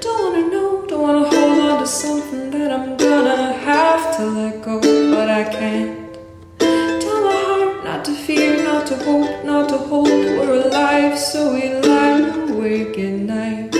don't 0.00 0.22
wanna 0.22 0.48
know, 0.52 0.86
don't 0.86 1.02
wanna 1.02 1.28
hold 1.28 1.58
on 1.58 1.80
to 1.80 1.86
something 1.86 2.50
that 2.52 2.70
I'm 2.70 2.96
gonna 2.96 3.52
have 3.54 4.16
to 4.18 4.26
let 4.26 4.62
go, 4.62 4.80
but 4.80 5.28
I 5.28 5.42
can't 5.42 6.16
Tell 6.60 7.24
my 7.24 7.42
heart 7.48 7.84
not 7.84 8.04
to 8.04 8.12
fear, 8.14 8.62
not 8.62 8.86
to 8.86 8.96
hope, 8.98 9.44
not 9.44 9.68
to 9.70 9.78
hold. 9.78 10.08
We're 10.08 10.62
alive, 10.66 11.18
so 11.18 11.54
we 11.54 11.74
lie 11.74 12.20
awake 12.50 12.96
at 12.96 13.12
night 13.12 13.74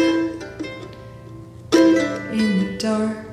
in 2.33 2.51
the 2.59 2.77
dark. 2.81 3.15
Dark 3.15 3.28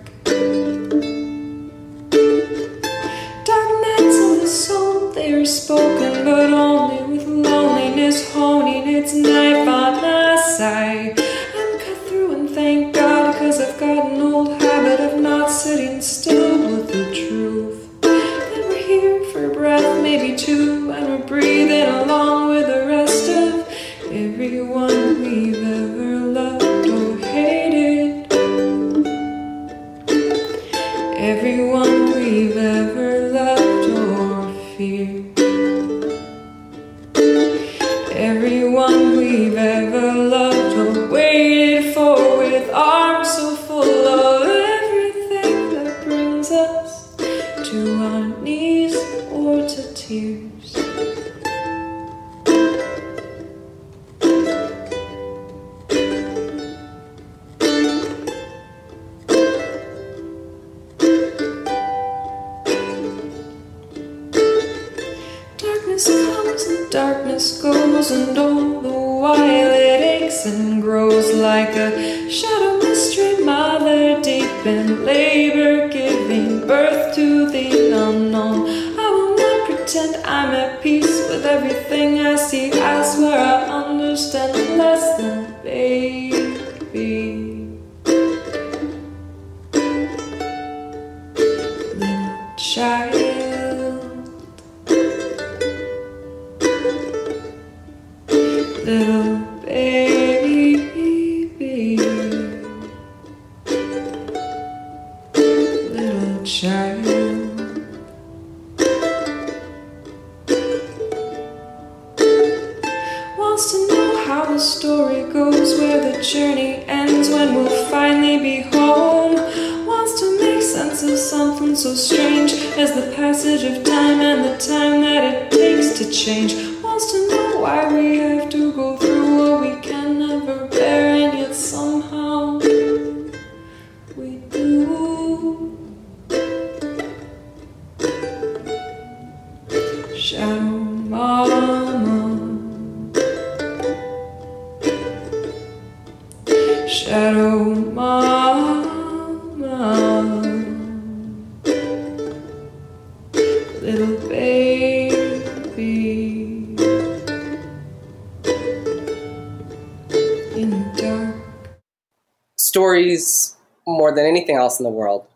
Stories, 162.96 163.58
more 163.86 164.14
than 164.14 164.26
anything 164.26 164.56
else 164.56 164.80
in 164.80 164.84
the 164.84 164.90
world, 164.90 165.28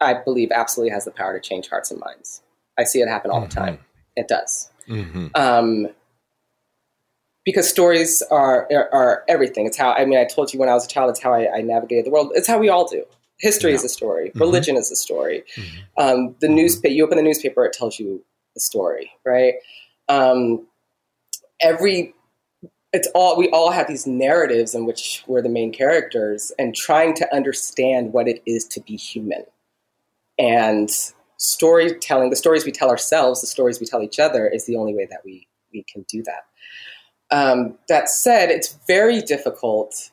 I 0.00 0.14
believe 0.14 0.50
absolutely 0.50 0.90
has 0.92 1.04
the 1.04 1.10
power 1.10 1.38
to 1.38 1.40
change 1.40 1.68
hearts 1.68 1.90
and 1.90 2.00
minds. 2.00 2.42
I 2.78 2.84
see 2.84 3.00
it 3.00 3.08
happen 3.08 3.30
all 3.30 3.40
the 3.40 3.48
time. 3.48 3.78
It 4.16 4.28
does. 4.28 4.70
Mm-hmm. 4.88 5.28
um, 5.34 5.88
because 7.44 7.68
stories 7.68 8.22
are, 8.30 8.66
are 8.72 8.88
are 8.94 9.24
everything. 9.28 9.66
It's 9.66 9.76
how 9.76 9.92
I 9.92 10.06
mean. 10.06 10.18
I 10.18 10.24
told 10.24 10.52
you 10.52 10.58
when 10.58 10.68
I 10.68 10.74
was 10.74 10.86
a 10.86 10.88
child. 10.88 11.10
It's 11.10 11.22
how 11.22 11.34
I, 11.34 11.58
I 11.58 11.60
navigated 11.60 12.06
the 12.06 12.10
world. 12.10 12.32
It's 12.34 12.48
how 12.48 12.58
we 12.58 12.70
all 12.70 12.88
do. 12.88 13.04
History 13.38 13.74
is 13.74 13.84
a 13.84 13.88
story. 13.88 14.32
Religion 14.34 14.76
is 14.76 14.90
a 14.90 14.96
story. 14.96 15.44
Um, 15.98 16.34
the 16.40 16.48
newspaper. 16.48 16.94
You 16.94 17.04
open 17.04 17.18
the 17.18 17.22
newspaper. 17.22 17.64
It 17.66 17.74
tells 17.74 17.98
you 17.98 18.24
the 18.54 18.60
story, 18.60 19.10
right? 19.26 19.54
Um, 20.08 20.66
every. 21.60 22.14
It's 22.94 23.08
all 23.12 23.36
we 23.36 23.48
all 23.50 23.72
have 23.72 23.88
these 23.88 24.06
narratives 24.06 24.72
in 24.72 24.86
which 24.86 25.24
we're 25.26 25.42
the 25.42 25.48
main 25.48 25.72
characters, 25.72 26.52
and 26.60 26.76
trying 26.76 27.12
to 27.14 27.34
understand 27.34 28.12
what 28.12 28.28
it 28.28 28.40
is 28.46 28.64
to 28.68 28.80
be 28.80 28.94
human, 28.94 29.44
and 30.38 30.88
storytelling. 31.36 32.30
The 32.30 32.36
stories 32.36 32.64
we 32.64 32.70
tell 32.70 32.88
ourselves, 32.90 33.40
the 33.40 33.48
stories 33.48 33.80
we 33.80 33.86
tell 33.86 34.00
each 34.00 34.20
other, 34.20 34.46
is 34.46 34.66
the 34.66 34.76
only 34.76 34.94
way 34.94 35.08
that 35.10 35.22
we 35.24 35.48
we 35.72 35.84
can 35.92 36.06
do 36.08 36.22
that. 36.22 36.44
Um, 37.32 37.76
that 37.88 38.08
said, 38.08 38.50
it's 38.50 38.78
very 38.86 39.20
difficult 39.20 40.12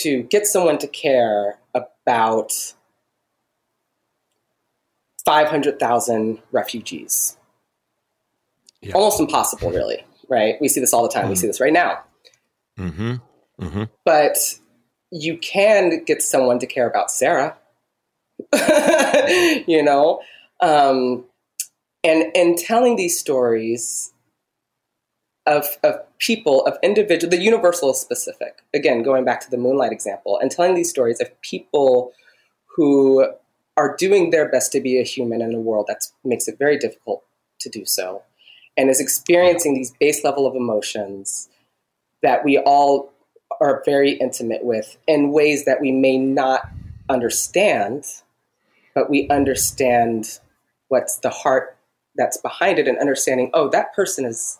to 0.00 0.22
get 0.22 0.46
someone 0.46 0.78
to 0.78 0.86
care 0.86 1.58
about 1.74 2.52
500,000 5.26 6.40
refugees. 6.52 7.36
Yeah. 8.80 8.94
Almost 8.94 9.20
impossible, 9.20 9.70
really, 9.70 10.06
right? 10.28 10.56
We 10.58 10.68
see 10.68 10.80
this 10.80 10.94
all 10.94 11.02
the 11.02 11.10
time. 11.10 11.28
We 11.28 11.34
Mhm. 11.34 11.38
see 11.38 11.46
this 11.48 11.60
right 11.60 11.72
now. 11.72 12.02
Mm-hmm. 12.78 13.14
Mm-hmm. 13.60 13.84
But 14.04 14.36
you 15.10 15.38
can 15.38 16.04
get 16.04 16.22
someone 16.22 16.58
to 16.58 16.66
care 16.66 16.88
about 16.88 17.10
Sarah, 17.10 17.56
you 19.66 19.82
know? 19.82 20.20
Um, 20.60 21.24
and, 22.02 22.36
and 22.36 22.58
telling 22.58 22.96
these 22.96 23.18
stories 23.18 24.12
of, 25.46 25.66
of 25.82 25.96
people, 26.18 26.64
of 26.66 26.76
individual, 26.82 27.30
the 27.30 27.38
universal 27.38 27.90
is 27.90 27.98
specific. 27.98 28.62
Again, 28.74 29.02
going 29.02 29.24
back 29.24 29.40
to 29.40 29.50
the 29.50 29.58
moonlight 29.58 29.92
example, 29.92 30.38
and 30.38 30.50
telling 30.50 30.74
these 30.74 30.90
stories 30.90 31.20
of 31.20 31.40
people 31.42 32.12
who 32.76 33.26
are 33.76 33.96
doing 33.96 34.30
their 34.30 34.48
best 34.48 34.72
to 34.72 34.80
be 34.80 34.98
a 34.98 35.04
human 35.04 35.42
in 35.42 35.54
a 35.54 35.60
world 35.60 35.86
that 35.88 36.04
makes 36.24 36.48
it 36.48 36.58
very 36.58 36.78
difficult 36.78 37.24
to 37.60 37.68
do 37.68 37.84
so, 37.84 38.22
and 38.76 38.90
is 38.90 39.00
experiencing 39.00 39.74
these 39.74 39.92
base 40.00 40.24
level 40.24 40.46
of 40.46 40.54
emotions 40.54 41.48
that 42.24 42.44
we 42.44 42.58
all 42.58 43.12
are 43.60 43.82
very 43.84 44.12
intimate 44.12 44.64
with 44.64 44.96
in 45.06 45.30
ways 45.30 45.64
that 45.64 45.80
we 45.80 45.92
may 45.92 46.18
not 46.18 46.68
understand, 47.08 48.04
but 48.94 49.08
we 49.08 49.28
understand 49.28 50.40
what's 50.88 51.18
the 51.18 51.30
heart 51.30 51.76
that's 52.16 52.36
behind 52.38 52.78
it, 52.78 52.88
and 52.88 52.98
understanding, 52.98 53.50
oh, 53.54 53.68
that 53.68 53.94
person 53.94 54.24
is 54.24 54.58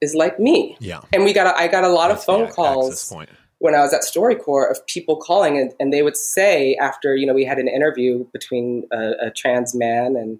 is 0.00 0.14
like 0.14 0.38
me. 0.38 0.76
Yeah. 0.80 1.00
And 1.12 1.24
we 1.24 1.32
got 1.32 1.46
a, 1.46 1.58
I 1.58 1.68
got 1.68 1.84
a 1.84 1.88
lot 1.88 2.10
of 2.10 2.16
That's 2.16 2.26
the 2.26 2.32
phone 2.32 2.50
calls 2.50 3.08
point. 3.12 3.30
when 3.58 3.74
I 3.74 3.80
was 3.80 3.92
at 3.92 4.02
StoryCorps 4.02 4.70
of 4.70 4.86
people 4.86 5.16
calling 5.16 5.58
and, 5.58 5.72
and 5.80 5.92
they 5.92 6.02
would 6.02 6.16
say 6.16 6.76
after, 6.76 7.16
you 7.16 7.26
know, 7.26 7.34
we 7.34 7.44
had 7.44 7.58
an 7.58 7.68
interview 7.68 8.24
between 8.32 8.86
a, 8.92 9.26
a 9.26 9.30
trans 9.30 9.74
man 9.74 10.14
and, 10.16 10.38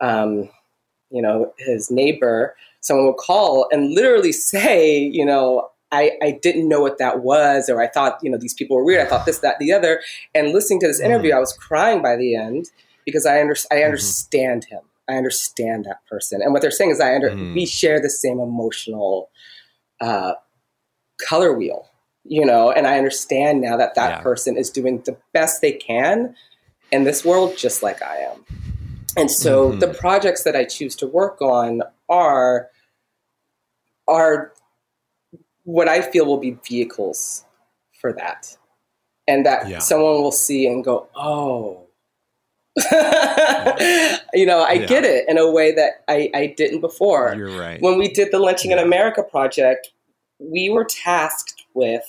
um, 0.00 0.50
you 1.10 1.22
know, 1.22 1.54
his 1.58 1.90
neighbor, 1.90 2.54
someone 2.80 3.06
would 3.06 3.16
call 3.16 3.66
and 3.72 3.94
literally 3.94 4.32
say, 4.52 4.98
you 4.98 5.24
know, 5.24 5.70
I, 5.92 6.12
I 6.22 6.38
didn't 6.42 6.68
know 6.68 6.80
what 6.80 6.98
that 6.98 7.20
was, 7.20 7.68
or 7.68 7.80
I 7.82 7.86
thought, 7.86 8.18
you 8.22 8.30
know, 8.30 8.38
these 8.38 8.54
people 8.54 8.76
were 8.76 8.84
weird. 8.84 9.06
I 9.06 9.08
thought 9.08 9.26
this, 9.26 9.38
that, 9.40 9.58
the 9.58 9.72
other. 9.72 10.00
And 10.34 10.52
listening 10.52 10.80
to 10.80 10.86
this 10.88 11.00
interview, 11.00 11.34
I 11.34 11.38
was 11.38 11.52
crying 11.52 12.00
by 12.02 12.16
the 12.16 12.34
end 12.34 12.70
because 13.04 13.26
I, 13.26 13.40
under, 13.40 13.54
I 13.70 13.82
understand 13.82 14.64
him. 14.64 14.80
I 15.08 15.14
understand 15.16 15.84
that 15.84 15.98
person. 16.08 16.40
And 16.42 16.52
what 16.52 16.62
they're 16.62 16.70
saying 16.70 16.90
is, 16.92 17.00
I 17.00 17.14
under, 17.14 17.30
Mm. 17.30 17.54
we 17.54 17.66
share 17.66 18.00
the 18.00 18.08
same 18.10 18.40
emotional 18.40 19.28
uh, 20.00 20.32
color 21.28 21.52
wheel, 21.52 21.90
you 22.24 22.44
know, 22.44 22.72
and 22.72 22.86
I 22.86 22.96
understand 22.96 23.60
now 23.60 23.76
that 23.76 23.94
that 23.94 24.10
Yeah. 24.10 24.20
person 24.22 24.56
is 24.56 24.70
doing 24.70 25.02
the 25.04 25.16
best 25.32 25.60
they 25.60 25.72
can 25.72 26.34
in 26.90 27.04
this 27.04 27.24
world, 27.24 27.56
just 27.56 27.82
like 27.82 28.02
I 28.02 28.16
am. 28.18 28.46
And 29.16 29.30
so 29.30 29.72
Mhm. 29.72 29.80
the 29.80 29.88
projects 29.88 30.42
that 30.44 30.56
I 30.56 30.64
choose 30.64 30.96
to 30.96 31.06
work 31.06 31.42
on 31.42 31.82
are 32.08 32.70
are 34.08 34.52
what 35.64 35.88
I 35.88 36.02
feel 36.02 36.26
will 36.26 36.38
be 36.38 36.56
vehicles 36.68 37.44
for 38.00 38.12
that. 38.14 38.56
And 39.28 39.46
that 39.46 39.68
Yeah. 39.68 39.78
someone 39.78 40.20
will 40.22 40.32
see 40.32 40.66
and 40.66 40.84
go, 40.84 41.08
oh, 41.14 41.86
you 44.34 44.46
know, 44.46 44.62
I 44.62 44.72
Yeah. 44.80 44.86
get 44.86 45.04
it 45.04 45.28
in 45.28 45.38
a 45.38 45.50
way 45.50 45.72
that 45.72 46.02
I, 46.08 46.30
I 46.34 46.46
didn't 46.56 46.80
before. 46.80 47.34
You're 47.36 47.54
right. 47.56 47.80
When 47.80 47.98
we 47.98 48.08
did 48.08 48.30
the 48.32 48.38
Lynching 48.38 48.70
in 48.70 48.78
America 48.78 49.22
project, 49.22 49.90
we 50.38 50.70
were 50.70 50.84
tasked 50.84 51.64
with, 51.74 52.04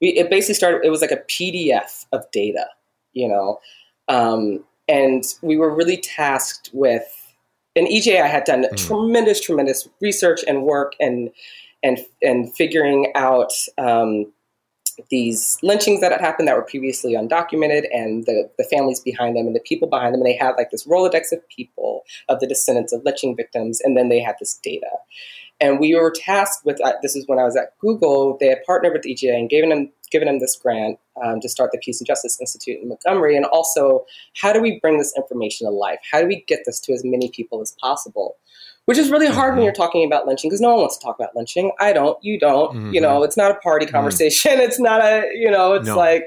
we, 0.00 0.08
it 0.10 0.30
basically 0.30 0.54
started, 0.54 0.84
it 0.84 0.90
was 0.90 1.00
like 1.02 1.12
a 1.12 1.18
PDF 1.28 2.06
of 2.12 2.28
data, 2.32 2.66
you 3.12 3.28
know, 3.28 3.60
um, 4.08 4.64
and 4.88 5.22
we 5.42 5.56
were 5.56 5.72
really 5.72 5.98
tasked 5.98 6.70
with, 6.72 7.04
and 7.76 7.86
EJI 7.86 8.16
had 8.16 8.44
done 8.44 8.64
Mm. 8.64 8.76
tremendous, 8.76 9.40
tremendous 9.40 9.86
research 10.00 10.40
and 10.48 10.62
work 10.64 10.94
and 10.98 11.30
and 11.82 11.98
and 12.22 12.54
figuring 12.54 13.12
out 13.14 13.52
um, 13.78 14.32
these 15.08 15.58
lynchings 15.62 16.00
that 16.00 16.12
had 16.12 16.20
happened 16.20 16.48
that 16.48 16.56
were 16.56 16.62
previously 16.62 17.14
undocumented 17.14 17.86
and 17.92 18.26
the, 18.26 18.50
the 18.58 18.64
families 18.64 19.00
behind 19.00 19.36
them 19.36 19.46
and 19.46 19.56
the 19.56 19.60
people 19.60 19.88
behind 19.88 20.14
them. 20.14 20.20
And 20.20 20.26
they 20.26 20.36
had 20.36 20.52
like 20.56 20.70
this 20.70 20.86
Rolodex 20.86 21.32
of 21.32 21.46
people, 21.48 22.02
of 22.28 22.40
the 22.40 22.46
descendants 22.46 22.92
of 22.92 23.02
lynching 23.04 23.36
victims, 23.36 23.80
and 23.80 23.96
then 23.96 24.08
they 24.08 24.20
had 24.20 24.36
this 24.38 24.60
data. 24.62 24.90
And 25.60 25.78
we 25.78 25.94
were 25.94 26.10
tasked 26.10 26.64
with 26.64 26.80
uh, 26.82 26.94
this 27.02 27.14
is 27.14 27.26
when 27.28 27.38
I 27.38 27.44
was 27.44 27.56
at 27.56 27.78
Google. 27.78 28.36
They 28.40 28.48
had 28.48 28.64
partnered 28.64 28.94
with 28.94 29.06
EJI 29.06 29.28
and 29.28 29.50
given 29.50 29.70
them 29.70 29.92
given 30.10 30.26
them 30.26 30.40
this 30.40 30.56
grant 30.56 30.98
um, 31.22 31.40
to 31.40 31.48
start 31.48 31.70
the 31.70 31.78
Peace 31.78 32.00
and 32.00 32.06
Justice 32.06 32.40
Institute 32.40 32.80
in 32.82 32.88
Montgomery. 32.88 33.36
And 33.36 33.44
also, 33.44 34.04
how 34.34 34.52
do 34.52 34.60
we 34.60 34.80
bring 34.80 34.98
this 34.98 35.14
information 35.16 35.66
to 35.66 35.70
life? 35.70 36.00
How 36.10 36.20
do 36.20 36.26
we 36.26 36.44
get 36.48 36.60
this 36.66 36.80
to 36.80 36.92
as 36.92 37.04
many 37.04 37.30
people 37.30 37.60
as 37.60 37.76
possible? 37.80 38.36
Which 38.86 38.98
is 38.98 39.10
really 39.10 39.26
hard 39.26 39.50
mm-hmm. 39.50 39.58
when 39.58 39.64
you're 39.64 39.72
talking 39.72 40.04
about 40.04 40.26
lynching 40.26 40.50
because 40.50 40.60
no 40.60 40.70
one 40.70 40.80
wants 40.80 40.98
to 40.98 41.04
talk 41.04 41.16
about 41.16 41.30
lynching. 41.36 41.72
I 41.78 41.92
don't, 41.92 42.18
you 42.22 42.38
don't. 42.38 42.74
Mm-hmm. 42.74 42.94
You 42.94 43.00
know, 43.00 43.22
it's 43.22 43.36
not 43.36 43.50
a 43.50 43.54
party 43.56 43.86
mm-hmm. 43.86 43.94
conversation. 43.94 44.52
Mm-hmm. 44.52 44.60
It's 44.70 44.80
not 44.80 45.00
a, 45.00 45.28
you 45.34 45.50
know, 45.50 45.74
it's 45.74 45.86
no. 45.86 45.96
like 45.96 46.26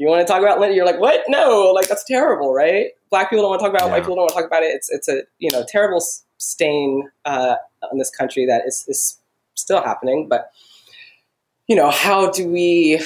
you 0.00 0.08
want 0.08 0.26
to 0.26 0.32
talk 0.32 0.42
about 0.42 0.58
lynching. 0.60 0.76
You're 0.76 0.86
like, 0.86 0.98
what? 0.98 1.22
No, 1.28 1.72
like 1.74 1.88
that's 1.88 2.04
terrible, 2.04 2.54
right? 2.54 2.88
Black 3.10 3.28
people 3.28 3.42
don't 3.42 3.50
want 3.50 3.60
to 3.60 3.64
talk 3.64 3.74
about 3.74 3.82
it. 3.82 3.88
Yeah. 3.88 3.92
White 3.92 4.02
people 4.02 4.14
don't 4.16 4.22
want 4.22 4.30
to 4.30 4.34
talk 4.36 4.46
about 4.46 4.62
it. 4.62 4.74
It's 4.74 4.90
it's 4.90 5.08
a 5.08 5.22
you 5.38 5.50
know 5.50 5.64
terrible 5.68 6.02
stain 6.38 7.10
uh, 7.26 7.56
on 7.92 7.98
this 7.98 8.10
country 8.10 8.46
that 8.46 8.62
is 8.66 8.84
is 8.88 9.18
still 9.54 9.82
happening. 9.82 10.26
But 10.26 10.50
you 11.68 11.76
know, 11.76 11.90
how 11.90 12.30
do 12.30 12.48
we? 12.48 13.00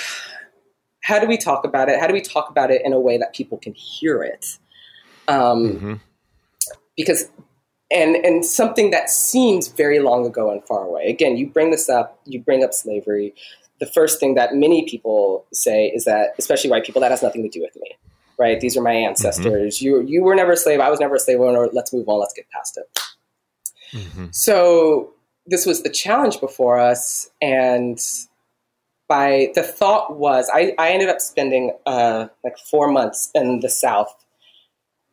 How 1.03 1.18
do 1.18 1.26
we 1.26 1.37
talk 1.37 1.64
about 1.64 1.89
it? 1.89 2.01
How 2.01 2.07
do 2.07 2.14
we 2.14 2.22
talk 2.22 2.49
about 2.49 2.70
it 2.70 2.80
in 2.85 2.93
a 2.93 3.01
way 3.01 3.18
that 3.18 3.35
people 3.35 3.59
can 3.59 3.74
hear 3.74 4.22
it? 4.22 4.57
Um, 5.28 5.72
mm-hmm. 5.72 5.95
Because 6.97 7.28
and 7.95 8.16
and 8.16 8.45
something 8.45 8.90
that 8.90 9.09
seems 9.09 9.68
very 9.68 10.01
long 10.01 10.26
ago 10.26 10.51
and 10.51 10.62
far 10.64 10.84
away. 10.84 11.07
Again, 11.07 11.36
you 11.36 11.49
bring 11.49 11.70
this 11.70 11.88
up, 11.88 12.20
you 12.26 12.40
bring 12.40 12.64
up 12.64 12.74
slavery. 12.74 13.34
The 13.80 13.86
first 13.86 14.20
thing 14.20 14.34
that 14.34 14.55
many 14.55 14.88
people 14.88 15.47
say 15.53 15.86
is 15.86 16.05
that, 16.05 16.34
especially 16.38 16.70
white 16.70 16.84
people, 16.84 17.01
that 17.01 17.11
has 17.11 17.22
nothing 17.22 17.42
to 17.42 17.49
do 17.49 17.61
with 17.61 17.76
me, 17.76 17.97
right? 18.38 18.61
These 18.61 18.76
are 18.76 18.82
my 18.82 18.92
ancestors. 18.92 19.78
Mm-hmm. 19.78 19.86
You 19.86 20.03
you 20.03 20.22
were 20.22 20.34
never 20.34 20.53
a 20.53 20.57
slave. 20.57 20.80
I 20.80 20.90
was 20.90 21.01
never 21.01 21.16
a 21.16 21.20
slave 21.20 21.40
owner. 21.40 21.68
Let's 21.72 21.92
move 21.92 22.09
on. 22.09 22.20
Let's 22.20 22.34
get 22.34 22.51
past 22.51 22.78
it. 22.78 23.01
Mm-hmm. 23.92 24.26
So 24.32 25.12
this 25.47 25.66
was 25.66 25.82
the 25.82 25.90
challenge 25.90 26.40
before 26.40 26.78
us, 26.78 27.30
and 27.40 27.99
by 29.09 29.53
the 29.55 29.62
thought 29.62 30.16
was, 30.16 30.51
I, 30.53 30.74
I 30.78 30.90
ended 30.90 31.09
up 31.09 31.20
spending 31.20 31.76
uh, 31.86 32.28
like 32.42 32.59
four 32.59 32.90
months 32.90 33.30
in 33.34 33.61
the 33.61 33.68
South, 33.68 34.12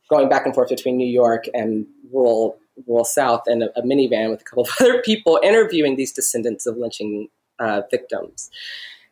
going 0.09 0.29
back 0.29 0.45
and 0.45 0.55
forth 0.55 0.69
between 0.69 0.97
New 0.97 1.09
York 1.09 1.45
and 1.53 1.85
rural 2.11 2.57
rural 2.87 3.05
South 3.05 3.43
in 3.47 3.63
a, 3.63 3.67
a, 3.75 3.81
minivan 3.81 4.29
with 4.29 4.41
a 4.41 4.43
couple 4.43 4.63
of 4.63 4.69
other 4.79 5.01
people 5.01 5.39
interviewing 5.43 5.95
these 5.95 6.11
descendants 6.11 6.65
of 6.65 6.77
lynching 6.77 7.29
uh, 7.59 7.81
victims. 7.89 8.49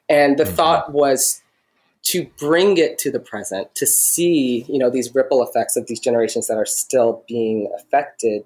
And 0.07 0.38
the 0.38 0.43
mm-hmm. 0.43 0.55
thought 0.55 0.93
was 0.93 1.41
to 2.03 2.26
bring 2.38 2.78
it 2.78 2.97
to 2.99 3.12
the 3.12 3.20
present, 3.20 3.74
to 3.76 3.86
see, 3.86 4.66
you 4.68 4.80
know, 4.80 4.89
these 4.89 5.14
ripple 5.14 5.43
effects 5.43 5.76
of 5.76 5.88
these 5.88 5.99
generations 5.99 6.47
that 6.47 6.57
are 6.57 6.66
still 6.66 7.24
being 7.28 7.70
affected 7.78 8.43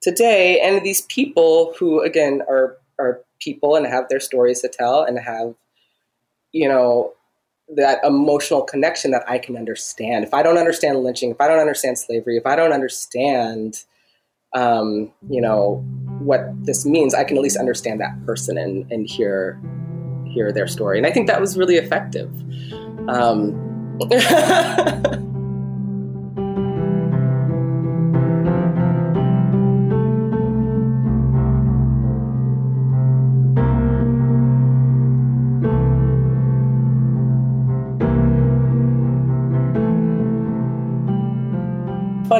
today, 0.00 0.60
and 0.60 0.84
these 0.84 1.02
people 1.02 1.74
who, 1.78 2.00
again, 2.00 2.42
are 2.48 2.76
are 2.98 3.20
people 3.40 3.74
and 3.74 3.86
have 3.86 4.08
their 4.08 4.20
stories 4.20 4.60
to 4.60 4.68
tell 4.68 5.02
and 5.02 5.18
have, 5.18 5.54
you 6.52 6.68
know, 6.68 7.12
that 7.74 8.04
emotional 8.04 8.62
connection 8.62 9.10
that 9.10 9.24
I 9.28 9.38
can 9.38 9.56
understand. 9.56 10.24
If 10.24 10.34
I 10.34 10.42
don't 10.42 10.58
understand 10.58 11.02
lynching, 11.02 11.30
if 11.30 11.40
I 11.40 11.48
don't 11.48 11.58
understand 11.58 11.98
slavery, 11.98 12.36
if 12.36 12.46
I 12.46 12.54
don't 12.54 12.72
understand 12.72 13.82
um, 14.54 15.10
you 15.28 15.40
know, 15.40 15.84
what 16.20 16.40
this 16.64 16.84
means, 16.86 17.14
I 17.14 17.24
can 17.24 17.36
at 17.36 17.42
least 17.42 17.56
understand 17.56 18.00
that 18.00 18.14
person 18.26 18.56
and, 18.58 18.90
and 18.92 19.08
hear 19.08 19.60
hear 20.26 20.52
their 20.52 20.66
story. 20.66 20.96
And 20.96 21.06
I 21.06 21.10
think 21.10 21.26
that 21.26 21.40
was 21.40 21.58
really 21.58 21.76
effective. 21.76 22.30
Um, 23.08 23.98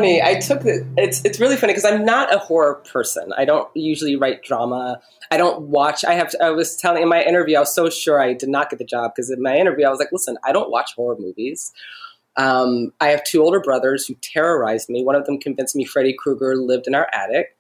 funny. 0.03 0.23
I 0.23 0.41
took 0.41 0.61
the, 0.63 0.87
it's 0.97 1.25
it's 1.25 1.41
really 1.41 1.57
funny 1.57 1.73
because 1.73 1.85
I'm 1.85 2.05
not 2.05 2.35
a 2.35 2.39
horror 2.39 2.75
person. 2.91 3.33
I 3.37 3.45
don't 3.45 3.69
usually 3.75 4.17
write 4.17 4.43
drama. 4.43 5.01
I 5.31 5.37
don't 5.37 5.69
watch. 5.69 6.05
I 6.05 6.15
have. 6.15 6.31
To, 6.31 6.45
I 6.45 6.51
was 6.51 6.77
telling 6.77 7.03
in 7.03 7.09
my 7.09 7.23
interview. 7.23 7.57
I 7.57 7.61
was 7.61 7.75
so 7.75 7.89
sure 7.89 8.21
I 8.21 8.33
did 8.35 8.49
not 8.49 8.71
get 8.71 8.79
the 8.79 8.85
job 8.85 9.13
because 9.15 9.31
in 9.31 9.43
my 9.43 9.57
interview 9.57 9.87
I 9.87 9.91
was 9.91 9.99
like, 9.99 10.13
listen, 10.13 10.37
I 10.45 10.53
don't 10.53 10.71
watch 10.71 10.95
horror 10.95 11.17
movies. 11.19 11.73
Um, 12.37 12.93
I 13.01 13.09
have 13.09 13.25
two 13.25 13.43
older 13.43 13.61
brothers 13.61 14.07
who 14.07 14.15
terrorized 14.23 14.89
me. 14.89 15.05
One 15.05 15.15
of 15.15 15.27
them 15.27 15.39
convinced 15.39 15.77
me 15.77 15.85
Freddy 15.85 16.15
Krueger 16.19 16.57
lived 16.57 16.87
in 16.87 16.95
our 16.95 17.09
attic. 17.13 17.57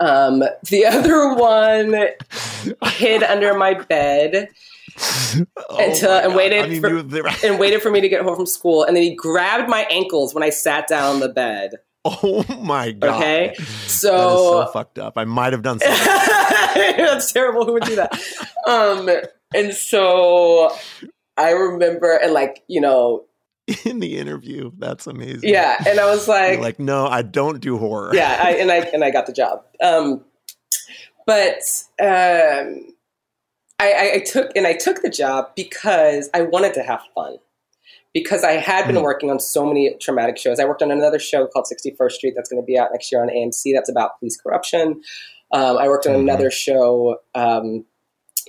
Um, 0.00 0.42
the 0.68 0.86
other 0.90 1.34
one 1.34 1.94
hid 2.92 3.22
under 3.22 3.54
my 3.54 3.74
bed 3.74 4.48
oh 5.70 5.76
until 5.78 6.12
and 6.12 6.34
waited 6.34 6.64
I 6.64 6.68
mean, 6.68 6.80
for, 6.80 7.46
and 7.46 7.58
waited 7.58 7.82
for 7.82 7.90
me 7.90 8.00
to 8.00 8.08
get 8.08 8.22
home 8.22 8.36
from 8.36 8.46
school. 8.46 8.84
And 8.84 8.96
then 8.96 9.02
he 9.02 9.14
grabbed 9.14 9.68
my 9.68 9.86
ankles 9.90 10.34
when 10.34 10.42
I 10.42 10.50
sat 10.50 10.86
down 10.88 11.14
on 11.14 11.20
the 11.20 11.28
bed. 11.28 11.72
Oh 12.04 12.44
my 12.60 12.90
god! 12.90 13.14
Okay, 13.14 13.54
so 13.86 14.64
so 14.64 14.66
fucked 14.72 14.98
up. 14.98 15.16
I 15.16 15.24
might 15.24 15.52
have 15.52 15.62
done 15.62 15.78
something. 15.78 16.96
That's 16.96 17.30
terrible. 17.30 17.64
Who 17.64 17.74
would 17.74 17.84
do 17.84 17.94
that? 17.94 18.20
um, 18.66 19.08
and 19.54 19.72
so 19.72 20.76
I 21.36 21.50
remember, 21.50 22.16
and 22.16 22.32
like 22.32 22.64
you 22.66 22.80
know, 22.80 23.26
in 23.84 24.00
the 24.00 24.18
interview, 24.18 24.72
that's 24.78 25.06
amazing. 25.06 25.48
Yeah, 25.48 25.76
and 25.86 26.00
I 26.00 26.06
was 26.10 26.26
like, 26.26 26.58
like, 26.58 26.80
no, 26.80 27.06
I 27.06 27.22
don't 27.22 27.60
do 27.60 27.78
horror. 27.78 28.10
Yeah, 28.14 28.36
I, 28.42 28.50
and 28.54 28.72
I 28.72 28.78
and 28.78 29.04
I 29.04 29.10
got 29.12 29.26
the 29.26 29.32
job. 29.32 29.64
Um, 29.80 30.24
but 31.24 31.62
um, 32.00 32.91
I, 33.88 34.12
I 34.14 34.18
took 34.20 34.50
and 34.56 34.66
I 34.66 34.74
took 34.74 35.02
the 35.02 35.10
job 35.10 35.50
because 35.56 36.30
I 36.34 36.42
wanted 36.42 36.74
to 36.74 36.82
have 36.82 37.00
fun. 37.14 37.36
Because 38.14 38.44
I 38.44 38.52
had 38.52 38.86
been 38.86 38.96
mm. 38.96 39.02
working 39.02 39.30
on 39.30 39.40
so 39.40 39.64
many 39.64 39.94
traumatic 39.98 40.36
shows. 40.36 40.60
I 40.60 40.66
worked 40.66 40.82
on 40.82 40.90
another 40.90 41.18
show 41.18 41.46
called 41.46 41.66
61st 41.72 42.10
Street 42.10 42.34
that's 42.36 42.50
going 42.50 42.62
to 42.62 42.66
be 42.66 42.78
out 42.78 42.90
next 42.92 43.10
year 43.10 43.22
on 43.22 43.30
AMC. 43.30 43.72
That's 43.74 43.88
about 43.88 44.18
police 44.18 44.36
corruption. 44.36 45.00
Um, 45.50 45.78
I 45.78 45.88
worked 45.88 46.06
on 46.06 46.12
mm-hmm. 46.12 46.28
another 46.28 46.50
show 46.50 47.20
um, 47.34 47.86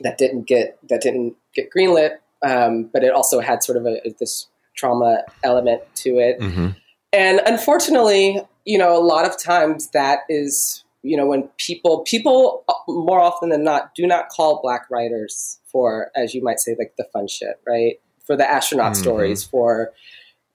that 0.02 0.18
didn't 0.18 0.48
get 0.48 0.78
that 0.90 1.02
didn't 1.02 1.36
get 1.56 1.70
greenlit, 1.76 2.18
um, 2.46 2.90
but 2.92 3.06
it 3.06 3.14
also 3.14 3.40
had 3.40 3.64
sort 3.64 3.78
of 3.78 3.86
a, 3.86 4.02
this 4.20 4.48
trauma 4.76 5.24
element 5.44 5.82
to 5.96 6.18
it. 6.20 6.40
Mm-hmm. 6.40 6.70
And 7.14 7.42
unfortunately, 7.46 8.42
you 8.66 8.78
know, 8.78 8.98
a 8.98 9.04
lot 9.04 9.26
of 9.26 9.42
times 9.42 9.90
that 9.90 10.22
is 10.30 10.83
you 11.04 11.18
know 11.18 11.28
when 11.28 11.48
people 11.58 12.00
people 12.02 12.64
uh, 12.68 12.74
more 12.88 13.20
often 13.20 13.50
than 13.50 13.64
not 13.64 13.94
do 13.94 14.08
not 14.08 14.30
call 14.30 14.62
black 14.62 14.90
writers 14.90 15.60
for 15.66 16.10
as 16.16 16.34
you 16.34 16.42
might 16.42 16.60
say 16.60 16.76
like 16.80 16.94
the 16.98 17.06
fun 17.14 17.28
shit 17.28 17.60
right 17.68 18.00
for 18.26 18.36
the 18.36 18.50
astronaut 18.50 18.94
mm-hmm. 18.94 19.02
stories 19.02 19.44
for 19.44 19.92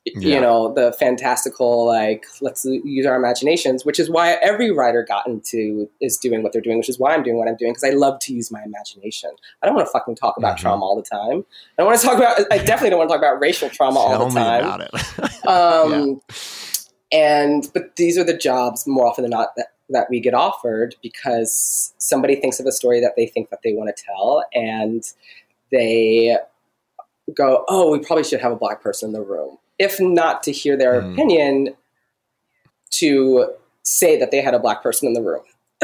yeah. 0.07 0.37
you 0.37 0.41
know 0.41 0.73
the 0.73 0.93
fantastical 0.93 1.87
like 1.87 2.25
let's 2.41 2.65
use 2.65 3.05
our 3.05 3.17
imaginations 3.17 3.85
which 3.85 4.01
is 4.01 4.09
why 4.09 4.33
every 4.43 4.71
writer 4.71 5.05
got 5.07 5.27
into 5.27 5.89
is 6.01 6.17
doing 6.17 6.43
what 6.43 6.53
they're 6.53 6.63
doing 6.63 6.79
which 6.79 6.89
is 6.89 6.99
why 6.99 7.15
i'm 7.15 7.23
doing 7.23 7.37
what 7.37 7.49
i'm 7.49 7.57
doing 7.57 7.73
because 7.73 7.85
i 7.85 7.91
love 7.91 8.19
to 8.19 8.33
use 8.33 8.51
my 8.51 8.63
imagination 8.65 9.31
i 9.63 9.67
don't 9.67 9.75
want 9.75 9.87
to 9.87 9.93
fucking 9.93 10.15
talk 10.15 10.37
about 10.39 10.57
mm-hmm. 10.57 10.63
trauma 10.63 10.85
all 10.85 10.97
the 10.97 11.03
time 11.03 11.45
i 11.79 11.83
don't 11.83 11.87
want 11.87 12.01
to 12.01 12.07
talk 12.07 12.17
about 12.17 12.41
i 12.51 12.59
definitely 12.59 12.91
don't 12.91 12.99
want 12.99 13.11
to 13.11 13.15
talk 13.15 13.23
about 13.23 13.41
racial 13.41 13.69
trauma 13.69 13.99
all 13.99 14.29
the 14.29 14.35
time 14.35 14.65
about 14.65 14.81
it. 14.81 15.47
um, 15.47 16.21
yeah. 17.13 17.41
and 17.43 17.71
but 17.75 17.97
these 17.97 18.17
are 18.17 18.25
the 18.25 18.37
jobs 18.37 18.87
more 18.87 19.07
often 19.07 19.23
than 19.23 19.31
not 19.31 19.55
that 19.57 19.73
that 19.91 20.09
we 20.11 20.21
get 20.21 20.35
offered 20.35 20.95
because 21.03 21.95
somebody 21.99 22.37
thinks 22.37 22.61
of 22.61 22.67
a 22.67 22.73
story 22.73 23.01
that 23.01 23.15
they 23.17 23.27
think 23.27 23.51
that 23.51 23.61
they 23.65 23.73
want 23.73 23.95
to 23.95 24.03
tell 24.03 24.45
and 24.55 25.05
they 25.71 26.37
go, 27.35 27.65
"Oh, 27.69 27.93
we 27.93 27.99
probably 27.99 28.25
should 28.25 28.41
have 28.41 28.53
a 28.53 28.57
black 28.57 28.83
person 28.83 29.09
in 29.09 29.13
the 29.13 29.23
room." 29.23 29.59
If 29.79 30.01
not 30.01 30.43
to 30.45 30.53
hear 30.53 30.77
their 30.77 31.01
mm. 31.01 31.13
opinion, 31.13 31.77
to 32.95 33.53
say 33.83 34.19
that 34.19 34.31
they 34.31 34.41
had 34.41 34.55
a 34.55 34.59
black 34.59 34.83
person 34.83 35.09
in 35.09 35.15
the 35.15 35.23
room. 35.23 35.43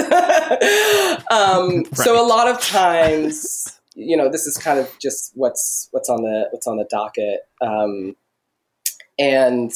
um, 1.31 1.85
right. 1.85 1.97
So 1.97 2.21
a 2.21 2.27
lot 2.27 2.49
of 2.49 2.61
times, 2.61 3.81
you 3.95 4.17
know, 4.17 4.29
this 4.29 4.47
is 4.47 4.57
kind 4.57 4.79
of 4.79 4.91
just 4.99 5.33
what's 5.35 5.89
what's 5.93 6.09
on 6.09 6.23
the 6.23 6.49
what's 6.51 6.67
on 6.67 6.77
the 6.77 6.87
docket, 6.91 7.41
um, 7.61 8.17
and 9.19 9.73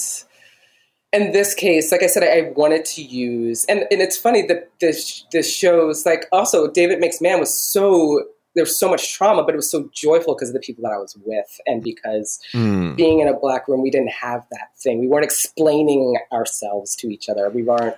in 1.12 1.32
this 1.32 1.54
case, 1.54 1.90
like 1.90 2.02
I 2.02 2.06
said, 2.06 2.22
I 2.22 2.52
wanted 2.54 2.84
to 2.86 3.02
use, 3.02 3.64
and, 3.66 3.80
and 3.90 4.02
it's 4.02 4.16
funny 4.16 4.42
that 4.46 4.70
this 4.80 5.24
this 5.32 5.52
shows 5.52 6.04
like 6.04 6.26
also 6.32 6.70
David 6.70 7.00
Makes 7.00 7.20
Man 7.20 7.40
was 7.40 7.52
so 7.52 8.24
there's 8.54 8.78
so 8.78 8.90
much 8.90 9.14
trauma, 9.14 9.44
but 9.44 9.54
it 9.54 9.56
was 9.56 9.70
so 9.70 9.88
joyful 9.92 10.34
because 10.34 10.48
of 10.48 10.54
the 10.54 10.61
people 10.61 10.82
that 10.82 10.92
I 10.92 10.98
was 10.98 11.16
with, 11.24 11.61
and 11.66 11.82
because 11.82 12.40
mm. 12.52 12.96
being 12.96 13.20
in 13.20 13.28
a 13.28 13.38
black 13.38 13.68
room, 13.68 13.82
we 13.82 13.90
didn't 13.90 14.11
have 14.11 14.44
that 14.50 14.68
thing. 14.82 15.00
We 15.00 15.09
weren't 15.09 15.24
explaining 15.24 16.18
ourselves 16.32 16.94
to 16.96 17.09
each 17.09 17.28
other. 17.28 17.48
We 17.50 17.62
weren't. 17.62 17.96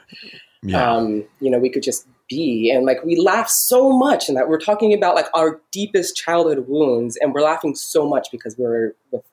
Yeah. 0.63 0.93
Um, 0.93 1.25
you 1.41 1.51
know, 1.51 1.59
we 1.59 1.71
could 1.71 1.83
just 1.83 2.07
be 2.29 2.71
and 2.71 2.85
like 2.85 3.03
we 3.03 3.17
laugh 3.17 3.49
so 3.49 3.91
much 3.91 4.29
and 4.29 4.37
that 4.37 4.49
we're 4.49 4.61
talking 4.61 4.93
about 4.93 5.15
like 5.15 5.27
our 5.35 5.61
deepest 5.73 6.17
childhood 6.17 6.67
wounds 6.69 7.17
and 7.17 7.35
we're 7.35 7.41
laughing 7.41 7.75
so 7.75 8.07
much 8.07 8.29
because 8.31 8.57
we're 8.59 8.95
with 9.11 9.25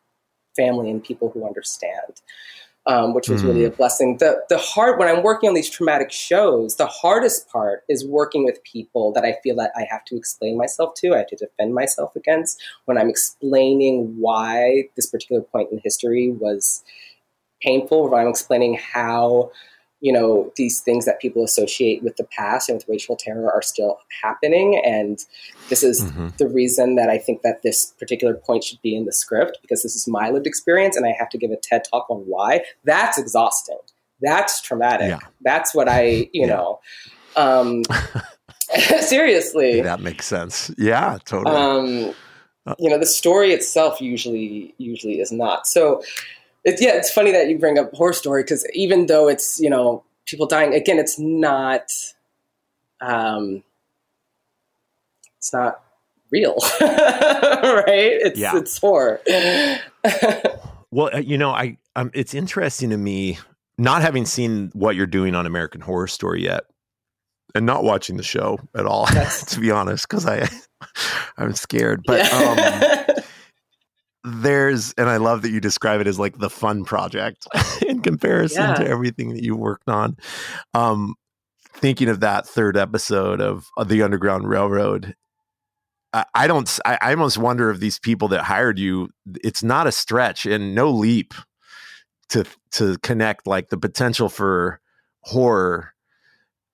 family 0.55 0.89
and 0.89 1.03
people 1.03 1.30
who 1.30 1.45
understand. 1.45 2.21
Um, 2.89 3.13
which 3.13 3.27
was 3.27 3.43
really 3.43 3.65
a 3.65 3.69
blessing. 3.69 4.15
The 4.15 4.41
the 4.47 4.57
hard 4.57 4.97
when 4.97 5.09
I'm 5.09 5.21
working 5.21 5.49
on 5.49 5.55
these 5.55 5.69
traumatic 5.69 6.09
shows, 6.09 6.77
the 6.77 6.88
hardest 6.88 7.49
part 7.49 7.83
is 7.89 8.07
working 8.07 8.45
with 8.45 8.63
people 8.63 9.11
that 9.11 9.25
I 9.25 9.35
feel 9.43 9.57
that 9.57 9.71
I 9.75 9.85
have 9.91 10.05
to 10.05 10.15
explain 10.15 10.57
myself 10.57 10.93
to, 10.99 11.13
I 11.13 11.17
have 11.17 11.27
to 11.27 11.35
defend 11.35 11.73
myself 11.73 12.15
against 12.15 12.63
when 12.85 12.97
I'm 12.97 13.09
explaining 13.09 14.15
why 14.17 14.85
this 14.95 15.05
particular 15.05 15.41
point 15.41 15.69
in 15.69 15.81
history 15.83 16.31
was 16.31 16.81
painful, 17.61 18.09
when 18.09 18.21
I'm 18.21 18.29
explaining 18.29 18.75
how 18.75 19.51
you 19.99 20.13
know 20.13 20.51
these 20.57 20.79
things 20.81 21.05
that 21.05 21.19
people 21.19 21.43
associate 21.43 22.03
with 22.03 22.15
the 22.17 22.23
past 22.25 22.69
and 22.69 22.77
with 22.77 22.87
racial 22.87 23.15
terror 23.15 23.51
are 23.51 23.61
still 23.63 23.97
happening 24.21 24.79
and 24.85 25.19
this 25.69 25.81
is 25.83 26.03
Mm-hmm. 26.03 26.27
the 26.37 26.47
reason 26.47 26.95
that 26.95 27.09
i 27.09 27.17
think 27.17 27.41
that 27.41 27.63
this 27.63 27.93
particular 27.99 28.35
point 28.35 28.63
should 28.63 28.81
be 28.83 28.95
in 28.95 29.05
the 29.05 29.11
script 29.13 29.57
because 29.61 29.81
this 29.83 29.95
is 29.95 30.07
my 30.07 30.29
lived 30.29 30.45
experience 30.47 30.95
and 30.95 31.05
i 31.05 31.13
have 31.17 31.29
to 31.29 31.37
give 31.37 31.49
a 31.51 31.57
ted 31.63 31.81
talk 31.89 32.05
on 32.09 32.19
why 32.27 32.61
that's 32.83 33.17
exhausting 33.17 33.79
that's 34.21 34.61
traumatic 34.61 35.09
Yeah. 35.09 35.19
that's 35.41 35.73
what 35.73 35.89
i 35.89 36.29
you 36.31 36.45
know 36.45 36.79
um 37.35 37.81
seriously 39.01 39.81
That 39.81 39.99
makes 40.01 40.25
sense. 40.25 40.71
Yeah, 40.77 41.17
totally. 41.25 41.55
um, 41.55 42.13
you 42.79 42.89
know 42.89 42.97
the 42.97 43.05
story 43.05 43.51
itself 43.53 44.01
usually 44.01 44.75
usually 44.77 45.19
is 45.21 45.31
not 45.31 45.65
so 45.65 46.03
it's 46.68 46.82
yeah 46.82 46.91
it's 46.95 47.09
funny 47.11 47.32
that 47.32 47.47
you 47.49 47.57
bring 47.57 47.80
up 47.80 47.91
horror 47.93 48.13
story 48.13 48.43
because 48.43 48.68
even 48.74 49.07
though 49.07 49.28
it's 49.28 49.59
you 49.59 49.70
know 49.70 50.03
people 50.26 50.45
dying 50.45 50.74
again 50.76 50.99
it's 50.99 51.18
not 51.18 51.91
um 53.01 53.63
it's 55.38 55.51
not 55.53 55.82
real 56.32 56.55
right 56.82 58.18
it's 58.22 58.39
Yeah. 58.39 58.57
it's 58.57 58.78
horror 58.78 59.20
Well, 60.89 61.09
uh, 61.13 61.18
you 61.18 61.38
know, 61.38 61.49
I 61.49 61.78
um, 61.97 62.11
it's 62.13 62.34
interesting 62.34 62.91
to 62.91 62.97
me 62.97 63.38
not 63.78 64.01
having 64.01 64.26
seen 64.26 64.72
what 64.74 64.95
you're 64.95 65.05
doing 65.05 65.36
on 65.36 65.45
American 65.45 65.82
Horror 65.82 66.07
Story 66.07 66.43
yet, 66.43 66.63
and 67.53 67.65
not 67.65 67.84
watching 67.84 68.15
the 68.15 68.24
show 68.24 68.57
at 68.74 68.86
all. 68.86 69.05
to 69.47 69.59
be 69.59 69.70
honest, 69.70 70.07
because 70.07 70.26
I 70.26 70.47
I'm 71.38 71.53
scared. 71.55 72.03
But 72.07 72.32
um, 72.32 72.57
Yeah. 72.57 73.05
There's, 74.24 74.93
and 74.97 75.09
I 75.09 75.18
love 75.18 75.41
that 75.43 75.51
you 75.51 75.59
describe 75.59 76.01
it 76.01 76.07
as 76.07 76.20
like 76.20 76.38
the 76.38 76.49
fun 76.49 76.84
project 76.86 77.47
in 77.88 78.01
comparison 78.01 78.63
Yeah. 78.63 78.74
to 78.76 78.88
everything 78.88 79.30
that 79.34 79.43
you 79.43 79.55
worked 79.55 79.88
on. 79.89 80.18
Um, 80.74 81.15
thinking 81.74 82.09
of 82.09 82.20
that 82.22 82.47
third 82.47 82.76
episode 82.78 83.39
of, 83.41 83.68
of 83.78 83.88
the 83.89 84.01
Underground 84.01 84.49
Railroad. 84.49 85.15
I- 86.13 86.26
I 86.34 86.47
don't. 86.47 86.80
I 86.86 87.11
almost 87.11 87.38
wonder 87.38 87.70
if 87.70 87.80
these 87.80 87.99
people 87.99 88.30
that 88.30 88.43
hired 88.43 88.80
you, 88.80 89.09
it's 89.43 89.61
not 89.61 89.88
a 89.88 89.91
stretch 89.91 90.45
and 90.45 90.74
no 90.74 90.89
leap 90.89 91.34
to 92.30 92.45
to 92.72 92.97
connect 93.03 93.45
like 93.47 93.70
the 93.70 93.78
potential 93.78 94.30
for 94.30 94.80
horror 95.22 95.93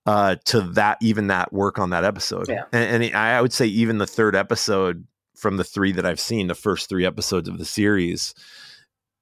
uh, 0.06 0.36
to 0.46 0.60
that 0.60 0.98
even 1.00 1.26
that 1.28 1.52
work 1.52 1.78
on 1.78 1.90
that 1.90 2.04
episode. 2.04 2.48
Yeah. 2.48 2.64
And, 2.72 3.02
and 3.02 3.16
I 3.16 3.40
would 3.42 3.52
say 3.52 3.66
even 3.66 3.98
the 3.98 4.06
third 4.06 4.36
episode 4.36 5.04
from 5.44 5.58
the 5.58 5.64
three 5.64 5.92
that 5.92 6.06
I've 6.06 6.18
seen, 6.18 6.46
the 6.46 6.54
first 6.54 6.88
three 6.88 7.04
episodes 7.04 7.50
of 7.50 7.58
the 7.58 7.66
series, 7.66 8.32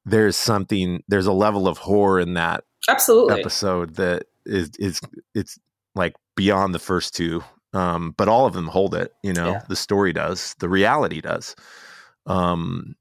there's 0.04 0.36
something. 0.36 1.02
There's 1.08 1.26
a 1.26 1.32
level 1.32 1.66
of 1.66 1.78
horror 1.78 2.20
in 2.20 2.34
that 2.34 2.62
absolutely 2.88 3.40
episode 3.40 3.96
that 3.96 4.26
is 4.46 4.70
is 4.78 5.00
it's 5.34 5.58
like 5.96 6.14
beyond 6.36 6.74
the 6.74 6.78
first 6.78 7.14
two 7.14 7.42
um 7.74 8.12
but 8.16 8.28
all 8.28 8.44
of 8.46 8.54
them 8.54 8.66
hold 8.66 8.94
it 8.94 9.12
you 9.22 9.32
know 9.32 9.52
Yeah. 9.52 9.62
the 9.68 9.76
story 9.76 10.12
does 10.12 10.54
the 10.58 10.68
reality 10.68 11.20
does 11.20 11.54
um 12.26 12.94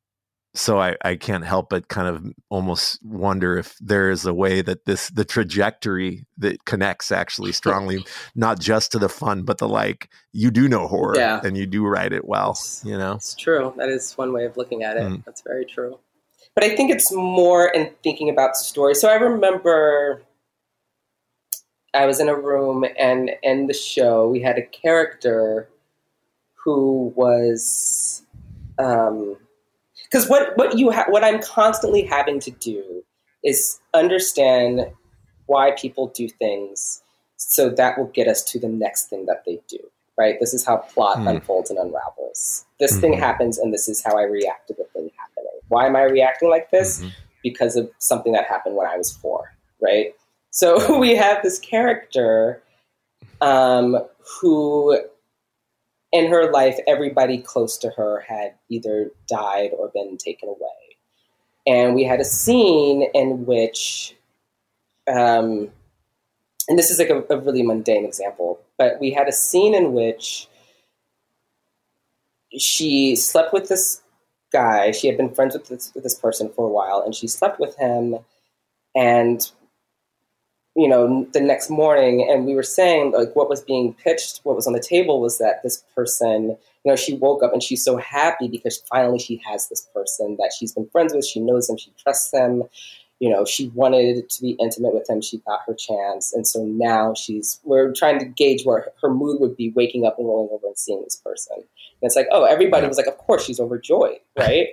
so 0.54 0.80
I, 0.80 0.98
I 1.04 1.16
can't 1.16 1.46
help 1.46 1.70
but 1.70 1.88
kind 1.88 2.08
of 2.08 2.26
almost 2.50 3.00
wonder 3.06 3.58
if 3.58 3.78
there 3.80 4.12
is 4.12 4.26
a 4.26 4.34
way 4.34 4.62
that 4.62 4.86
this 4.86 5.10
the 5.10 5.24
trajectory 5.24 6.26
that 6.38 6.66
connects 6.66 7.12
actually 7.12 7.52
strongly 7.62 8.06
not 8.36 8.60
just 8.60 8.92
to 8.92 9.00
the 9.00 9.08
fun 9.10 9.44
but 9.44 9.60
the 9.60 9.68
like 9.70 10.10
you 10.34 10.52
do 10.52 10.68
know 10.68 10.88
horror 10.88 11.16
Yeah. 11.18 11.40
and 11.44 11.56
you 11.58 11.66
do 11.66 11.86
write 11.88 12.12
it 12.12 12.26
well 12.26 12.58
you 12.84 12.98
know 12.98 13.14
It's 13.14 13.36
true. 13.36 13.74
That 13.78 13.90
is 13.90 14.14
one 14.18 14.34
way 14.34 14.46
of 14.46 14.58
looking 14.58 14.84
at 14.84 14.98
it. 14.98 15.04
Mm. 15.04 15.24
That's 15.26 15.42
very 15.42 15.66
true. 15.66 16.00
But 16.54 16.66
I 16.66 16.76
think 16.76 16.92
it's 16.92 17.14
more 17.14 17.68
in 17.70 17.90
thinking 18.04 18.30
about 18.30 18.58
story. 18.58 18.94
So 18.96 19.08
I 19.10 19.14
remember 19.16 20.22
I 21.94 22.06
was 22.06 22.20
in 22.20 22.28
a 22.30 22.36
room 22.36 22.86
and 22.98 23.32
in 23.42 23.68
the 23.68 23.74
show 23.74 24.28
we 24.28 24.42
had 24.42 24.58
a 24.58 24.62
character 24.66 25.70
who 26.56 27.14
was 27.16 28.24
um 28.80 29.38
because 30.12 30.28
what 30.28 30.58
what 30.58 30.78
you 30.78 30.92
ha- 30.92 31.06
what 31.10 31.24
I'm 31.24 31.42
constantly 31.42 32.04
having 32.04 32.40
to 32.42 32.52
do 32.52 33.04
is 33.44 33.80
understand 33.94 34.86
why 35.48 35.72
people 35.72 36.08
do 36.08 36.28
things 36.30 37.02
so 37.38 37.70
that 37.70 37.98
will 37.98 38.06
get 38.08 38.28
us 38.28 38.44
to 38.44 38.60
the 38.60 38.68
next 38.68 39.10
thing 39.10 39.26
that 39.26 39.44
they 39.46 39.60
do 39.68 39.80
right 40.18 40.36
this 40.40 40.54
is 40.54 40.66
how 40.66 40.78
plot 40.78 41.18
Hmm. 41.20 41.28
unfolds 41.30 41.70
and 41.72 41.80
unravels 41.80 42.66
this 42.80 43.00
thing 43.00 43.14
Mhm. 43.14 43.20
happens 43.20 43.58
and 43.58 43.74
this 43.74 43.88
is 43.90 44.04
how 44.04 44.18
i 44.18 44.24
react 44.24 44.68
to 44.68 44.74
the 44.76 44.84
thing 44.94 45.10
happening 45.18 45.60
why 45.70 45.86
am 45.88 45.96
i 45.96 46.04
reacting 46.04 46.50
like 46.50 46.70
this 46.70 47.02
Mhm. 47.02 47.12
because 47.42 47.76
of 47.76 47.90
something 47.98 48.34
that 48.34 48.46
happened 48.46 48.76
when 48.76 48.88
i 48.88 48.96
was 48.98 49.12
four 49.12 49.54
right 49.82 50.14
so 50.52 50.68
we 51.00 51.16
have 51.16 51.42
this 51.42 51.58
character 51.60 52.62
um, 53.42 53.98
who 54.40 55.00
in 56.12 56.30
her 56.30 56.52
life 56.52 56.78
everybody 56.88 57.38
close 57.38 57.78
to 57.78 57.90
her 57.90 58.22
had 58.28 58.54
either 58.70 59.12
died 59.28 59.72
or 59.78 59.90
been 59.90 60.18
taken 60.18 60.50
away 60.50 60.98
and 61.68 61.96
we 61.96 62.04
had 62.04 62.20
a 62.20 62.26
scene 62.26 63.10
in 63.14 63.46
which 63.46 64.16
um, 65.08 65.72
and 66.68 66.78
this 66.78 66.90
is 66.90 67.00
like 67.00 67.10
a, 67.10 67.24
a 67.30 67.38
really 67.40 67.64
mundane 67.64 68.06
example, 68.06 68.62
but 68.78 69.00
we 69.00 69.12
had 69.12 69.28
a 69.28 69.32
scene 69.32 69.76
in 69.76 69.94
which 69.94 70.48
she 72.58 73.16
slept 73.16 73.54
with 73.54 73.68
this 73.68 74.02
guy. 74.52 74.92
She 74.92 75.08
had 75.08 75.18
been 75.18 75.34
friends 75.34 75.54
with 75.54 75.68
this, 75.68 75.92
with 75.94 76.04
this 76.04 76.16
person 76.16 76.50
for 76.56 76.66
a 76.66 76.72
while, 76.72 77.02
and 77.02 77.16
she 77.16 77.28
slept 77.28 77.60
with 77.60 77.76
him. 77.78 78.18
And 78.96 79.50
you 80.76 80.88
know, 80.88 81.28
the 81.34 81.42
next 81.42 81.70
morning, 81.70 82.28
and 82.30 82.46
we 82.46 82.56
were 82.56 82.64
saying 82.64 83.12
like 83.12 83.36
what 83.36 83.50
was 83.50 83.62
being 83.62 83.94
pitched, 83.94 84.40
what 84.44 84.56
was 84.56 84.68
on 84.68 84.74
the 84.74 84.80
table 84.80 85.20
was 85.20 85.38
that 85.40 85.62
this 85.64 85.84
person, 85.96 86.50
you 86.84 86.92
know, 86.92 86.96
she 86.96 87.16
woke 87.16 87.44
up 87.44 87.54
and 87.54 87.62
she's 87.62 87.84
so 87.84 87.98
happy 87.98 88.48
because 88.48 88.78
finally 88.90 89.20
she 89.20 89.42
has 89.46 89.68
this 89.70 89.88
person 89.94 90.38
that 90.40 90.52
she's 90.58 90.74
been 90.74 90.88
friends 90.90 91.14
with. 91.14 91.26
She 91.26 91.40
knows 91.40 91.68
them, 91.68 91.78
she 91.78 91.92
trusts 92.02 92.32
them, 92.32 92.64
you 93.20 93.30
know 93.30 93.46
she 93.46 93.68
wanted 93.76 94.28
to 94.30 94.42
be 94.42 94.58
intimate 94.60 94.96
with 94.96 95.08
him 95.08 95.22
she 95.22 95.38
got 95.48 95.60
her 95.68 95.76
chance. 95.76 96.34
And 96.34 96.46
so 96.48 96.66
now 96.66 97.14
she's 97.14 97.60
we're 97.64 97.94
trying 97.94 98.18
to 98.18 98.26
gauge 98.26 98.64
where 98.66 98.88
her 99.02 99.14
mood 99.14 99.40
would 99.40 99.56
be 99.56 99.70
waking 99.70 100.06
up 100.06 100.18
and 100.18 100.28
rolling 100.28 100.50
over 100.52 100.66
and 100.68 100.78
seeing 100.78 101.04
this 101.04 101.16
person. 101.18 101.56
And 101.58 101.66
it's 102.02 102.16
like 102.16 102.28
oh 102.32 102.46
everybody 102.46 102.82
Yeah. 102.82 102.88
was 102.88 102.98
like 102.98 103.06
of 103.06 103.18
course 103.20 103.46
she's 103.46 103.60
overjoyed 103.60 104.18
right 104.36 104.70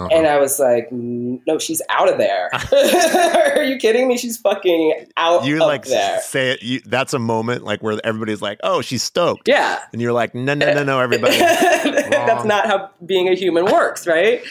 Uh-huh. 0.00 0.08
and 0.16 0.26
i 0.26 0.38
was 0.38 0.58
like 0.58 0.88
no 0.90 1.58
she's 1.58 1.82
out 1.88 2.10
of 2.10 2.18
there 2.18 2.50
are 3.56 3.62
you 3.62 3.76
kidding 3.76 4.08
me 4.08 4.16
she's 4.16 4.36
fucking 4.38 5.06
out 5.16 5.36
of 5.38 5.42
there. 5.44 5.54
you 5.54 5.60
like 5.60 5.84
there 5.86 6.20
say 6.20 6.52
it 6.52 6.62
you, 6.62 6.80
that's 6.86 7.12
a 7.14 7.18
moment 7.18 7.64
like 7.64 7.82
where 7.82 7.98
everybody's 8.04 8.40
like 8.42 8.58
oh 8.62 8.80
she's 8.82 9.02
stoked 9.02 9.48
yeah 9.48 9.80
and 9.92 10.00
you're 10.02 10.12
like 10.12 10.34
no 10.34 10.54
no 10.54 10.72
no 10.74 10.82
no 10.84 11.00
everybody 11.00 11.36
that's 11.38 12.44
not 12.44 12.66
how 12.66 12.90
being 13.04 13.28
a 13.28 13.34
human 13.34 13.64
works 13.64 14.06
right 14.06 14.42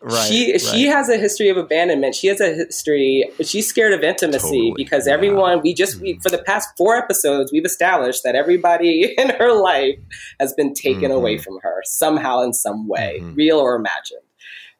right 0.00 0.26
she 0.28 0.58
she 0.58 0.86
has 0.86 1.08
a 1.08 1.16
history 1.16 1.48
of 1.48 1.56
abandonment. 1.56 2.12
She 2.16 2.26
has 2.26 2.40
a 2.40 2.52
history. 2.54 3.24
She's 3.40 3.68
scared 3.68 3.92
of 3.92 4.02
intimacy 4.02 4.40
Totally, 4.48 4.72
because 4.76 5.06
yeah. 5.06 5.12
everyone 5.14 5.60
we 5.62 5.74
just 5.74 6.00
we, 6.00 6.18
for 6.20 6.28
the 6.28 6.38
past 6.38 6.70
four 6.76 6.96
episodes 6.96 7.52
we've 7.52 7.64
established 7.64 8.24
that 8.24 8.34
everybody 8.34 9.14
in 9.16 9.28
her 9.30 9.52
life 9.52 9.96
has 10.40 10.52
been 10.54 10.74
taken 10.74 11.10
Mhm. 11.12 11.14
away 11.14 11.38
from 11.38 11.58
her 11.62 11.82
somehow 11.84 12.40
in 12.42 12.52
some 12.52 12.88
way, 12.88 13.20
Mhm. 13.22 13.36
real 13.36 13.58
or 13.60 13.76
imagined. 13.76 14.22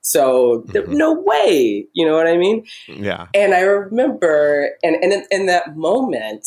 So 0.03 0.65
Mhm. 0.69 0.89
no 0.89 1.13
way, 1.13 1.87
you 1.93 2.05
know 2.07 2.15
what 2.15 2.27
I 2.27 2.37
mean? 2.37 2.67
yeah 2.89 3.27
And 3.35 3.55
I 3.55 3.61
remember, 3.61 4.71
and, 4.83 4.97
and 4.97 5.13
in, 5.13 5.25
in 5.31 5.47
that 5.47 5.77
moment, 5.77 6.47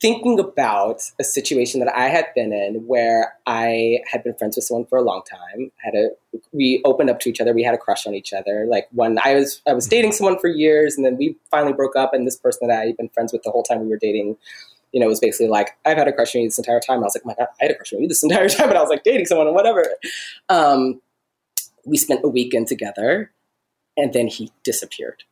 thinking 0.00 0.38
about 0.38 1.00
a 1.18 1.24
situation 1.24 1.80
that 1.80 1.96
I 1.96 2.08
had 2.08 2.26
been 2.34 2.52
in 2.52 2.86
where 2.86 3.32
I 3.46 4.00
had 4.10 4.22
been 4.22 4.34
friends 4.34 4.56
with 4.56 4.64
someone 4.66 4.84
for 4.86 4.98
a 4.98 5.02
long 5.02 5.22
time. 5.30 5.70
Had 5.82 5.94
a 5.94 6.10
we 6.52 6.82
opened 6.84 7.08
up 7.08 7.20
to 7.20 7.30
each 7.30 7.40
other. 7.40 7.54
We 7.54 7.62
had 7.62 7.74
a 7.74 7.78
crush 7.78 8.06
on 8.06 8.14
each 8.14 8.32
other. 8.32 8.66
Like 8.68 8.86
when 8.92 9.18
I 9.24 9.34
was 9.34 9.62
I 9.66 9.72
was 9.72 9.86
dating 9.86 10.12
someone 10.12 10.38
for 10.38 10.48
years, 10.48 10.96
and 10.96 11.06
then 11.06 11.16
we 11.16 11.36
finally 11.50 11.72
broke 11.72 11.96
up. 11.96 12.12
And 12.12 12.26
this 12.26 12.36
person 12.36 12.68
that 12.68 12.78
I 12.78 12.86
had 12.86 12.96
been 12.98 13.08
friends 13.10 13.32
with 13.32 13.42
the 13.44 13.50
whole 13.50 13.62
time 13.62 13.80
we 13.80 13.86
were 13.86 13.96
dating. 13.96 14.36
You 14.92 15.00
know, 15.00 15.08
was 15.08 15.18
basically 15.20 15.48
like, 15.48 15.70
I've 15.84 15.96
had 15.96 16.06
a 16.06 16.12
crush 16.12 16.36
on 16.36 16.42
you 16.42 16.48
this 16.48 16.58
entire 16.58 16.78
time. 16.78 16.96
And 16.98 17.04
I 17.04 17.06
was 17.06 17.16
like, 17.16 17.26
my 17.26 17.34
God, 17.34 17.48
I 17.60 17.64
had 17.64 17.70
a 17.72 17.74
crush 17.74 17.92
on 17.94 18.00
you 18.02 18.06
this 18.06 18.22
entire 18.22 18.48
time, 18.56 18.68
but 18.68 18.76
I 18.76 18.80
was 18.80 18.90
like 18.90 19.02
dating 19.04 19.26
someone 19.26 19.48
and 19.48 19.56
whatever. 19.56 19.84
Um, 20.48 21.00
we 21.86 21.96
spent 21.96 22.24
a 22.24 22.28
weekend 22.28 22.66
together, 22.68 23.30
and 23.96 24.12
then 24.12 24.26
he 24.26 24.50
disappeared 24.62 25.24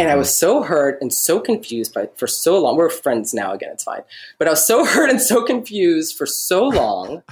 And 0.00 0.10
I 0.10 0.16
was 0.16 0.34
so 0.34 0.62
hurt 0.62 0.98
and 1.02 1.12
so 1.12 1.40
confused 1.40 1.92
by 1.92 2.08
for 2.16 2.26
so 2.26 2.58
long. 2.58 2.76
We're 2.76 2.88
friends 2.88 3.34
now 3.34 3.52
again, 3.52 3.70
it's 3.72 3.84
fine. 3.84 4.02
But 4.38 4.48
I 4.48 4.50
was 4.52 4.66
so 4.66 4.84
hurt 4.86 5.10
and 5.10 5.20
so 5.20 5.44
confused 5.44 6.16
for 6.16 6.24
so 6.26 6.68
long. 6.68 7.22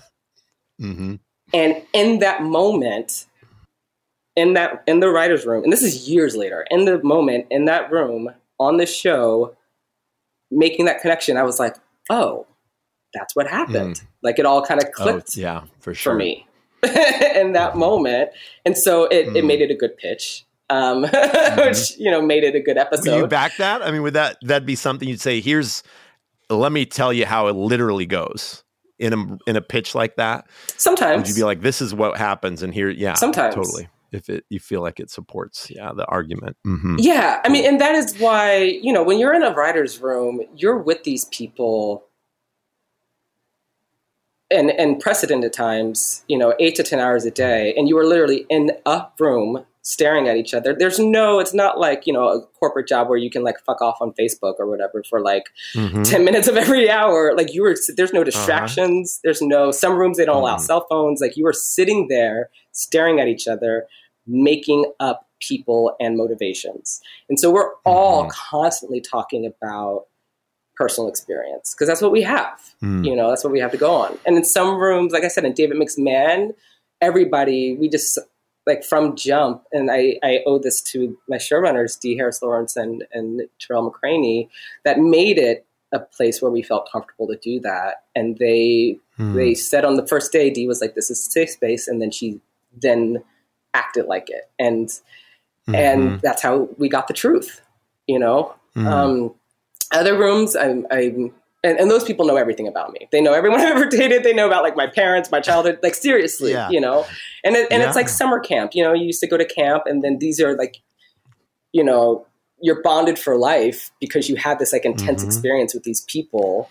Mm-hmm. 0.81 1.15
And 1.55 1.83
in 1.95 2.19
that 2.19 2.43
moment, 2.43 3.27
in 4.37 4.53
that 4.55 4.83
in 4.87 5.01
the 5.01 5.09
writer's 5.09 5.47
room, 5.47 5.65
and 5.65 5.73
this 5.73 5.83
is 5.83 6.09
years 6.09 6.37
later, 6.37 6.67
in 6.71 6.85
the 6.85 7.03
moment, 7.03 7.47
in 7.51 7.65
that 7.67 7.91
room, 7.91 8.31
on 8.61 8.77
the 8.77 8.87
show, 8.87 9.57
making 10.51 10.85
that 10.87 11.01
connection, 11.01 11.39
I 11.39 11.43
was 11.45 11.59
like, 11.59 11.77
oh, 12.11 12.47
that's 13.15 13.35
what 13.35 13.47
happened. 13.47 14.03
Like 14.23 14.39
it 14.39 14.45
all 14.47 14.63
kind 14.63 14.83
of 14.83 14.89
Oh, 14.99 15.03
clicked 15.03 15.37
yeah, 15.37 15.65
for 15.81 15.95
sure. 15.95 16.13
for 16.13 16.17
me 16.19 16.47
in 17.37 17.53
that 17.53 17.77
moment. 17.77 18.31
And 18.65 18.77
so 18.77 19.05
it, 19.05 19.29
it 19.37 19.45
Mm. 19.45 19.47
made 19.47 19.61
it 19.61 19.71
a 19.71 19.75
good 19.77 19.97
pitch. 19.97 20.45
Um, 20.71 21.05
Mm-hmm. 21.53 21.67
which 21.69 21.99
you 21.99 22.11
know 22.11 22.23
made 22.23 22.45
it 22.45 22.55
a 22.55 22.61
good 22.61 22.77
Would 22.77 22.81
you 22.81 22.81
episode. 22.81 23.31
back 23.31 23.57
that? 23.59 23.83
I 23.83 23.91
mean, 23.91 24.03
would 24.03 24.15
that 24.15 24.39
that 24.43 24.65
be 24.65 24.75
something 24.75 25.07
you'd 25.09 25.21
say? 25.21 25.41
Here's, 25.41 25.83
let 26.49 26.73
me 26.73 26.87
tell 26.87 27.13
you 27.13 27.27
how 27.27 27.49
it 27.49 27.55
literally 27.57 28.07
goes 28.07 28.65
in 28.99 29.13
a 29.13 29.39
in 29.51 29.57
a 29.57 29.61
pitch 29.61 29.95
like 29.95 30.17
that. 30.17 30.47
Sometimes 30.79 31.19
Would 31.19 31.29
you 31.29 31.35
be 31.35 31.45
like, 31.45 31.61
this 31.61 31.83
is 31.83 31.95
what 31.95 32.17
happens, 32.17 32.63
and 32.63 32.73
here, 32.73 32.89
yeah, 32.91 33.15
Sometimes. 33.15 33.55
totally. 33.55 33.89
If 34.13 34.29
it 34.31 34.45
you 34.51 34.61
feel 34.61 34.81
like 34.83 34.99
it 35.01 35.11
supports, 35.11 35.71
yeah, 35.71 35.93
the 35.95 36.07
argument. 36.07 36.57
hmm 36.65 36.97
Yeah, 36.99 37.41
I 37.45 37.49
mean, 37.49 37.67
and 37.67 37.81
that 37.81 37.95
is 37.95 38.17
why, 38.19 38.57
you 38.83 38.93
know, 38.93 39.03
when 39.03 39.19
you're 39.19 39.35
in 39.35 39.43
a 39.43 39.53
writer's 39.53 40.01
room, 40.01 40.41
you're 40.57 40.79
with 40.79 41.03
these 41.05 41.25
people 41.27 42.05
and 44.53 44.71
and 44.71 45.01
precedented 45.01 45.53
times, 45.53 46.25
you 46.29 46.39
know, 46.39 46.55
eight 46.61 46.75
to 46.77 46.83
ten 46.83 47.01
hours 47.01 47.25
a 47.25 47.31
day, 47.31 47.75
and 47.77 47.89
you 47.89 47.97
are 47.99 48.05
literally 48.07 48.47
in 48.49 48.73
a 48.87 49.07
room 49.19 49.65
staring 49.85 50.29
at 50.29 50.37
each 50.37 50.55
other. 50.55 50.73
There's 50.79 51.01
no, 51.01 51.41
it's 51.41 51.53
not 51.53 51.77
like, 51.81 52.07
you 52.07 52.13
know, 52.13 52.29
a 52.29 52.47
corporate 52.61 52.87
job 52.87 53.09
where 53.09 53.19
you 53.19 53.29
can 53.31 53.43
like 53.43 53.59
fuck 53.67 53.83
off 53.83 53.97
on 54.01 54.13
Facebook 54.13 54.55
or 54.61 54.67
whatever 54.69 55.03
for 55.11 55.21
like 55.21 55.47
hmm 55.75 56.05
10 56.05 56.25
minutes 56.25 56.47
of 56.47 56.57
every 56.57 56.89
hour. 56.89 57.35
Like 57.37 57.53
you 57.53 57.63
were, 57.63 57.75
there's 57.97 58.13
no 58.13 58.23
distractions. 58.23 59.19
There's 59.25 59.43
no, 59.43 59.73
some 59.73 59.97
rooms 59.99 60.19
they 60.19 60.25
don't 60.25 60.37
allow 60.37 60.55
Mhm. 60.57 60.61
cell 60.61 60.87
phones. 60.89 61.21
Like 61.21 61.37
you 61.37 61.43
were 61.43 61.53
sitting 61.53 62.07
there 62.07 62.49
staring 62.71 63.19
at 63.19 63.27
each 63.27 63.49
other, 63.49 63.89
making 64.25 64.85
up 65.01 65.27
people 65.41 65.97
and 65.99 66.17
motivations. 66.17 67.01
And 67.29 67.41
so 67.41 67.51
we're 67.51 67.71
all 67.85 68.27
Mhm. 68.27 68.31
constantly 68.31 69.01
talking 69.01 69.45
about 69.45 70.07
personal 70.77 71.09
experience 71.09 71.75
because 71.75 71.87
that's 71.89 72.01
what 72.03 72.13
we 72.13 72.23
have. 72.23 72.61
Mm. 72.83 73.05
You 73.07 73.15
know, 73.17 73.29
that's 73.29 73.45
what 73.45 73.53
we 73.53 73.61
have 73.61 73.73
to 73.73 73.77
go 73.77 73.95
on. 73.95 74.19
And 74.27 74.37
in 74.37 74.45
some 74.45 74.77
rooms, 74.79 75.13
like 75.13 75.25
I 75.25 75.29
said, 75.29 75.45
in 75.45 75.53
David 75.53 75.77
Man, 75.99 76.53
everybody, 77.01 77.77
we 77.77 77.89
just 77.89 78.19
like 78.67 78.85
from 78.85 79.17
jump, 79.17 79.65
and 79.73 79.91
I, 79.91 80.19
I 80.23 80.41
owe 80.47 80.59
this 80.59 80.81
to 80.93 81.19
my 81.29 81.37
showrunners, 81.37 81.99
Dee 81.99 82.17
Harris-Lawrence 82.17 82.77
and, 82.77 83.05
and 83.13 83.43
Tarell 83.59 83.91
McCraney, 83.91 84.49
that 84.85 84.99
made 85.01 85.37
it 85.37 85.67
a 85.93 85.99
place 85.99 86.41
where 86.41 86.51
we 86.51 86.63
felt 86.63 86.89
comfortable 86.91 87.27
to 87.27 87.37
do 87.37 87.61
that. 87.61 88.05
And 88.15 88.39
they 88.39 88.99
Mm. 89.19 89.35
they 89.35 89.55
said 89.55 89.85
on 89.85 89.97
the 89.97 90.07
first 90.07 90.33
day, 90.33 90.49
Dee 90.49 90.67
was 90.67 90.81
like, 90.81 90.95
"This 90.95 91.11
is 91.11 91.19
a 91.19 91.31
safe 91.31 91.51
space," 91.51 91.87
and 91.87 92.01
then 92.01 92.11
she 92.11 92.41
then 92.81 93.23
acted 93.75 94.07
like 94.07 94.31
it, 94.31 94.49
and 94.59 94.89
Mhm. 95.69 95.75
and 95.75 96.21
that's 96.23 96.41
how 96.41 96.71
we 96.79 96.89
got 96.89 97.09
the 97.09 97.13
truth. 97.15 97.61
You 98.07 98.19
know, 98.19 98.55
Mhm. 98.75 98.87
um, 98.87 99.35
other 99.93 100.17
rooms, 100.19 100.57
I'm, 100.57 100.87
I'm 100.91 101.33
and, 101.65 101.79
and 101.79 101.89
those 101.91 102.03
people 102.03 102.27
know 102.27 102.37
everything 102.37 102.67
about 102.67 102.93
me. 102.93 103.09
They 103.13 103.21
know 103.21 103.33
everyone 103.35 103.61
I've 103.65 103.77
ever 103.77 103.87
dated. 103.87 104.25
They 104.25 104.33
know 104.33 104.47
about 104.47 104.63
like 104.65 104.77
my 104.77 104.87
parents, 104.89 105.31
my 105.31 105.41
childhood. 105.41 105.79
Like 105.83 105.95
seriously, 105.95 106.53
Yeah. 106.53 106.69
you 106.71 106.81
know. 106.81 107.07
And 107.45 107.55
it, 107.57 107.69
and 107.71 107.81
Yeah. 107.83 107.87
it's 107.89 107.97
like 107.97 108.09
summer 108.09 108.41
camp. 108.41 108.73
You 108.75 108.83
know, 108.83 108.93
you 108.93 109.05
used 109.05 109.21
to 109.21 109.27
go 109.29 109.37
to 109.37 109.45
camp, 109.45 109.85
and 109.87 110.03
then 110.03 110.19
these 110.19 110.41
are 110.41 110.57
like, 110.57 110.79
you 111.73 111.85
know, 111.85 112.27
you're 112.61 112.83
bonded 112.83 113.19
for 113.19 113.37
life 113.37 113.91
because 114.01 114.29
you 114.29 114.37
had 114.37 114.59
this 114.59 114.73
like 114.73 114.85
intense 114.85 115.23
Mhm. 115.23 115.27
experience 115.27 115.73
with 115.75 115.85
these 115.85 116.01
people. 116.03 116.69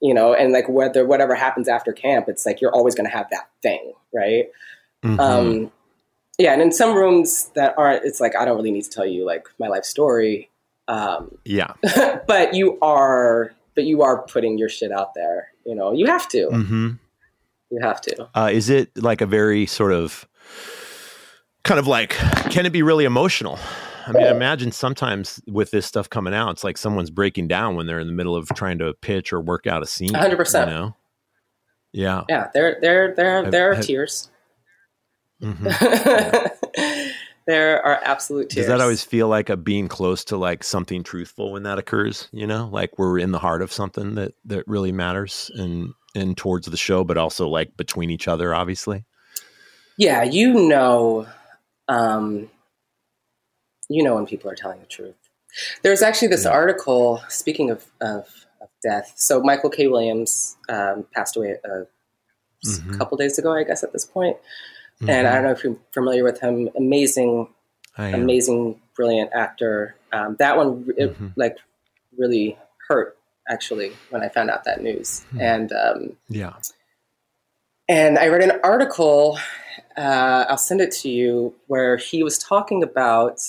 You 0.00 0.14
know, 0.14 0.32
and 0.32 0.52
like 0.52 0.68
whether 0.68 1.04
whatever 1.06 1.34
happens 1.34 1.66
after 1.68 1.92
camp, 1.92 2.28
it's 2.28 2.46
like 2.46 2.60
you're 2.60 2.72
always 2.74 2.94
going 2.94 3.08
to 3.10 3.16
have 3.16 3.26
that 3.30 3.48
thing, 3.62 3.94
right? 4.14 4.46
Mhm. 5.04 5.18
Um, 5.18 5.72
yeah, 6.38 6.52
and 6.52 6.62
in 6.62 6.70
some 6.70 6.94
rooms 6.94 7.50
that 7.56 7.74
aren't, 7.76 8.04
it's 8.04 8.20
like 8.20 8.36
I 8.36 8.44
don't 8.44 8.56
really 8.56 8.70
need 8.70 8.84
to 8.84 8.90
tell 8.90 9.06
you 9.06 9.24
like 9.26 9.48
my 9.58 9.66
life 9.66 9.84
story. 9.84 10.50
Um, 10.88 11.36
yeah. 11.44 11.74
but 12.26 12.54
you 12.54 12.78
are 12.80 13.54
but 13.74 13.84
you 13.84 14.02
are 14.02 14.22
putting 14.22 14.58
your 14.58 14.68
shit 14.68 14.90
out 14.90 15.14
there 15.14 15.48
you 15.64 15.74
know 15.74 15.92
you 15.92 16.06
have 16.06 16.26
to 16.28 16.46
hmm 16.48 16.90
you 17.70 17.78
have 17.82 18.00
to 18.00 18.28
Uh, 18.34 18.48
is 18.52 18.70
it 18.70 18.90
like 18.96 19.20
a 19.20 19.26
very 19.26 19.66
sort 19.66 19.92
of 19.92 20.26
kind 21.64 21.78
of 21.78 21.86
like 21.86 22.10
can 22.50 22.64
it 22.66 22.70
be 22.72 22.82
really 22.82 23.04
emotional? 23.04 23.58
I 24.06 24.12
mean, 24.12 24.24
I 24.24 24.30
imagine 24.30 24.72
sometimes 24.72 25.38
with 25.46 25.70
this 25.70 25.84
stuff 25.84 26.08
coming 26.08 26.32
out, 26.32 26.52
it's 26.52 26.64
like 26.64 26.78
someone's 26.78 27.10
breaking 27.10 27.46
down 27.48 27.76
when 27.76 27.86
they're 27.86 28.00
in 28.00 28.06
the 28.06 28.14
middle 28.14 28.34
of 28.36 28.48
trying 28.54 28.78
to 28.78 28.94
pitch 29.02 29.34
or 29.34 29.40
work 29.42 29.66
out 29.66 29.82
a 29.82 29.86
scene. 29.86 30.14
100%. 30.14 30.60
You 30.60 30.72
know? 30.74 30.96
Yeah. 31.92 32.22
yeah 32.26 32.48
there 32.54 32.78
there 32.80 33.14
there 33.14 33.50
there 33.50 33.70
are 33.70 33.74
have- 33.74 33.84
tears 33.84 34.30
Mhm. 35.42 35.66
there 37.48 37.84
are 37.84 37.98
absolute 38.04 38.50
tears 38.50 38.66
Does 38.66 38.68
that 38.68 38.80
always 38.80 39.02
feel 39.02 39.26
like 39.28 39.48
a 39.50 39.56
being 39.56 39.88
close 39.88 40.24
to 40.26 40.36
like 40.36 40.62
something 40.62 41.02
truthful 41.02 41.50
when 41.52 41.64
that 41.64 41.78
occurs? 41.78 42.28
You 42.32 42.46
know, 42.46 42.68
like 42.72 42.96
we're 42.98 43.18
in 43.18 43.32
the 43.32 43.40
heart 43.40 43.62
of 43.62 43.72
something 43.72 44.14
that 44.14 44.34
that 44.44 44.68
really 44.68 44.92
matters 44.92 45.50
and 45.56 45.94
and 46.14 46.36
towards 46.36 46.66
the 46.68 46.76
show, 46.76 47.02
but 47.04 47.18
also 47.18 47.48
like 47.48 47.76
between 47.76 48.10
each 48.10 48.28
other, 48.28 48.54
obviously. 48.54 49.04
yeah 49.96 50.22
you 50.22 50.68
know 50.68 51.26
um 51.88 52.48
you 53.88 54.02
know 54.02 54.14
when 54.14 54.26
people 54.26 54.50
are 54.50 54.54
telling 54.54 54.78
the 54.80 54.86
truth 54.86 55.16
there's 55.82 56.02
actually 56.02 56.28
this 56.28 56.44
Yeah. 56.44 56.50
article 56.52 57.22
speaking 57.28 57.70
of, 57.70 57.86
of 58.00 58.26
of 58.60 58.68
death 58.82 59.12
so 59.16 59.40
michael 59.40 59.70
k 59.70 59.88
williams 59.88 60.56
um, 60.68 61.04
passed 61.14 61.36
away 61.36 61.56
a 61.64 61.86
Mhm. 62.66 62.98
couple 62.98 63.16
days 63.18 63.38
ago 63.38 63.52
i 63.54 63.64
guess 63.64 63.82
at 63.84 63.92
this 63.92 64.04
point 64.04 64.36
Mm-hmm. 65.00 65.10
and 65.10 65.26
i 65.28 65.34
don't 65.34 65.44
know 65.44 65.52
if 65.52 65.62
you're 65.62 65.76
familiar 65.92 66.24
with 66.24 66.40
him 66.40 66.68
amazing 66.76 67.48
amazing, 67.96 68.80
brilliant 68.94 69.30
actor. 69.32 69.96
Um, 70.12 70.36
that 70.38 70.56
one, 70.56 70.86
it, 70.96 71.18
Mhm. 71.18 71.32
like, 71.36 71.56
really 72.16 72.56
hurt 72.88 73.16
actually 73.48 73.90
when 74.10 74.22
I 74.22 74.28
found 74.28 74.50
out 74.50 74.62
that 74.64 74.80
news. 74.82 75.24
Hmm. 75.30 75.40
And 75.40 75.72
um, 75.72 76.16
Yeah. 76.28 76.52
and 77.88 78.16
I 78.18 78.28
read 78.28 78.42
an 78.48 78.60
article. 78.62 79.38
Uh, 79.96 80.44
I'll 80.48 80.56
send 80.58 80.80
it 80.80 80.92
to 81.02 81.08
you 81.08 81.54
where 81.66 81.96
he 81.96 82.22
was 82.22 82.38
talking 82.38 82.84
about 82.84 83.40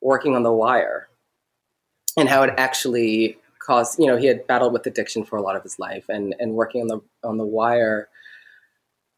working 0.00 0.34
on 0.34 0.42
The 0.42 0.52
Wire 0.52 1.08
and 2.16 2.30
how 2.30 2.42
it 2.44 2.54
actually 2.56 3.36
caused. 3.58 3.98
You 3.98 4.06
know, 4.06 4.16
he 4.16 4.26
had 4.26 4.46
battled 4.46 4.72
with 4.72 4.86
addiction 4.86 5.22
for 5.24 5.36
a 5.36 5.42
lot 5.42 5.54
of 5.56 5.62
his 5.62 5.78
life, 5.78 6.06
and 6.08 6.34
and 6.40 6.54
working 6.54 6.80
on 6.80 6.88
the 6.88 7.00
on 7.28 7.36
The 7.36 7.44
Wire 7.44 8.08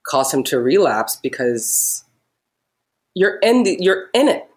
caused 0.06 0.32
him 0.34 0.42
to 0.44 0.58
relapse 0.60 1.16
because 1.16 2.04
you're 3.14 3.36
in 3.38 3.62
the, 3.64 3.76
you're 3.80 4.08
in 4.14 4.28
it. 4.28 4.48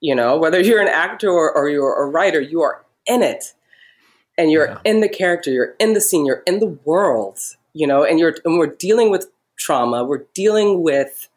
You 0.00 0.14
know, 0.14 0.36
whether 0.38 0.60
you're 0.68 0.80
an 0.80 0.88
actor 0.88 1.28
or, 1.30 1.52
or 1.52 1.68
you're 1.68 2.02
a 2.02 2.06
writer, 2.08 2.40
you 2.40 2.62
are 2.62 2.84
in 3.06 3.22
it, 3.22 3.52
and 4.38 4.50
you're 4.50 4.68
Yeah. 4.68 4.78
in 4.84 5.00
the 5.00 5.08
character, 5.08 5.50
you're 5.50 5.74
in 5.78 5.94
the 5.94 6.00
scene, 6.00 6.24
you're 6.26 6.42
in 6.46 6.60
the 6.60 6.78
world. 6.84 7.38
You 7.72 7.86
know, 7.86 8.02
and 8.04 8.18
you're 8.18 8.34
and 8.44 8.58
we're 8.58 8.66
dealing 8.74 9.10
with 9.10 9.30
trauma, 9.56 10.02
we're 10.04 10.24
dealing 10.34 10.82
with 10.82 11.28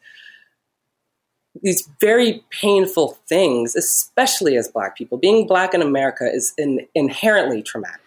these 1.61 1.87
very 2.01 2.43
painful 2.49 3.19
things, 3.29 3.75
especially 3.75 4.57
as 4.57 4.67
Black 4.67 4.97
people. 4.97 5.17
Being 5.19 5.45
Black 5.45 5.73
in 5.75 5.81
America 5.83 6.27
is 6.27 6.53
in, 6.57 6.87
inherently 6.95 7.61
traumatic. 7.61 8.01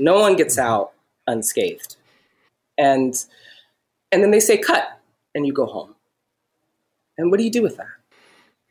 No 0.00 0.18
one 0.20 0.34
gets 0.34 0.58
out 0.58 0.92
unscathed, 1.28 1.94
and 2.76 3.24
and 4.14 4.22
then 4.22 4.30
they 4.30 4.40
say 4.40 4.56
cut, 4.56 4.98
and 5.34 5.46
you 5.46 5.52
go 5.52 5.66
home. 5.66 5.94
And 7.18 7.30
what 7.30 7.36
do 7.38 7.44
you 7.44 7.50
do 7.50 7.62
with 7.62 7.76
that? 7.76 7.88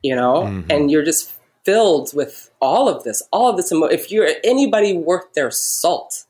You 0.02 0.16
know, 0.16 0.44
Mhm. 0.44 0.66
and 0.70 0.90
you're 0.92 1.04
just 1.04 1.32
filled 1.64 2.14
with 2.14 2.50
all 2.62 2.90
of 2.90 3.04
this, 3.04 3.22
all 3.32 3.50
of 3.50 3.58
this. 3.58 3.72
Emo- 3.72 3.86
if 3.88 4.12
you're 4.12 4.30
anybody 4.44 4.98
worth 4.98 5.34
their 5.34 5.52
salt, 5.52 6.26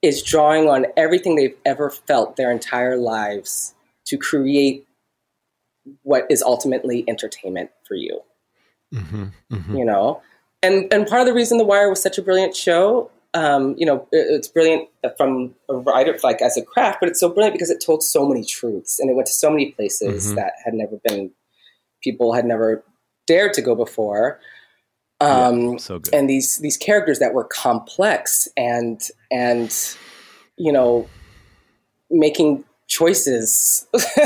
is 0.00 0.22
drawing 0.22 0.68
on 0.68 0.86
everything 0.96 1.34
they've 1.34 1.56
ever 1.64 1.90
felt 1.90 2.36
their 2.36 2.52
entire 2.52 2.96
lives 2.96 3.74
to 4.04 4.16
create 4.16 4.86
what 6.02 6.24
is 6.30 6.42
ultimately 6.42 7.04
entertainment 7.08 7.70
for 7.86 7.94
you 7.94 8.22
hmm 8.94 9.24
hmm 9.50 9.76
you 9.76 9.84
know 9.84 10.22
and 10.62 10.92
and 10.92 11.06
part 11.06 11.20
of 11.20 11.26
the 11.26 11.32
reason 11.34 11.58
the 11.58 11.64
wire 11.64 11.88
was 11.90 12.00
such 12.00 12.16
a 12.18 12.22
brilliant 12.22 12.54
show 12.54 13.10
um, 13.34 13.74
you 13.78 13.84
know 13.86 14.06
it- 14.12 14.26
it's 14.30 14.48
brilliant 14.48 14.88
from 15.16 15.54
a 15.68 15.74
writer 15.76 16.16
like 16.22 16.40
as 16.40 16.56
a 16.56 16.62
craft 16.62 16.98
but 17.00 17.08
it's 17.08 17.20
so 17.20 17.28
brilliant 17.28 17.54
because 17.54 17.70
it 17.70 17.80
told 17.84 18.02
so 18.02 18.26
many 18.26 18.44
truths 18.44 18.98
and 18.98 19.10
it 19.10 19.14
went 19.14 19.26
to 19.26 19.32
so 19.34 19.50
many 19.50 19.72
places 19.72 20.32
Mhm. 20.32 20.36
that 20.36 20.52
had 20.64 20.74
never 20.74 20.96
been 21.04 21.30
people 22.02 22.32
had 22.32 22.44
never 22.46 22.82
dared 23.26 23.52
to 23.54 23.62
go 23.62 23.74
before 23.74 24.40
um, 25.20 25.78
so 25.78 25.98
good. 25.98 26.14
and 26.14 26.30
these 26.30 26.58
these 26.58 26.76
characters 26.76 27.18
that 27.18 27.34
were 27.34 27.44
complex 27.44 28.48
and 28.56 29.00
and 29.30 29.96
you 30.56 30.72
know 30.72 31.08
making 32.10 32.64
choices 32.86 33.86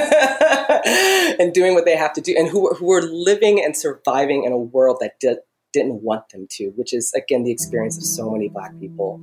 and 1.38 1.52
doing 1.52 1.74
what 1.74 1.84
they 1.84 1.96
have 1.96 2.12
to 2.12 2.20
do, 2.20 2.34
and 2.38 2.48
who 2.48 2.72
who 2.74 2.92
are 2.92 3.02
living 3.02 3.62
and 3.64 3.76
surviving 3.76 4.44
in 4.44 4.52
a 4.52 4.58
world 4.58 4.98
that 5.00 5.18
did, 5.18 5.38
didn't 5.72 6.02
want 6.02 6.28
them 6.30 6.46
to, 6.50 6.68
which 6.76 6.92
is 6.92 7.12
again 7.14 7.44
the 7.44 7.50
experience 7.50 7.96
of 7.96 8.04
so 8.04 8.30
many 8.30 8.48
Black 8.48 8.78
people. 8.80 9.20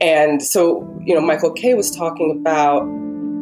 And 0.00 0.42
so, 0.42 0.88
you 1.04 1.14
know, 1.14 1.20
Michael 1.20 1.52
K 1.52 1.74
was 1.74 1.94
talking 1.94 2.38
about, 2.40 2.84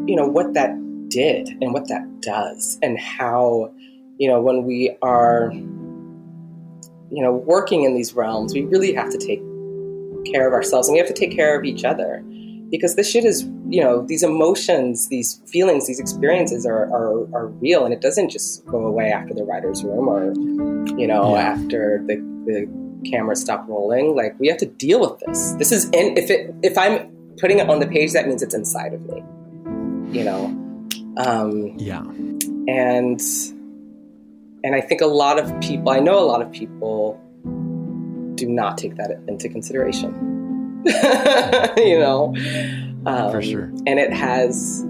you 0.09 0.17
know, 0.17 0.27
what 0.27 0.55
that 0.55 0.71
did 1.09 1.49
and 1.61 1.73
what 1.73 1.89
that 1.89 2.21
does, 2.21 2.79
and 2.83 2.99
how, 2.99 3.73
you 4.19 4.29
know, 4.29 4.41
when 4.41 4.65
we 4.65 4.97
are, 5.01 5.51
you 5.53 7.23
know, 7.23 7.33
working 7.33 7.85
in 7.85 7.95
these 7.95 8.13
realms, 8.15 8.53
we 8.53 8.63
really 8.65 8.93
have 8.93 9.11
to 9.11 9.19
take 9.19 9.41
care 10.25 10.47
of 10.47 10.53
ourselves 10.53 10.89
and 10.89 10.95
we 10.95 10.99
have 10.99 11.09
to 11.09 11.15
take 11.15 11.31
care 11.31 11.59
of 11.59 11.65
each 11.65 11.85
other 11.85 12.25
because 12.71 12.97
this 12.97 13.11
shit 13.11 13.25
is 13.25 13.45
you 13.69 13.83
know 13.83 14.05
these 14.07 14.23
emotions 14.23 15.09
these 15.09 15.41
feelings 15.47 15.87
these 15.87 16.01
experiences 16.01 16.67
are, 16.67 16.85
are, 16.93 17.23
are 17.35 17.47
real 17.47 17.85
and 17.85 17.95
it 17.95 18.01
doesn't 18.01 18.31
just 18.31 18.65
go 18.67 18.87
away 18.87 19.11
after 19.11 19.35
the 19.35 19.45
writer's 19.45 19.83
room 19.85 20.09
or 20.09 20.35
you 20.97 21.07
know 21.07 21.35
yeah. 21.35 21.43
after 21.43 22.03
the, 22.07 22.17
the 22.47 23.11
camera 23.11 23.37
stop 23.37 23.65
rolling 23.69 24.15
like 24.15 24.39
we 24.39 24.49
have 24.49 24.57
to 24.57 24.67
deal 24.67 25.01
with 25.01 25.19
this 25.21 25.53
this 25.55 25.73
is 25.73 25.89
in 25.91 26.17
if 26.17 26.31
it 26.31 26.55
if 26.63 26.77
i'm 26.77 27.11
putting 27.39 27.59
it 27.59 27.69
on 27.69 27.79
the 27.81 27.87
page 27.87 28.13
that 28.13 28.27
means 28.27 28.43
it's 28.43 28.55
inside 28.55 28.93
of 28.93 29.01
me 29.03 29.23
you 30.19 30.25
know 30.25 30.47
um 31.19 31.75
yeah 31.79 32.01
and 32.01 33.21
and 34.65 34.75
i 34.75 34.81
think 34.81 35.01
a 35.01 35.07
lot 35.07 35.39
of 35.39 35.61
people 35.61 35.91
i 35.91 36.01
know 36.01 36.19
a 36.19 36.27
lot 36.27 36.43
of 36.43 36.51
people 36.51 37.21
do 38.35 38.49
not 38.49 38.79
take 38.79 38.97
that 38.97 39.11
into 39.29 39.49
consideration 39.49 40.39
you 41.77 41.99
know? 41.99 42.35
Um, 43.07 43.33
For 43.33 43.43
sure. 43.43 43.65
And 43.87 43.99
it 43.99 44.13
has 44.13 44.85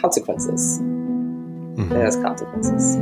consequences. 0.00 0.78
Mm-hmm. 0.80 1.92
It 1.92 2.00
has 2.00 2.16
consequences. 2.16 2.96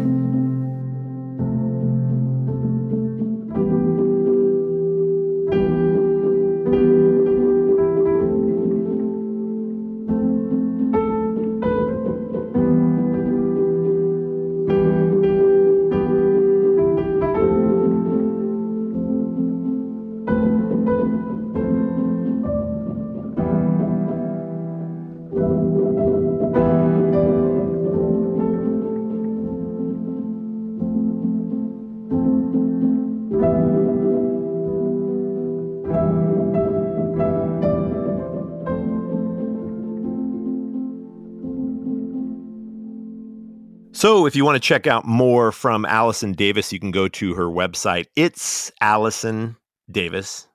So, 44.07 44.25
if 44.25 44.37
you 44.37 44.45
want 44.45 44.55
to 44.55 44.61
check 44.61 44.87
out 44.87 45.05
more 45.05 45.51
from 45.51 45.85
Allison 45.85 46.31
Davis, 46.31 46.73
you 46.73 46.79
can 46.79 46.93
go 46.93 47.09
to 47.09 47.35
her 47.35 47.47
website. 47.47 48.05
It's 48.15 48.71
Allison 48.81 49.57
Davis, 49.91 50.47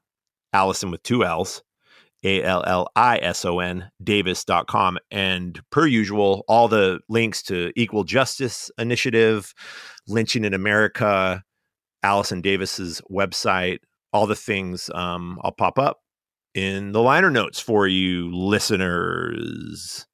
Allison 0.54 0.90
with 0.90 1.04
two 1.04 1.26
L's, 1.26 1.62
A 2.24 2.42
L 2.44 2.64
L 2.66 2.88
I 2.96 3.18
S 3.18 3.44
O 3.44 3.60
N, 3.60 3.92
Davis.com. 4.02 5.00
And 5.12 5.60
per 5.70 5.86
usual, 5.86 6.46
all 6.48 6.70
the 6.70 7.02
links 7.10 7.44
to 7.44 7.74
Equal 7.76 8.06
Justice 8.06 8.72
Initiative, 8.78 9.54
Lynching 10.08 10.46
in 10.46 10.54
America, 10.54 11.44
Allison 12.04 12.40
Davis's 12.40 13.02
website, 13.12 13.80
all 14.14 14.28
the 14.28 14.34
things 14.34 14.90
um, 14.96 15.38
I'll 15.44 15.52
pop 15.52 15.78
up 15.78 16.00
in 16.54 16.94
the 16.94 17.02
liner 17.02 17.30
notes 17.30 17.60
for 17.60 17.86
you 17.86 18.34
listeners. 18.34 20.08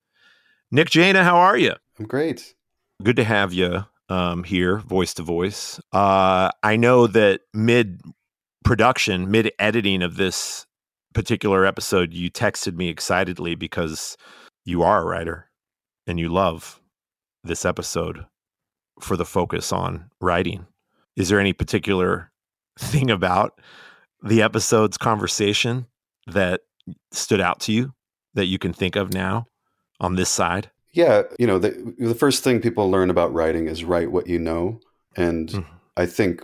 Nick 0.72 0.90
Jaina, 0.90 1.24
how 1.24 1.38
are 1.38 1.56
you? 1.56 1.74
I'm 2.00 2.08
great 2.08 2.56
good 3.04 3.16
to 3.18 3.24
have 3.24 3.54
you 3.54 3.86
um, 4.10 4.44
here, 4.44 4.78
voice 4.78 5.14
to 5.16 5.24
voice. 5.24 5.80
Uh, 5.92 6.50
I 6.64 6.76
know 6.76 7.08
that 7.08 7.42
mid 7.54 8.02
production, 8.64 9.30
mid 9.32 9.52
editing 9.60 10.02
of 10.02 10.18
this 10.18 10.66
particular 11.14 11.66
episode, 11.66 12.14
you 12.14 12.30
texted 12.30 12.76
me 12.76 12.90
excitedly 12.90 13.56
because 13.56 14.18
you 14.66 14.84
are 14.84 15.02
a 15.02 15.06
writer 15.06 15.50
and 16.06 16.20
you 16.20 16.30
love 16.30 16.82
this 17.44 17.66
episode 17.66 18.26
for 19.00 19.16
the 19.16 19.26
focus 19.26 19.72
on 19.72 20.10
writing. 20.22 20.66
Is 21.16 21.30
there 21.30 21.40
any 21.40 21.54
particular 21.54 22.32
thing 22.80 23.10
about 23.10 23.60
the 24.24 24.42
episode's 24.42 24.98
conversation 24.98 25.88
that 26.28 26.62
stood 27.12 27.42
out 27.42 27.60
to 27.62 27.72
you 27.72 27.94
that 28.34 28.46
you 28.46 28.60
can 28.60 28.74
think 28.74 28.96
of 28.96 29.14
now 29.14 29.48
on 30.00 30.16
this 30.16 30.30
side? 30.30 30.70
Yeah, 30.98 31.22
you 31.38 31.46
know, 31.46 31.60
the, 31.60 31.94
the 32.00 32.16
first 32.16 32.44
thing 32.44 32.60
people 32.60 32.90
learn 32.90 33.12
about 33.12 33.32
writing 33.32 33.68
is 33.68 33.84
write 33.84 34.12
what 34.12 34.26
you 34.26 34.40
know. 34.40 34.80
And 35.16 35.48
mm-hmm. 35.48 35.74
I 35.96 36.08
think 36.08 36.44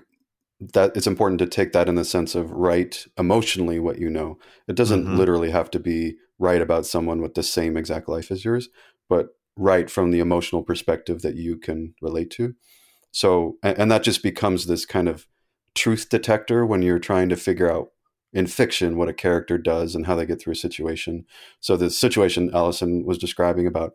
that 0.60 0.95
it's 0.95 1.08
important 1.08 1.39
to 1.39 1.47
take 1.47 1.72
that 1.72 1.89
in 1.89 1.95
the 1.95 2.06
sense 2.06 2.36
of 2.36 2.51
write 2.51 3.08
emotionally 3.18 3.80
what 3.80 3.97
you 3.97 4.12
know. 4.12 4.38
It 4.68 4.76
doesn't 4.76 5.06
mm-hmm. 5.06 5.18
literally 5.18 5.49
have 5.49 5.72
to 5.72 5.80
be 5.80 6.18
write 6.38 6.62
about 6.62 6.86
someone 6.86 7.20
with 7.20 7.34
the 7.34 7.41
same 7.41 7.76
exact 7.76 8.08
life 8.08 8.30
as 8.30 8.45
yours, 8.45 8.70
but 9.10 9.30
write 9.58 9.89
from 9.89 10.12
the 10.12 10.20
emotional 10.20 10.62
perspective 10.62 11.24
that 11.24 11.36
you 11.36 11.58
can 11.58 11.95
relate 11.99 12.30
to. 12.30 12.54
So, 13.12 13.58
and, 13.64 13.76
and 13.80 13.91
that 13.91 14.04
just 14.04 14.22
becomes 14.22 14.68
this 14.68 14.86
kind 14.86 15.10
of 15.10 15.26
truth 15.74 16.10
detector 16.10 16.64
when 16.64 16.84
you're 16.84 16.99
trying 16.99 17.30
to 17.30 17.38
figure 17.38 17.72
out 17.72 17.88
in 18.32 18.45
fiction 18.45 18.97
what 18.97 19.10
a 19.10 19.14
character 19.14 19.58
does 19.58 19.95
and 19.95 20.06
how 20.06 20.16
they 20.16 20.28
get 20.28 20.39
through 20.39 20.54
a 20.54 20.56
situation. 20.56 21.26
So 21.60 21.76
the 21.76 21.89
situation 21.89 22.51
Allison 22.54 23.04
was 23.04 23.18
describing 23.18 23.66
about 23.66 23.93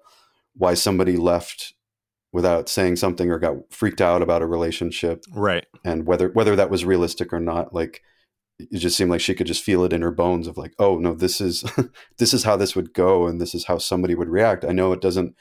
why 0.58 0.74
somebody 0.74 1.16
left 1.16 1.74
without 2.32 2.68
saying 2.68 2.96
something 2.96 3.30
or 3.30 3.38
got 3.38 3.56
freaked 3.70 4.02
out 4.02 4.20
about 4.20 4.42
a 4.42 4.46
relationship. 4.46 5.24
Right. 5.32 5.66
And 5.84 6.06
whether 6.06 6.28
whether 6.28 6.54
that 6.56 6.70
was 6.70 6.84
realistic 6.84 7.32
or 7.32 7.40
not 7.40 7.72
like 7.72 8.02
it 8.58 8.78
just 8.78 8.96
seemed 8.96 9.10
like 9.10 9.20
she 9.20 9.34
could 9.34 9.46
just 9.46 9.62
feel 9.62 9.84
it 9.84 9.92
in 9.92 10.02
her 10.02 10.10
bones 10.10 10.48
of 10.48 10.58
like 10.58 10.74
oh 10.80 10.98
no 10.98 11.14
this 11.14 11.40
is 11.40 11.64
this 12.18 12.34
is 12.34 12.44
how 12.44 12.56
this 12.56 12.76
would 12.76 12.92
go 12.92 13.26
and 13.26 13.40
this 13.40 13.54
is 13.54 13.64
how 13.64 13.78
somebody 13.78 14.14
would 14.14 14.28
react. 14.28 14.64
I 14.64 14.72
know 14.72 14.92
it 14.92 15.00
doesn't 15.00 15.34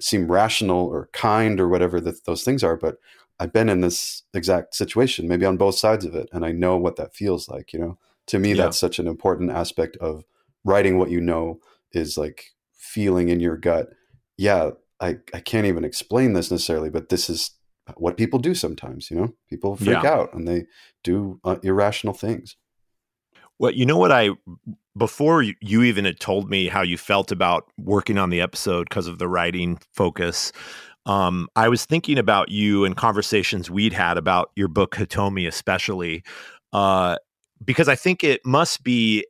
seem 0.00 0.30
rational 0.30 0.86
or 0.86 1.08
kind 1.12 1.60
or 1.60 1.68
whatever 1.68 2.00
that 2.00 2.24
those 2.24 2.42
things 2.42 2.64
are 2.64 2.76
but 2.76 2.96
i've 3.38 3.52
been 3.52 3.68
in 3.68 3.80
this 3.80 4.22
exact 4.34 4.74
situation 4.74 5.28
maybe 5.28 5.46
on 5.46 5.56
both 5.56 5.76
sides 5.76 6.04
of 6.04 6.14
it 6.14 6.28
and 6.32 6.44
i 6.44 6.50
know 6.50 6.76
what 6.76 6.96
that 6.96 7.14
feels 7.14 7.48
like 7.48 7.72
you 7.72 7.78
know? 7.78 7.98
To 8.28 8.38
me 8.38 8.50
yeah. 8.50 8.64
that's 8.64 8.78
such 8.78 8.98
an 8.98 9.06
important 9.06 9.50
aspect 9.50 9.96
of 9.98 10.24
writing 10.64 10.98
what 10.98 11.10
you 11.10 11.20
know 11.20 11.60
is 11.92 12.16
like 12.16 12.52
feeling 12.72 13.28
in 13.28 13.40
your 13.40 13.56
gut 13.56 13.90
yeah, 14.36 14.70
I, 15.00 15.18
I 15.34 15.40
can't 15.40 15.66
even 15.66 15.84
explain 15.84 16.32
this 16.32 16.50
necessarily, 16.50 16.90
but 16.90 17.08
this 17.08 17.28
is 17.28 17.50
what 17.96 18.16
people 18.16 18.38
do 18.38 18.54
sometimes, 18.54 19.10
you 19.10 19.16
know, 19.16 19.34
people 19.48 19.76
freak 19.76 20.02
yeah. 20.02 20.10
out 20.10 20.32
and 20.32 20.46
they 20.46 20.64
do 21.02 21.40
uh, 21.44 21.56
irrational 21.62 22.14
things. 22.14 22.56
Well, 23.58 23.72
you 23.72 23.86
know 23.86 23.96
what 23.96 24.12
I 24.12 24.30
before 24.96 25.42
you 25.42 25.82
even 25.82 26.04
had 26.04 26.20
told 26.20 26.50
me 26.50 26.68
how 26.68 26.82
you 26.82 26.98
felt 26.98 27.32
about 27.32 27.64
working 27.78 28.18
on 28.18 28.30
the 28.30 28.40
episode 28.40 28.88
because 28.88 29.06
of 29.06 29.18
the 29.18 29.28
writing 29.28 29.78
focus, 29.92 30.52
um, 31.06 31.48
I 31.56 31.68
was 31.68 31.84
thinking 31.84 32.18
about 32.18 32.50
you 32.50 32.84
and 32.84 32.96
conversations 32.96 33.70
we'd 33.70 33.92
had 33.92 34.18
about 34.18 34.50
your 34.54 34.68
book 34.68 34.94
Hitomi, 34.94 35.46
especially 35.46 36.22
uh, 36.72 37.16
because 37.64 37.88
I 37.88 37.94
think 37.94 38.22
it 38.22 38.44
must 38.44 38.82
be 38.82 39.24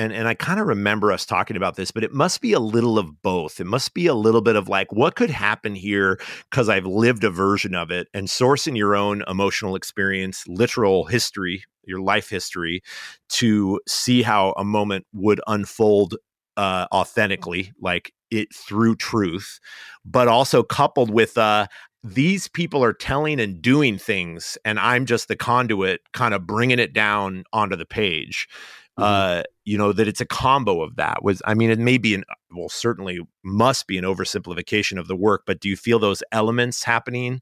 and 0.00 0.14
and 0.14 0.26
I 0.26 0.34
kind 0.34 0.58
of 0.58 0.66
remember 0.66 1.12
us 1.12 1.26
talking 1.26 1.56
about 1.58 1.76
this, 1.76 1.90
but 1.90 2.02
it 2.02 2.12
must 2.12 2.40
be 2.40 2.54
a 2.54 2.58
little 2.58 2.98
of 2.98 3.20
both. 3.20 3.60
It 3.60 3.66
must 3.66 3.92
be 3.92 4.06
a 4.06 4.14
little 4.14 4.40
bit 4.40 4.56
of 4.56 4.66
like 4.68 4.90
what 4.92 5.14
could 5.14 5.28
happen 5.28 5.74
here 5.74 6.18
because 6.50 6.70
I've 6.70 6.86
lived 6.86 7.22
a 7.22 7.30
version 7.30 7.74
of 7.74 7.90
it 7.90 8.08
and 8.14 8.26
sourcing 8.26 8.76
your 8.76 8.96
own 8.96 9.22
emotional 9.28 9.76
experience, 9.76 10.44
literal 10.48 11.04
history, 11.04 11.64
your 11.84 12.00
life 12.00 12.30
history 12.30 12.82
to 13.30 13.78
see 13.86 14.22
how 14.22 14.52
a 14.56 14.64
moment 14.64 15.06
would 15.12 15.42
unfold 15.46 16.16
uh, 16.56 16.86
authentically, 16.92 17.72
like 17.78 18.12
it 18.30 18.54
through 18.54 18.96
truth, 18.96 19.60
but 20.04 20.28
also 20.28 20.62
coupled 20.62 21.10
with 21.10 21.36
uh, 21.36 21.66
these 22.02 22.48
people 22.48 22.82
are 22.82 22.94
telling 22.94 23.38
and 23.38 23.60
doing 23.60 23.98
things, 23.98 24.56
and 24.64 24.78
I'm 24.80 25.04
just 25.04 25.28
the 25.28 25.36
conduit, 25.36 26.00
kind 26.14 26.32
of 26.32 26.46
bringing 26.46 26.78
it 26.78 26.94
down 26.94 27.44
onto 27.52 27.76
the 27.76 27.84
page. 27.84 28.48
Mm-hmm. 29.00 29.40
Uh, 29.40 29.42
you 29.64 29.78
know 29.78 29.92
that 29.92 30.08
it's 30.08 30.20
a 30.20 30.26
combo 30.26 30.82
of 30.82 30.96
that 30.96 31.22
was 31.22 31.40
i 31.46 31.54
mean 31.54 31.70
it 31.70 31.78
may 31.78 31.96
be 31.96 32.14
an 32.14 32.24
well 32.50 32.68
certainly 32.68 33.20
must 33.44 33.86
be 33.86 33.96
an 33.98 34.04
oversimplification 34.04 34.98
of 34.98 35.06
the 35.06 35.14
work 35.14 35.44
but 35.46 35.60
do 35.60 35.68
you 35.68 35.76
feel 35.76 35.98
those 35.98 36.22
elements 36.32 36.82
happening 36.84 37.40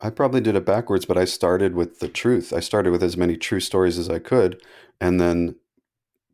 i 0.00 0.10
probably 0.10 0.40
did 0.40 0.54
it 0.54 0.66
backwards 0.66 1.06
but 1.06 1.16
i 1.16 1.24
started 1.24 1.74
with 1.74 2.00
the 2.00 2.08
truth 2.08 2.52
i 2.52 2.60
started 2.60 2.90
with 2.90 3.02
as 3.02 3.16
many 3.16 3.36
true 3.36 3.60
stories 3.60 3.98
as 3.98 4.10
i 4.10 4.18
could 4.18 4.60
and 5.00 5.18
then 5.18 5.56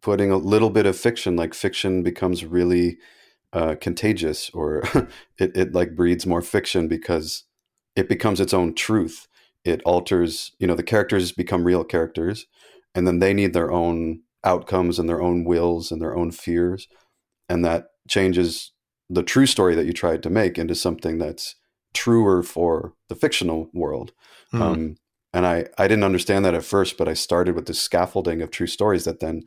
putting 0.01 0.31
a 0.31 0.37
little 0.37 0.71
bit 0.71 0.87
of 0.87 0.97
fiction 0.97 1.37
like 1.37 1.55
fiction 1.55 2.03
becomes 2.03 2.45
really 2.45 2.99
uh, 3.53 3.75
contagious 3.81 4.51
or 4.51 4.83
it, 5.39 5.57
it 5.57 5.73
like 5.73 5.95
breeds 5.95 6.27
more 6.27 6.43
fiction 6.43 6.89
because 6.89 7.45
it 7.97 8.09
becomes 8.09 8.41
its 8.41 8.55
own 8.55 8.75
truth. 8.75 9.27
It 9.65 9.83
alters, 9.85 10.53
you 10.59 10.67
know, 10.67 10.75
the 10.75 10.83
characters 10.83 11.33
become 11.33 11.65
real 11.65 11.85
characters 11.85 12.47
and 12.95 13.07
then 13.07 13.19
they 13.19 13.35
need 13.35 13.53
their 13.53 13.73
own 13.73 14.21
outcomes 14.49 14.99
and 14.99 15.09
their 15.09 15.21
own 15.21 15.45
wills 15.45 15.93
and 15.93 16.01
their 16.01 16.17
own 16.17 16.31
fears. 16.31 16.89
And 17.49 17.65
that 17.65 17.89
changes 18.09 18.73
the 19.11 19.23
true 19.23 19.47
story 19.47 19.75
that 19.75 19.87
you 19.87 19.93
tried 19.93 20.23
to 20.23 20.31
make 20.31 20.59
into 20.59 20.75
something 20.75 21.19
that's 21.19 21.55
truer 21.95 22.43
for 22.43 22.95
the 23.09 23.15
fictional 23.15 23.71
world. 23.73 24.13
Mm. 24.53 24.61
Um, 24.61 24.97
and 25.33 25.47
I, 25.47 25.67
I 25.77 25.87
didn't 25.89 26.05
understand 26.05 26.45
that 26.45 26.55
at 26.55 26.65
first, 26.65 26.97
but 26.97 27.09
I 27.09 27.15
started 27.15 27.55
with 27.55 27.67
this 27.67 27.81
scaffolding 27.81 28.43
of 28.43 28.51
true 28.51 28.67
stories 28.67 29.05
that 29.05 29.21
then 29.21 29.43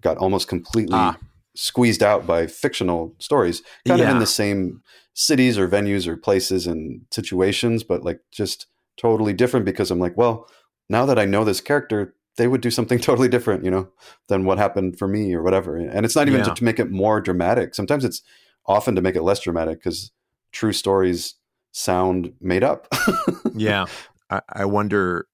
got 0.00 0.16
almost 0.16 0.48
completely 0.48 0.96
ah. 0.96 1.18
squeezed 1.54 2.02
out 2.02 2.26
by 2.26 2.46
fictional 2.46 3.14
stories, 3.18 3.62
kind 3.86 4.00
yeah. 4.00 4.06
of 4.06 4.12
in 4.12 4.18
the 4.18 4.26
same 4.26 4.82
cities 5.14 5.58
or 5.58 5.68
venues 5.68 6.06
or 6.06 6.16
places 6.16 6.66
and 6.66 7.02
situations, 7.10 7.84
but 7.84 8.02
like 8.02 8.20
just 8.32 8.66
totally 8.96 9.32
different 9.32 9.66
because 9.66 9.90
I'm 9.90 9.98
like, 9.98 10.16
well, 10.16 10.46
now 10.88 11.06
that 11.06 11.18
I 11.18 11.24
know 11.24 11.44
this 11.44 11.60
character, 11.60 12.14
they 12.36 12.48
would 12.48 12.60
do 12.60 12.70
something 12.70 12.98
totally 13.00 13.28
different, 13.28 13.64
you 13.64 13.70
know, 13.70 13.88
than 14.28 14.44
what 14.44 14.58
happened 14.58 14.98
for 14.98 15.08
me 15.08 15.34
or 15.34 15.42
whatever. 15.42 15.76
And 15.76 16.04
it's 16.04 16.16
not 16.16 16.28
even 16.28 16.40
yeah. 16.40 16.46
to, 16.46 16.54
to, 16.54 16.64
make 16.64 16.78
it 16.78 16.90
more 16.90 17.20
dramatic. 17.20 17.74
Sometimes 17.74 18.04
it's 18.04 18.22
often 18.66 18.94
to 18.94 19.02
make 19.02 19.16
it 19.16 19.22
less 19.22 19.40
dramatic 19.40 19.78
because 19.78 20.12
true 20.52 20.72
stories 20.72 21.34
sound 21.72 22.32
made 22.40 22.64
up. 22.64 22.88
yeah. 23.54 23.86
I, 24.30 24.40
I 24.48 24.64
wonder 24.64 25.26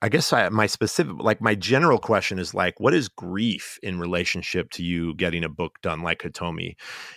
I 0.00 0.08
guess 0.08 0.32
I, 0.32 0.48
my 0.50 0.66
specific, 0.66 1.14
like 1.18 1.40
my 1.40 1.56
general 1.56 1.98
question 1.98 2.38
is 2.38 2.54
like, 2.54 2.78
what 2.78 2.94
is 2.94 3.08
grief 3.08 3.80
in 3.82 3.98
relationship 3.98 4.70
to 4.72 4.84
you 4.84 5.12
getting 5.14 5.42
a 5.42 5.48
book 5.48 5.72
done 5.82 6.02
like 6.02 6.20
Hitomi? 6.20 6.76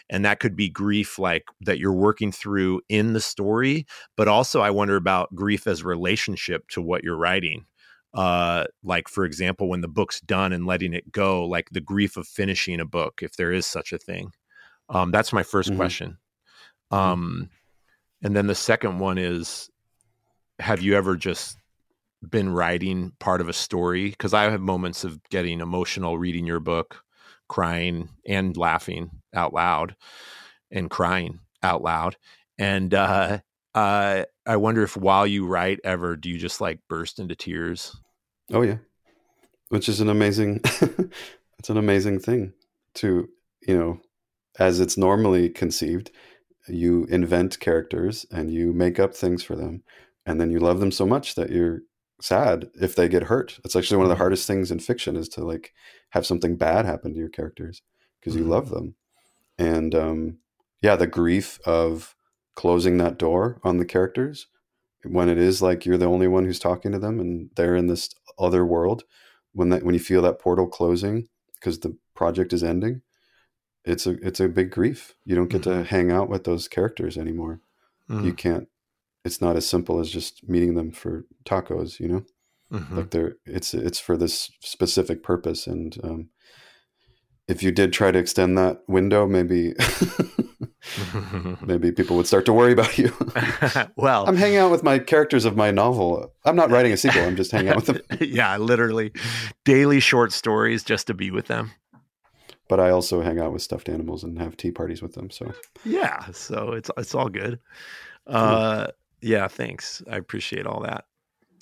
And 0.10 0.26
that 0.26 0.40
could 0.40 0.56
be 0.56 0.68
grief 0.68 1.20
like 1.20 1.44
that 1.62 1.78
you're 1.78 1.94
working 1.94 2.32
through 2.32 2.82
in 2.90 3.14
the 3.14 3.22
story, 3.22 3.86
but 4.18 4.28
also 4.28 4.62
I 4.62 4.72
wonder 4.72 4.96
about 4.96 5.34
grief 5.36 5.68
as 5.68 5.84
relationship 5.84 6.68
to 6.70 6.82
what 6.82 7.04
you're 7.04 7.18
writing. 7.18 7.66
Uh, 8.14 8.66
like 8.84 9.08
for 9.08 9.24
example, 9.26 9.70
when 9.70 9.82
the 9.82 9.88
book's 9.88 10.20
done 10.22 10.54
and 10.54 10.66
letting 10.66 10.94
it 10.94 11.12
go, 11.12 11.46
like 11.46 11.70
the 11.72 11.82
grief 11.82 12.18
of 12.18 12.28
finishing 12.28 12.80
a 12.80 12.86
book, 12.86 13.22
if 13.22 13.36
there 13.36 13.54
is 13.54 13.66
such 13.66 13.94
a 13.94 13.98
thing. 13.98 14.32
Um, 14.90 15.12
that's 15.12 15.32
my 15.32 15.44
1st 15.44 15.68
mm-hmm. 15.68 15.76
question. 15.78 16.18
Mm-hmm. 16.92 16.96
Um, 16.96 17.50
and 18.22 18.36
then 18.36 18.48
the 18.48 18.56
second 18.56 19.00
one 19.00 19.18
is, 19.18 19.70
have 20.60 20.82
you 20.82 20.96
ever 20.96 21.16
just 21.16 21.58
been 22.28 22.50
writing 22.50 23.14
part 23.20 23.42
of 23.42 23.50
a 23.50 23.54
story 23.54 24.10
because 24.10 24.34
I 24.34 24.44
have 24.44 24.62
moments 24.62 25.04
of 25.04 25.20
getting 25.30 25.60
emotional 25.60 26.18
reading 26.18 26.46
your 26.46 26.60
book, 26.60 27.04
crying 27.48 28.10
and 28.28 28.56
laughing 28.56 29.10
out 29.34 29.54
loud 29.54 29.96
and 30.70 30.90
crying 30.90 31.40
out 31.64 31.82
loud. 31.82 32.16
And 32.58 32.94
uh, 32.94 33.40
uh, 33.74 34.26
I 34.52 34.58
wonder 34.58 34.84
if 34.84 34.98
while 34.98 35.26
you 35.26 35.48
write 35.48 35.80
ever, 35.86 36.18
do 36.18 36.28
you 36.28 36.38
just 36.38 36.60
like 36.60 36.82
burst 36.90 37.20
into 37.20 37.36
tears? 37.36 37.96
Oh 38.52 38.64
yeah. 38.64 38.80
Which 39.70 39.88
is 39.88 40.02
an 40.02 40.10
amazing 40.10 40.60
it's 41.58 41.70
an 41.70 41.78
amazing 41.78 42.20
thing 42.20 42.52
to, 42.96 43.30
you 43.66 43.78
know, 43.78 44.02
as 44.60 44.82
it's 44.82 44.98
normally 44.98 45.48
conceived, 45.48 46.12
you 46.68 47.06
invent 47.06 47.62
characters 47.62 48.26
and 48.30 48.52
you 48.52 48.74
make 48.74 49.00
up 49.00 49.16
things 49.16 49.42
for 49.42 49.56
them 49.56 49.84
and 50.26 50.42
then 50.42 50.52
you 50.52 50.60
love 50.60 50.82
them 50.82 50.92
so 50.92 51.06
much 51.06 51.36
that 51.36 51.50
you're 51.50 51.84
sad 52.20 52.68
if 52.74 52.94
they 52.94 53.08
get 53.08 53.24
hurt. 53.24 53.58
It's 53.64 53.78
actually 53.78 54.00
one 54.00 54.06
of 54.06 54.10
the 54.10 54.16
mm-hmm. 54.16 54.24
hardest 54.24 54.48
things 54.48 54.70
in 54.70 54.80
fiction 54.80 55.16
is 55.16 55.30
to 55.30 55.46
like 55.46 55.72
have 56.10 56.26
something 56.26 56.58
bad 56.58 56.86
happen 56.86 57.14
to 57.14 57.20
your 57.20 57.30
characters 57.30 57.84
because 58.20 58.34
mm-hmm. 58.34 58.44
you 58.44 58.50
love 58.50 58.70
them. 58.70 58.96
And 59.58 59.96
um, 59.96 60.40
yeah, 60.82 60.98
the 60.98 61.08
grief 61.08 61.58
of 61.66 62.18
closing 62.56 62.98
that 62.98 63.18
door 63.18 63.60
on 63.64 63.78
the 63.78 63.86
characters 63.86 64.48
when 65.04 65.30
it 65.30 65.38
is 65.38 65.62
like 65.62 65.86
you're 65.86 65.98
the 65.98 66.06
only 66.06 66.28
one 66.28 66.46
who's 66.46 66.60
talking 66.60 66.92
to 66.92 67.00
them 67.00 67.20
and 67.20 67.50
they're 67.56 67.76
in 67.76 67.88
this 67.88 68.10
other 68.38 68.66
world 68.66 69.04
when 69.54 69.70
that 69.70 69.84
when 69.84 69.94
you 69.94 70.00
feel 70.00 70.22
that 70.22 70.40
portal 70.40 70.68
closing 70.68 71.28
because 71.56 71.80
the 71.80 71.96
project 72.16 72.54
is 72.54 72.64
ending 72.64 73.02
it's 73.84 74.06
a 74.06 74.12
it's 74.26 74.40
a 74.40 74.48
big 74.48 74.70
grief 74.70 75.16
you 75.26 75.36
don't 75.36 75.50
get 75.50 75.62
mm-hmm. 75.62 75.82
to 75.82 75.90
hang 75.90 76.12
out 76.12 76.30
with 76.30 76.44
those 76.44 76.68
characters 76.68 77.18
anymore 77.18 77.62
mm-hmm. 78.10 78.26
you 78.26 78.34
can't 78.34 78.68
it's 79.24 79.42
not 79.42 79.56
as 79.56 79.68
simple 79.68 80.00
as 80.00 80.10
just 80.10 80.48
meeting 80.48 80.76
them 80.76 80.92
for 80.92 81.26
tacos, 81.46 82.00
you 82.00 82.08
know. 82.08 82.26
Mm-hmm. 82.72 82.98
Like 82.98 83.10
they're 83.12 83.36
it's 83.46 83.74
it's 83.74 84.00
for 84.00 84.18
this 84.18 84.52
specific 84.62 85.24
purpose, 85.24 85.68
and 85.68 85.98
um, 86.04 86.30
if 87.48 87.64
you 87.64 87.72
did 87.72 87.94
try 87.94 88.12
to 88.12 88.20
extend 88.20 88.58
that 88.58 88.82
window, 88.88 89.28
maybe 89.28 89.74
maybe 91.66 91.92
people 91.92 92.18
would 92.18 92.28
start 92.28 92.46
to 92.46 92.54
worry 92.54 92.74
about 92.74 92.98
you. 92.98 93.14
well, 93.96 94.28
I'm 94.28 94.36
hanging 94.36 94.58
out 94.58 94.72
with 94.72 94.84
my 94.84 95.00
characters 95.00 95.46
of 95.46 95.56
my 95.56 95.72
novel. 95.72 96.34
I'm 96.46 96.56
not 96.56 96.70
writing 96.72 96.92
a 96.92 96.98
sequel. 96.98 97.24
I'm 97.24 97.36
just 97.36 97.52
hanging 97.52 97.70
out 97.70 97.76
with 97.78 97.86
them. 97.88 98.02
yeah, 98.22 98.58
literally 98.58 99.12
daily 99.66 100.00
short 100.00 100.32
stories 100.32 100.84
just 100.84 101.08
to 101.08 101.14
be 101.14 101.32
with 101.32 101.48
them. 101.48 101.72
But 102.68 102.80
I 102.80 102.90
also 102.90 103.22
hang 103.22 103.40
out 103.40 103.52
with 103.52 103.62
stuffed 103.62 103.90
animals 103.90 104.24
and 104.24 104.40
have 104.40 104.56
tea 104.56 104.72
parties 104.72 105.02
with 105.02 105.14
them. 105.14 105.30
So 105.30 105.52
yeah, 105.84 106.26
so 106.32 106.72
it's 106.72 106.90
it's 106.98 107.14
all 107.14 107.30
good. 107.30 107.60
Uh, 108.28 108.88
yeah, 109.22 109.48
thanks. 109.48 110.02
I 110.10 110.18
appreciate 110.18 110.66
all 110.66 110.82
that. 110.82 111.06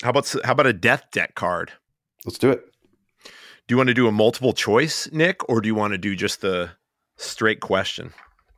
How 0.02 0.10
about 0.10 0.32
how 0.44 0.52
about 0.52 0.66
a 0.66 0.72
death 0.72 1.04
deck 1.12 1.34
card? 1.34 1.72
Let's 2.24 2.38
do 2.38 2.50
it. 2.50 2.69
Do 3.70 3.74
you 3.74 3.76
want 3.76 3.86
to 3.86 3.94
do 3.94 4.08
a 4.08 4.10
multiple 4.10 4.52
choice, 4.52 5.08
Nick, 5.12 5.48
or 5.48 5.60
do 5.60 5.68
you 5.68 5.76
want 5.76 5.92
to 5.92 5.98
do 5.98 6.16
just 6.16 6.40
the 6.40 6.72
straight 7.18 7.60
question? 7.60 8.12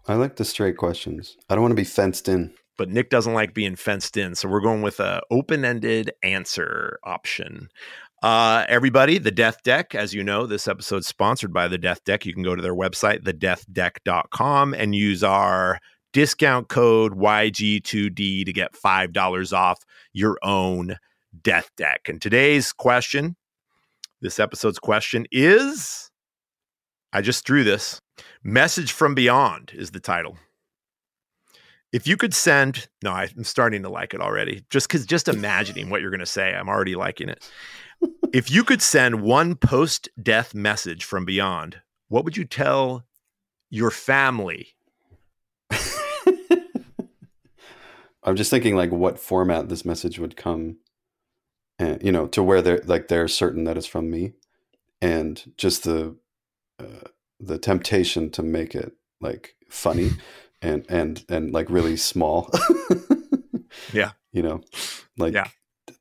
I 0.08 0.14
like 0.14 0.36
the 0.36 0.44
straight 0.46 0.78
questions. 0.78 1.36
I 1.50 1.54
don't 1.54 1.60
want 1.60 1.72
to 1.72 1.76
be 1.76 1.84
fenced 1.84 2.30
in. 2.30 2.54
But 2.78 2.88
Nick 2.88 3.10
doesn't 3.10 3.34
like 3.34 3.52
being 3.52 3.76
fenced 3.76 4.16
in, 4.16 4.34
so 4.34 4.48
we're 4.48 4.62
going 4.62 4.80
with 4.80 5.00
a 5.00 5.20
open-ended 5.30 6.12
answer 6.22 6.98
option. 7.04 7.68
Uh, 8.22 8.64
everybody, 8.70 9.18
the 9.18 9.30
Death 9.30 9.62
Deck, 9.62 9.94
as 9.94 10.14
you 10.14 10.24
know, 10.24 10.46
this 10.46 10.66
episode's 10.66 11.08
sponsored 11.08 11.52
by 11.52 11.68
the 11.68 11.76
Death 11.76 12.02
Deck. 12.04 12.24
You 12.24 12.32
can 12.32 12.42
go 12.42 12.56
to 12.56 12.62
their 12.62 12.74
website, 12.74 13.22
thedeathdeck.com, 13.22 14.72
and 14.72 14.94
use 14.94 15.22
our 15.22 15.78
discount 16.14 16.70
code 16.70 17.12
YG2D 17.18 18.46
to 18.46 18.52
get 18.54 18.72
$5 18.72 19.52
off 19.52 19.84
your 20.14 20.38
own 20.42 20.96
death 21.42 21.70
deck. 21.76 22.08
And 22.08 22.20
today's 22.20 22.72
question, 22.72 23.36
this 24.22 24.40
episode's 24.40 24.78
question 24.78 25.26
is 25.30 26.10
I 27.12 27.20
just 27.20 27.44
drew 27.44 27.62
this. 27.64 28.00
Message 28.42 28.92
from 28.92 29.14
Beyond 29.14 29.72
is 29.74 29.90
the 29.90 30.00
title. 30.00 30.38
If 31.92 32.06
you 32.06 32.16
could 32.16 32.32
send, 32.32 32.88
no, 33.04 33.10
I'm 33.12 33.44
starting 33.44 33.82
to 33.82 33.90
like 33.90 34.14
it 34.14 34.22
already. 34.22 34.64
Just 34.70 34.88
because, 34.88 35.04
just 35.04 35.28
imagining 35.28 35.90
what 35.90 36.00
you're 36.00 36.10
going 36.10 36.20
to 36.20 36.26
say, 36.26 36.54
I'm 36.54 36.70
already 36.70 36.94
liking 36.94 37.28
it. 37.28 37.46
if 38.32 38.50
you 38.50 38.64
could 38.64 38.80
send 38.80 39.20
one 39.20 39.56
post 39.56 40.08
death 40.22 40.54
message 40.54 41.04
from 41.04 41.26
Beyond, 41.26 41.82
what 42.08 42.24
would 42.24 42.38
you 42.38 42.46
tell 42.46 43.04
your 43.68 43.90
family 43.90 44.74
I'm 48.24 48.36
just 48.36 48.50
thinking 48.50 48.76
like 48.76 48.92
what 48.92 49.18
format 49.18 49.68
this 49.68 49.84
message 49.84 50.18
would 50.18 50.36
come, 50.36 50.76
and 51.82 52.02
you 52.02 52.12
know, 52.12 52.28
to 52.28 52.42
where 52.42 52.62
they're 52.62 52.80
like 52.84 53.08
they're 53.08 53.26
certain 53.26 53.64
that 53.64 53.76
it's 53.76 53.86
from 53.86 54.08
me, 54.08 54.34
and 55.00 55.52
just 55.56 55.82
the 55.82 56.16
uh, 56.78 57.08
the 57.40 57.58
temptation 57.58 58.30
to 58.30 58.42
make 58.42 58.74
it 58.74 58.92
like 59.20 59.56
funny 59.68 60.12
and 60.62 60.86
and 60.88 61.24
and 61.28 61.52
like 61.52 61.68
really 61.68 61.96
small. 61.96 62.50
yeah, 63.92 64.12
you 64.32 64.42
know, 64.42 64.62
like 65.18 65.34
yeah. 65.34 65.48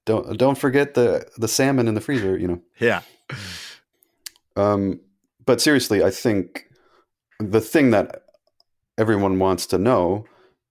Don't 0.06 0.38
don't 0.38 0.58
forget 0.58 0.94
the 0.94 1.28
the 1.38 1.48
salmon 1.48 1.88
in 1.88 1.96
the 1.96 2.02
freezer. 2.02 2.38
You 2.38 2.48
know. 2.48 2.62
Yeah. 2.80 3.02
Um, 4.56 5.00
but 5.46 5.62
seriously, 5.62 6.04
I 6.04 6.12
think 6.12 6.66
the 7.40 7.62
thing 7.62 7.92
that 7.92 8.24
everyone 8.98 9.40
wants 9.40 9.66
to 9.68 9.78
know 9.78 10.26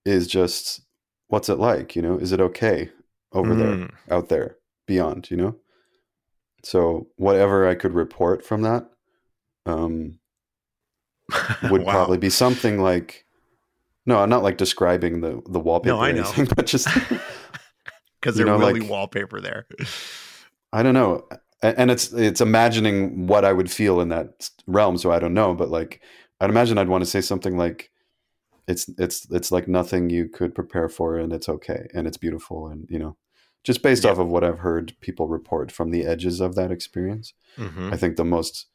is 0.05 0.27
just 0.29 0.83
what's 1.29 1.49
it 1.49 1.59
like? 1.59 1.97
You 1.97 2.03
know, 2.03 2.17
is 2.17 2.33
it 2.33 2.41
okay 2.41 2.91
over 3.33 3.55
mm. 3.55 3.59
there, 3.59 4.17
out 4.17 4.29
there, 4.29 4.57
beyond? 4.91 5.31
You 5.31 5.37
know, 5.37 5.57
so 6.65 7.07
whatever 7.17 7.69
I 7.69 7.77
could 7.77 7.95
report 7.95 8.45
from 8.45 8.63
that 8.63 8.91
um, 9.65 10.19
would 11.71 11.83
wow. 11.83 11.93
probably 11.93 12.19
be 12.19 12.31
something 12.31 12.83
like. 12.83 13.25
No, 14.07 14.19
I'm 14.19 14.31
not 14.31 14.43
like 14.43 14.57
describing 14.57 15.21
the 15.21 15.41
the 15.47 15.61
wallpaper. 15.61 15.95
No, 15.95 16.03
I 16.03 16.13
know, 16.13 16.23
anything, 16.23 16.49
but 16.57 16.67
just 16.67 16.89
because 18.21 18.37
there's 18.37 18.49
really 18.49 18.81
like, 18.81 18.91
wallpaper 18.91 19.41
there. 19.41 19.67
I 20.73 20.83
don't 20.83 20.95
know, 20.95 21.29
and 21.63 21.91
it's 21.91 22.13
it's 22.13 22.41
imagining 22.41 23.29
what 23.29 23.45
I 23.45 23.53
would 23.53 23.71
feel 23.71 24.01
in 24.01 24.09
that 24.09 24.51
realm. 24.67 24.97
So 24.97 25.13
I 25.13 25.21
don't 25.21 25.35
know, 25.35 25.55
but 25.55 25.69
like 25.69 26.01
I'd 26.41 26.51
imagine 26.51 26.79
I'd 26.79 26.89
want 26.89 27.05
to 27.05 27.11
say 27.11 27.21
something 27.21 27.57
like, 27.57 27.91
it's 28.67 28.89
it's 28.99 29.31
it's 29.31 29.53
like 29.53 29.69
nothing 29.69 30.11
you 30.11 30.29
could 30.29 30.55
prepare 30.55 30.89
for 30.89 31.17
and 31.17 31.33
it's 31.33 31.49
okay 31.49 31.89
and 31.95 32.07
it's 32.07 32.17
beautiful 32.17 32.69
and 32.69 32.87
you 32.89 32.99
know 32.99 33.17
just 33.65 33.83
based 33.83 34.05
yeah. 34.05 34.11
off 34.11 34.19
of 34.19 34.29
what 34.29 34.45
i've 34.45 34.61
heard 34.61 34.95
people 35.01 35.29
report 35.29 35.71
from 35.71 35.91
the 35.91 36.05
edges 36.05 36.41
of 36.41 36.55
that 36.55 36.71
experience 36.71 37.33
mm-hmm. 37.57 37.93
i 37.93 37.97
think 37.97 38.17
the 38.17 38.25
most 38.25 38.67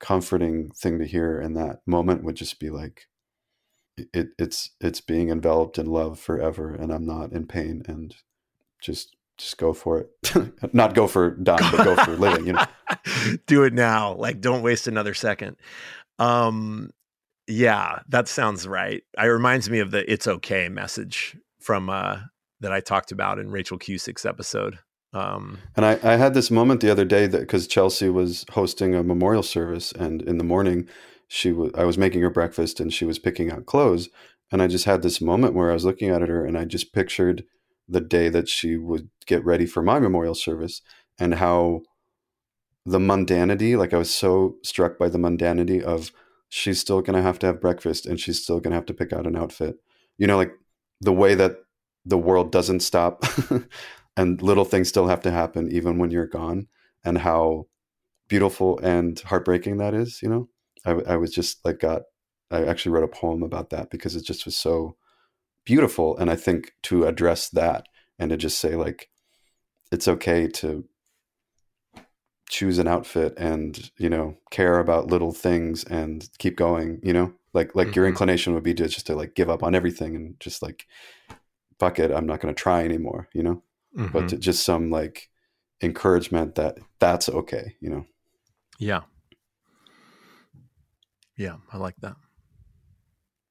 comforting 0.00 0.70
thing 0.70 0.98
to 0.98 1.06
hear 1.06 1.40
in 1.40 1.54
that 1.54 1.80
moment 1.86 2.24
would 2.24 2.34
just 2.34 2.58
be 2.58 2.70
like 2.70 3.06
it, 3.96 4.30
it's 4.38 4.70
it's 4.80 5.00
being 5.00 5.30
enveloped 5.30 5.78
in 5.78 5.86
love 5.86 6.18
forever, 6.18 6.74
and 6.74 6.92
I'm 6.92 7.06
not 7.06 7.32
in 7.32 7.46
pain, 7.46 7.82
and 7.86 8.14
just 8.80 9.16
just 9.38 9.58
go 9.58 9.72
for 9.72 9.98
it. 10.00 10.10
not 10.72 10.94
go 10.94 11.06
for 11.06 11.30
dying, 11.30 11.70
but 11.70 11.84
go 11.84 11.96
for 11.96 12.16
living. 12.16 12.46
You 12.46 12.54
know, 12.54 12.64
do 13.46 13.64
it 13.64 13.72
now. 13.72 14.14
Like, 14.14 14.40
don't 14.40 14.62
waste 14.62 14.86
another 14.88 15.14
second. 15.14 15.56
Um, 16.18 16.90
yeah, 17.46 18.00
that 18.08 18.28
sounds 18.28 18.66
right. 18.66 19.02
It 19.18 19.26
reminds 19.26 19.68
me 19.68 19.80
of 19.80 19.90
the 19.90 20.10
"It's 20.10 20.26
okay" 20.26 20.68
message 20.68 21.36
from 21.60 21.90
uh, 21.90 22.20
that 22.62 22.72
I 22.72 22.80
talked 22.80 23.12
about 23.12 23.38
in 23.38 23.50
Rachel 23.50 23.78
Cusick's 23.78 24.24
episode. 24.24 24.78
Um, 25.12 25.58
and 25.76 25.84
I, 25.84 25.98
I 26.02 26.16
had 26.16 26.32
this 26.32 26.50
moment 26.50 26.80
the 26.80 26.90
other 26.90 27.04
day 27.04 27.26
that 27.26 27.40
because 27.40 27.66
Chelsea 27.66 28.08
was 28.08 28.46
hosting 28.50 28.94
a 28.94 29.02
memorial 29.02 29.42
service, 29.42 29.92
and 29.92 30.22
in 30.22 30.38
the 30.38 30.44
morning, 30.44 30.88
she 31.28 31.52
was 31.52 31.70
I 31.74 31.84
was 31.84 31.98
making 31.98 32.22
her 32.22 32.30
breakfast, 32.30 32.80
and 32.80 32.92
she 32.92 33.04
was 33.04 33.18
picking 33.18 33.50
out 33.50 33.66
clothes, 33.66 34.08
and 34.50 34.62
I 34.62 34.68
just 34.68 34.86
had 34.86 35.02
this 35.02 35.20
moment 35.20 35.54
where 35.54 35.70
I 35.70 35.74
was 35.74 35.84
looking 35.84 36.08
at 36.08 36.22
her, 36.22 36.46
and 36.46 36.56
I 36.56 36.64
just 36.64 36.94
pictured 36.94 37.44
the 37.86 38.00
day 38.00 38.30
that 38.30 38.48
she 38.48 38.76
would 38.76 39.10
get 39.26 39.44
ready 39.44 39.66
for 39.66 39.82
my 39.82 39.98
memorial 39.98 40.34
service, 40.34 40.80
and 41.18 41.34
how 41.34 41.82
the 42.86 42.98
mundanity, 42.98 43.76
like 43.76 43.92
I 43.92 43.98
was 43.98 44.12
so 44.12 44.56
struck 44.62 44.98
by 44.98 45.08
the 45.08 45.18
mundanity 45.18 45.82
of 45.82 46.10
she's 46.48 46.80
still 46.80 47.00
going 47.00 47.16
to 47.16 47.22
have 47.22 47.38
to 47.40 47.46
have 47.46 47.60
breakfast, 47.60 48.06
and 48.06 48.18
she's 48.18 48.42
still 48.42 48.60
going 48.60 48.70
to 48.72 48.76
have 48.76 48.86
to 48.86 48.94
pick 48.94 49.12
out 49.12 49.26
an 49.26 49.36
outfit, 49.36 49.76
you 50.16 50.26
know, 50.26 50.38
like 50.38 50.52
the 51.00 51.12
way 51.12 51.34
that 51.34 51.56
the 52.04 52.18
world 52.18 52.50
doesn't 52.52 52.80
stop 52.80 53.24
and 54.16 54.42
little 54.42 54.64
things 54.64 54.88
still 54.88 55.06
have 55.06 55.22
to 55.22 55.30
happen 55.30 55.70
even 55.70 55.98
when 55.98 56.10
you're 56.10 56.26
gone 56.26 56.66
and 57.04 57.18
how 57.18 57.66
beautiful 58.28 58.78
and 58.80 59.20
heartbreaking 59.20 59.78
that 59.78 59.94
is 59.94 60.22
you 60.22 60.28
know 60.28 60.48
I, 60.84 61.12
I 61.12 61.16
was 61.16 61.32
just 61.32 61.64
like 61.64 61.80
got 61.80 62.02
i 62.50 62.64
actually 62.64 62.92
wrote 62.92 63.04
a 63.04 63.08
poem 63.08 63.42
about 63.42 63.70
that 63.70 63.90
because 63.90 64.16
it 64.16 64.24
just 64.24 64.44
was 64.44 64.56
so 64.56 64.96
beautiful 65.64 66.16
and 66.16 66.30
i 66.30 66.36
think 66.36 66.72
to 66.84 67.04
address 67.04 67.48
that 67.50 67.86
and 68.18 68.30
to 68.30 68.36
just 68.36 68.58
say 68.58 68.74
like 68.74 69.08
it's 69.90 70.08
okay 70.08 70.48
to 70.48 70.84
choose 72.48 72.78
an 72.78 72.88
outfit 72.88 73.32
and 73.38 73.90
you 73.96 74.10
know 74.10 74.36
care 74.50 74.78
about 74.78 75.06
little 75.06 75.32
things 75.32 75.84
and 75.84 76.28
keep 76.38 76.56
going 76.56 77.00
you 77.02 77.12
know 77.12 77.32
like 77.54 77.74
like 77.74 77.88
mm-hmm. 77.88 77.96
your 77.96 78.06
inclination 78.06 78.54
would 78.54 78.62
be 78.62 78.74
to 78.74 78.88
just 78.88 79.06
to 79.06 79.14
like 79.14 79.34
give 79.34 79.48
up 79.48 79.62
on 79.62 79.74
everything 79.74 80.14
and 80.16 80.38
just 80.38 80.62
like 80.62 80.86
fuck 81.82 81.98
it 81.98 82.12
i'm 82.12 82.26
not 82.26 82.40
going 82.40 82.54
to 82.54 82.62
try 82.62 82.84
anymore 82.84 83.28
you 83.34 83.42
know 83.42 83.62
mm-hmm. 83.96 84.12
but 84.12 84.38
just 84.40 84.64
some 84.64 84.90
like 84.90 85.28
encouragement 85.82 86.54
that 86.54 86.78
that's 86.98 87.28
okay, 87.28 87.76
you 87.80 87.90
know? 87.90 88.06
Yeah. 88.78 89.02
Yeah, 91.36 91.56
I 91.72 91.76
like 91.76 91.96
that. 92.00 92.16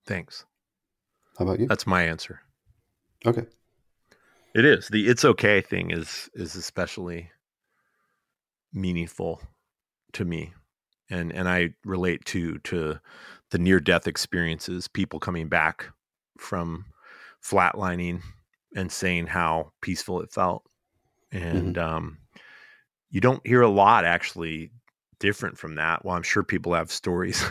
Thanks. 0.06 0.46
How 1.38 1.46
about 1.46 1.60
you? 1.60 1.68
That's 1.68 1.88
my 1.88 2.04
answer. 2.04 2.42
Okay. 3.26 3.46
It 4.56 4.66
is. 4.66 4.88
The 4.88 5.08
it's 5.08 5.26
okay 5.26 5.62
thing 5.62 5.92
is 5.92 6.30
is 6.34 6.56
especially 6.56 7.32
meaningful 8.74 9.42
to 10.14 10.26
me. 10.26 10.54
And 11.10 11.32
and 11.34 11.48
I 11.48 11.74
relate 11.86 12.26
to 12.26 12.60
to 12.60 13.00
the 13.52 13.58
near 13.58 13.80
death 13.80 14.08
experiences, 14.08 14.88
people 14.88 15.20
coming 15.20 15.48
back 15.48 15.88
from 16.38 16.86
flatlining 17.44 18.22
and 18.76 18.92
saying 18.92 19.28
how 19.28 19.72
peaceful 19.82 20.22
it 20.22 20.32
felt. 20.32 20.64
And 21.32 21.76
mm-hmm. 21.76 21.96
um, 21.96 22.18
you 23.10 23.22
don't 23.22 23.46
hear 23.46 23.62
a 23.62 23.70
lot 23.70 24.06
actually 24.06 24.72
different 25.20 25.58
from 25.58 25.76
that. 25.76 26.04
Well, 26.04 26.16
I'm 26.16 26.24
sure 26.24 26.44
people 26.44 26.74
have 26.74 26.92
stories 26.92 27.44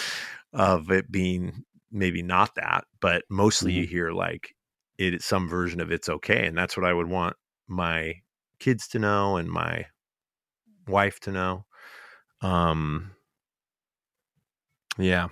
of 0.52 0.90
it 0.90 1.10
being 1.10 1.64
maybe 1.90 2.22
not 2.22 2.54
that, 2.56 2.84
but 3.00 3.24
mostly 3.30 3.72
mm-hmm. 3.72 3.80
you 3.82 3.86
hear 3.86 4.12
like 4.12 4.54
it's 4.98 5.26
some 5.26 5.48
version 5.48 5.80
of 5.80 5.90
it's 5.90 6.08
okay. 6.08 6.46
And 6.46 6.56
that's 6.56 6.76
what 6.76 6.86
I 6.86 6.92
would 6.92 7.08
want 7.08 7.36
my 7.68 8.14
kids 8.58 8.88
to 8.88 8.98
know 8.98 9.36
and 9.36 9.48
my 9.48 9.86
wife 10.88 11.20
to 11.20 11.32
know. 11.32 11.64
Um, 12.40 13.12
yeah. 14.98 15.28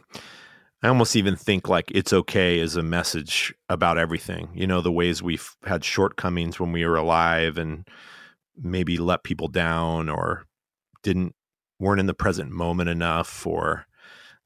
I 0.85 0.89
almost 0.89 1.17
even 1.17 1.35
think 1.35 1.67
like 1.67 1.91
it's 1.95 2.13
okay 2.13 2.61
as 2.61 2.77
a 2.77 2.83
message 2.83 3.55
about 3.71 3.97
everything. 3.97 4.51
You 4.53 4.67
know, 4.67 4.83
the 4.83 4.93
ways 4.93 5.23
we've 5.23 5.57
had 5.65 5.83
shortcomings 5.83 6.61
when 6.61 6.73
we 6.73 6.85
were 6.85 6.97
alive 6.97 7.57
and 7.57 7.89
maybe 8.55 8.99
let 8.99 9.25
people 9.25 9.49
down 9.49 10.11
or 10.11 10.45
didn't 11.03 11.35
weren't 11.81 12.01
in 12.01 12.07
the 12.07 12.13
present 12.13 12.51
moment 12.51 12.91
enough 12.91 13.47
or 13.47 13.87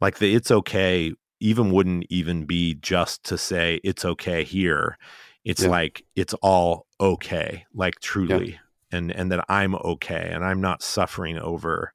like 0.01 0.19
the 0.19 0.33
it's 0.33 0.53
okay 0.53 1.13
even 1.41 1.73
wouldn't 1.73 2.07
even 2.09 2.45
be 2.45 2.75
just 2.75 3.25
to 3.25 3.37
say 3.37 3.81
it's 3.83 4.05
okay 4.05 4.45
here. 4.45 4.97
It's 5.45 5.65
yeah. 5.65 5.71
like 5.71 6.05
it's 6.15 6.35
all 6.35 6.87
okay, 7.01 7.67
like 7.75 7.99
truly. 7.99 8.53
Yeah. 8.53 8.59
And 8.93 9.11
and 9.11 9.33
that 9.33 9.45
I'm 9.49 9.75
okay 9.75 10.31
and 10.33 10.45
I'm 10.45 10.61
not 10.61 10.85
suffering 10.85 11.37
over 11.37 11.93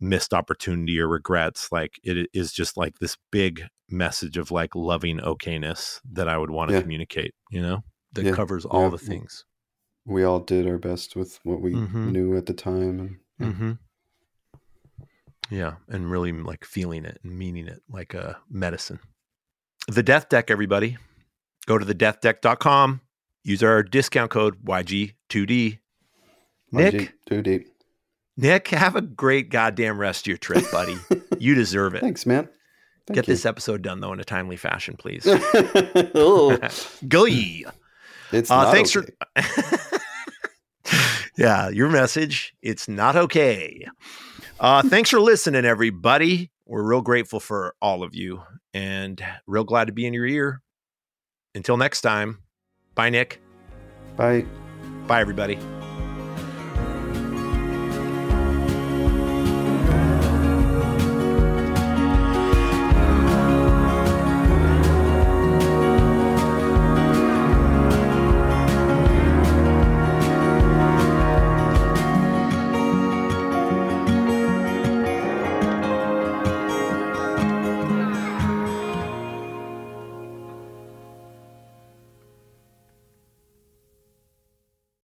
missed 0.00 0.32
opportunity 0.32 0.98
or 1.00 1.08
regrets 1.08 1.72
like 1.72 1.98
it 2.02 2.28
is 2.32 2.52
just 2.52 2.76
like 2.76 2.98
this 2.98 3.16
big 3.30 3.64
message 3.88 4.36
of 4.36 4.50
like 4.50 4.74
loving 4.74 5.18
okayness 5.18 6.00
that 6.10 6.28
i 6.28 6.38
would 6.38 6.50
want 6.50 6.68
to 6.68 6.76
yeah. 6.76 6.80
communicate 6.80 7.34
you 7.50 7.60
know 7.60 7.82
that 8.12 8.24
yeah. 8.24 8.32
covers 8.32 8.64
all 8.64 8.84
yeah. 8.84 8.90
the 8.90 8.98
things 8.98 9.44
we 10.04 10.22
all 10.22 10.40
did 10.40 10.66
our 10.66 10.78
best 10.78 11.16
with 11.16 11.38
what 11.42 11.60
we 11.60 11.72
mm-hmm. 11.72 12.12
knew 12.12 12.36
at 12.36 12.46
the 12.46 12.54
time 12.54 13.18
and 13.40 13.54
mm-hmm. 13.54 13.72
yeah 15.50 15.74
and 15.88 16.10
really 16.10 16.32
like 16.32 16.64
feeling 16.64 17.04
it 17.04 17.18
and 17.24 17.36
meaning 17.36 17.66
it 17.66 17.80
like 17.88 18.14
a 18.14 18.38
medicine 18.48 19.00
the 19.88 20.02
death 20.02 20.28
deck 20.28 20.50
everybody 20.50 20.96
go 21.66 21.76
to 21.76 21.84
the 21.84 21.94
deathdeck.com 21.94 23.00
use 23.42 23.62
our 23.62 23.82
discount 23.82 24.30
code 24.30 24.62
yg2d 24.64 25.78
nick 26.70 27.14
YG2D. 27.28 27.66
Nick, 28.38 28.68
have 28.68 28.94
a 28.96 29.02
great 29.02 29.50
goddamn 29.50 29.98
rest 29.98 30.22
of 30.22 30.28
your 30.28 30.36
trip, 30.38 30.64
buddy. 30.70 30.96
you 31.38 31.54
deserve 31.56 31.94
it. 31.96 32.00
Thanks, 32.00 32.24
man. 32.24 32.48
Thank 33.06 33.16
Get 33.16 33.28
you. 33.28 33.34
this 33.34 33.44
episode 33.44 33.82
done 33.82 34.00
though 34.00 34.12
in 34.12 34.20
a 34.20 34.24
timely 34.24 34.56
fashion, 34.56 34.96
please. 34.96 35.24
Go 37.08 37.24
It's 38.32 38.50
uh, 38.50 38.70
thanks 38.70 38.96
okay. 38.96 39.10
for 39.34 39.88
Yeah, 41.36 41.68
your 41.68 41.88
message. 41.88 42.54
It's 42.62 42.88
not 42.88 43.16
okay. 43.16 43.86
Uh, 44.60 44.82
thanks 44.82 45.10
for 45.10 45.20
listening, 45.20 45.64
everybody. 45.64 46.50
We're 46.66 46.82
real 46.82 47.00
grateful 47.00 47.40
for 47.40 47.74
all 47.80 48.02
of 48.02 48.14
you 48.14 48.42
and 48.74 49.22
real 49.46 49.64
glad 49.64 49.86
to 49.86 49.92
be 49.92 50.04
in 50.06 50.12
your 50.14 50.26
ear. 50.26 50.62
Until 51.54 51.76
next 51.76 52.00
time, 52.02 52.38
bye, 52.94 53.10
Nick. 53.10 53.40
Bye. 54.16 54.44
Bye, 55.06 55.20
everybody. 55.20 55.58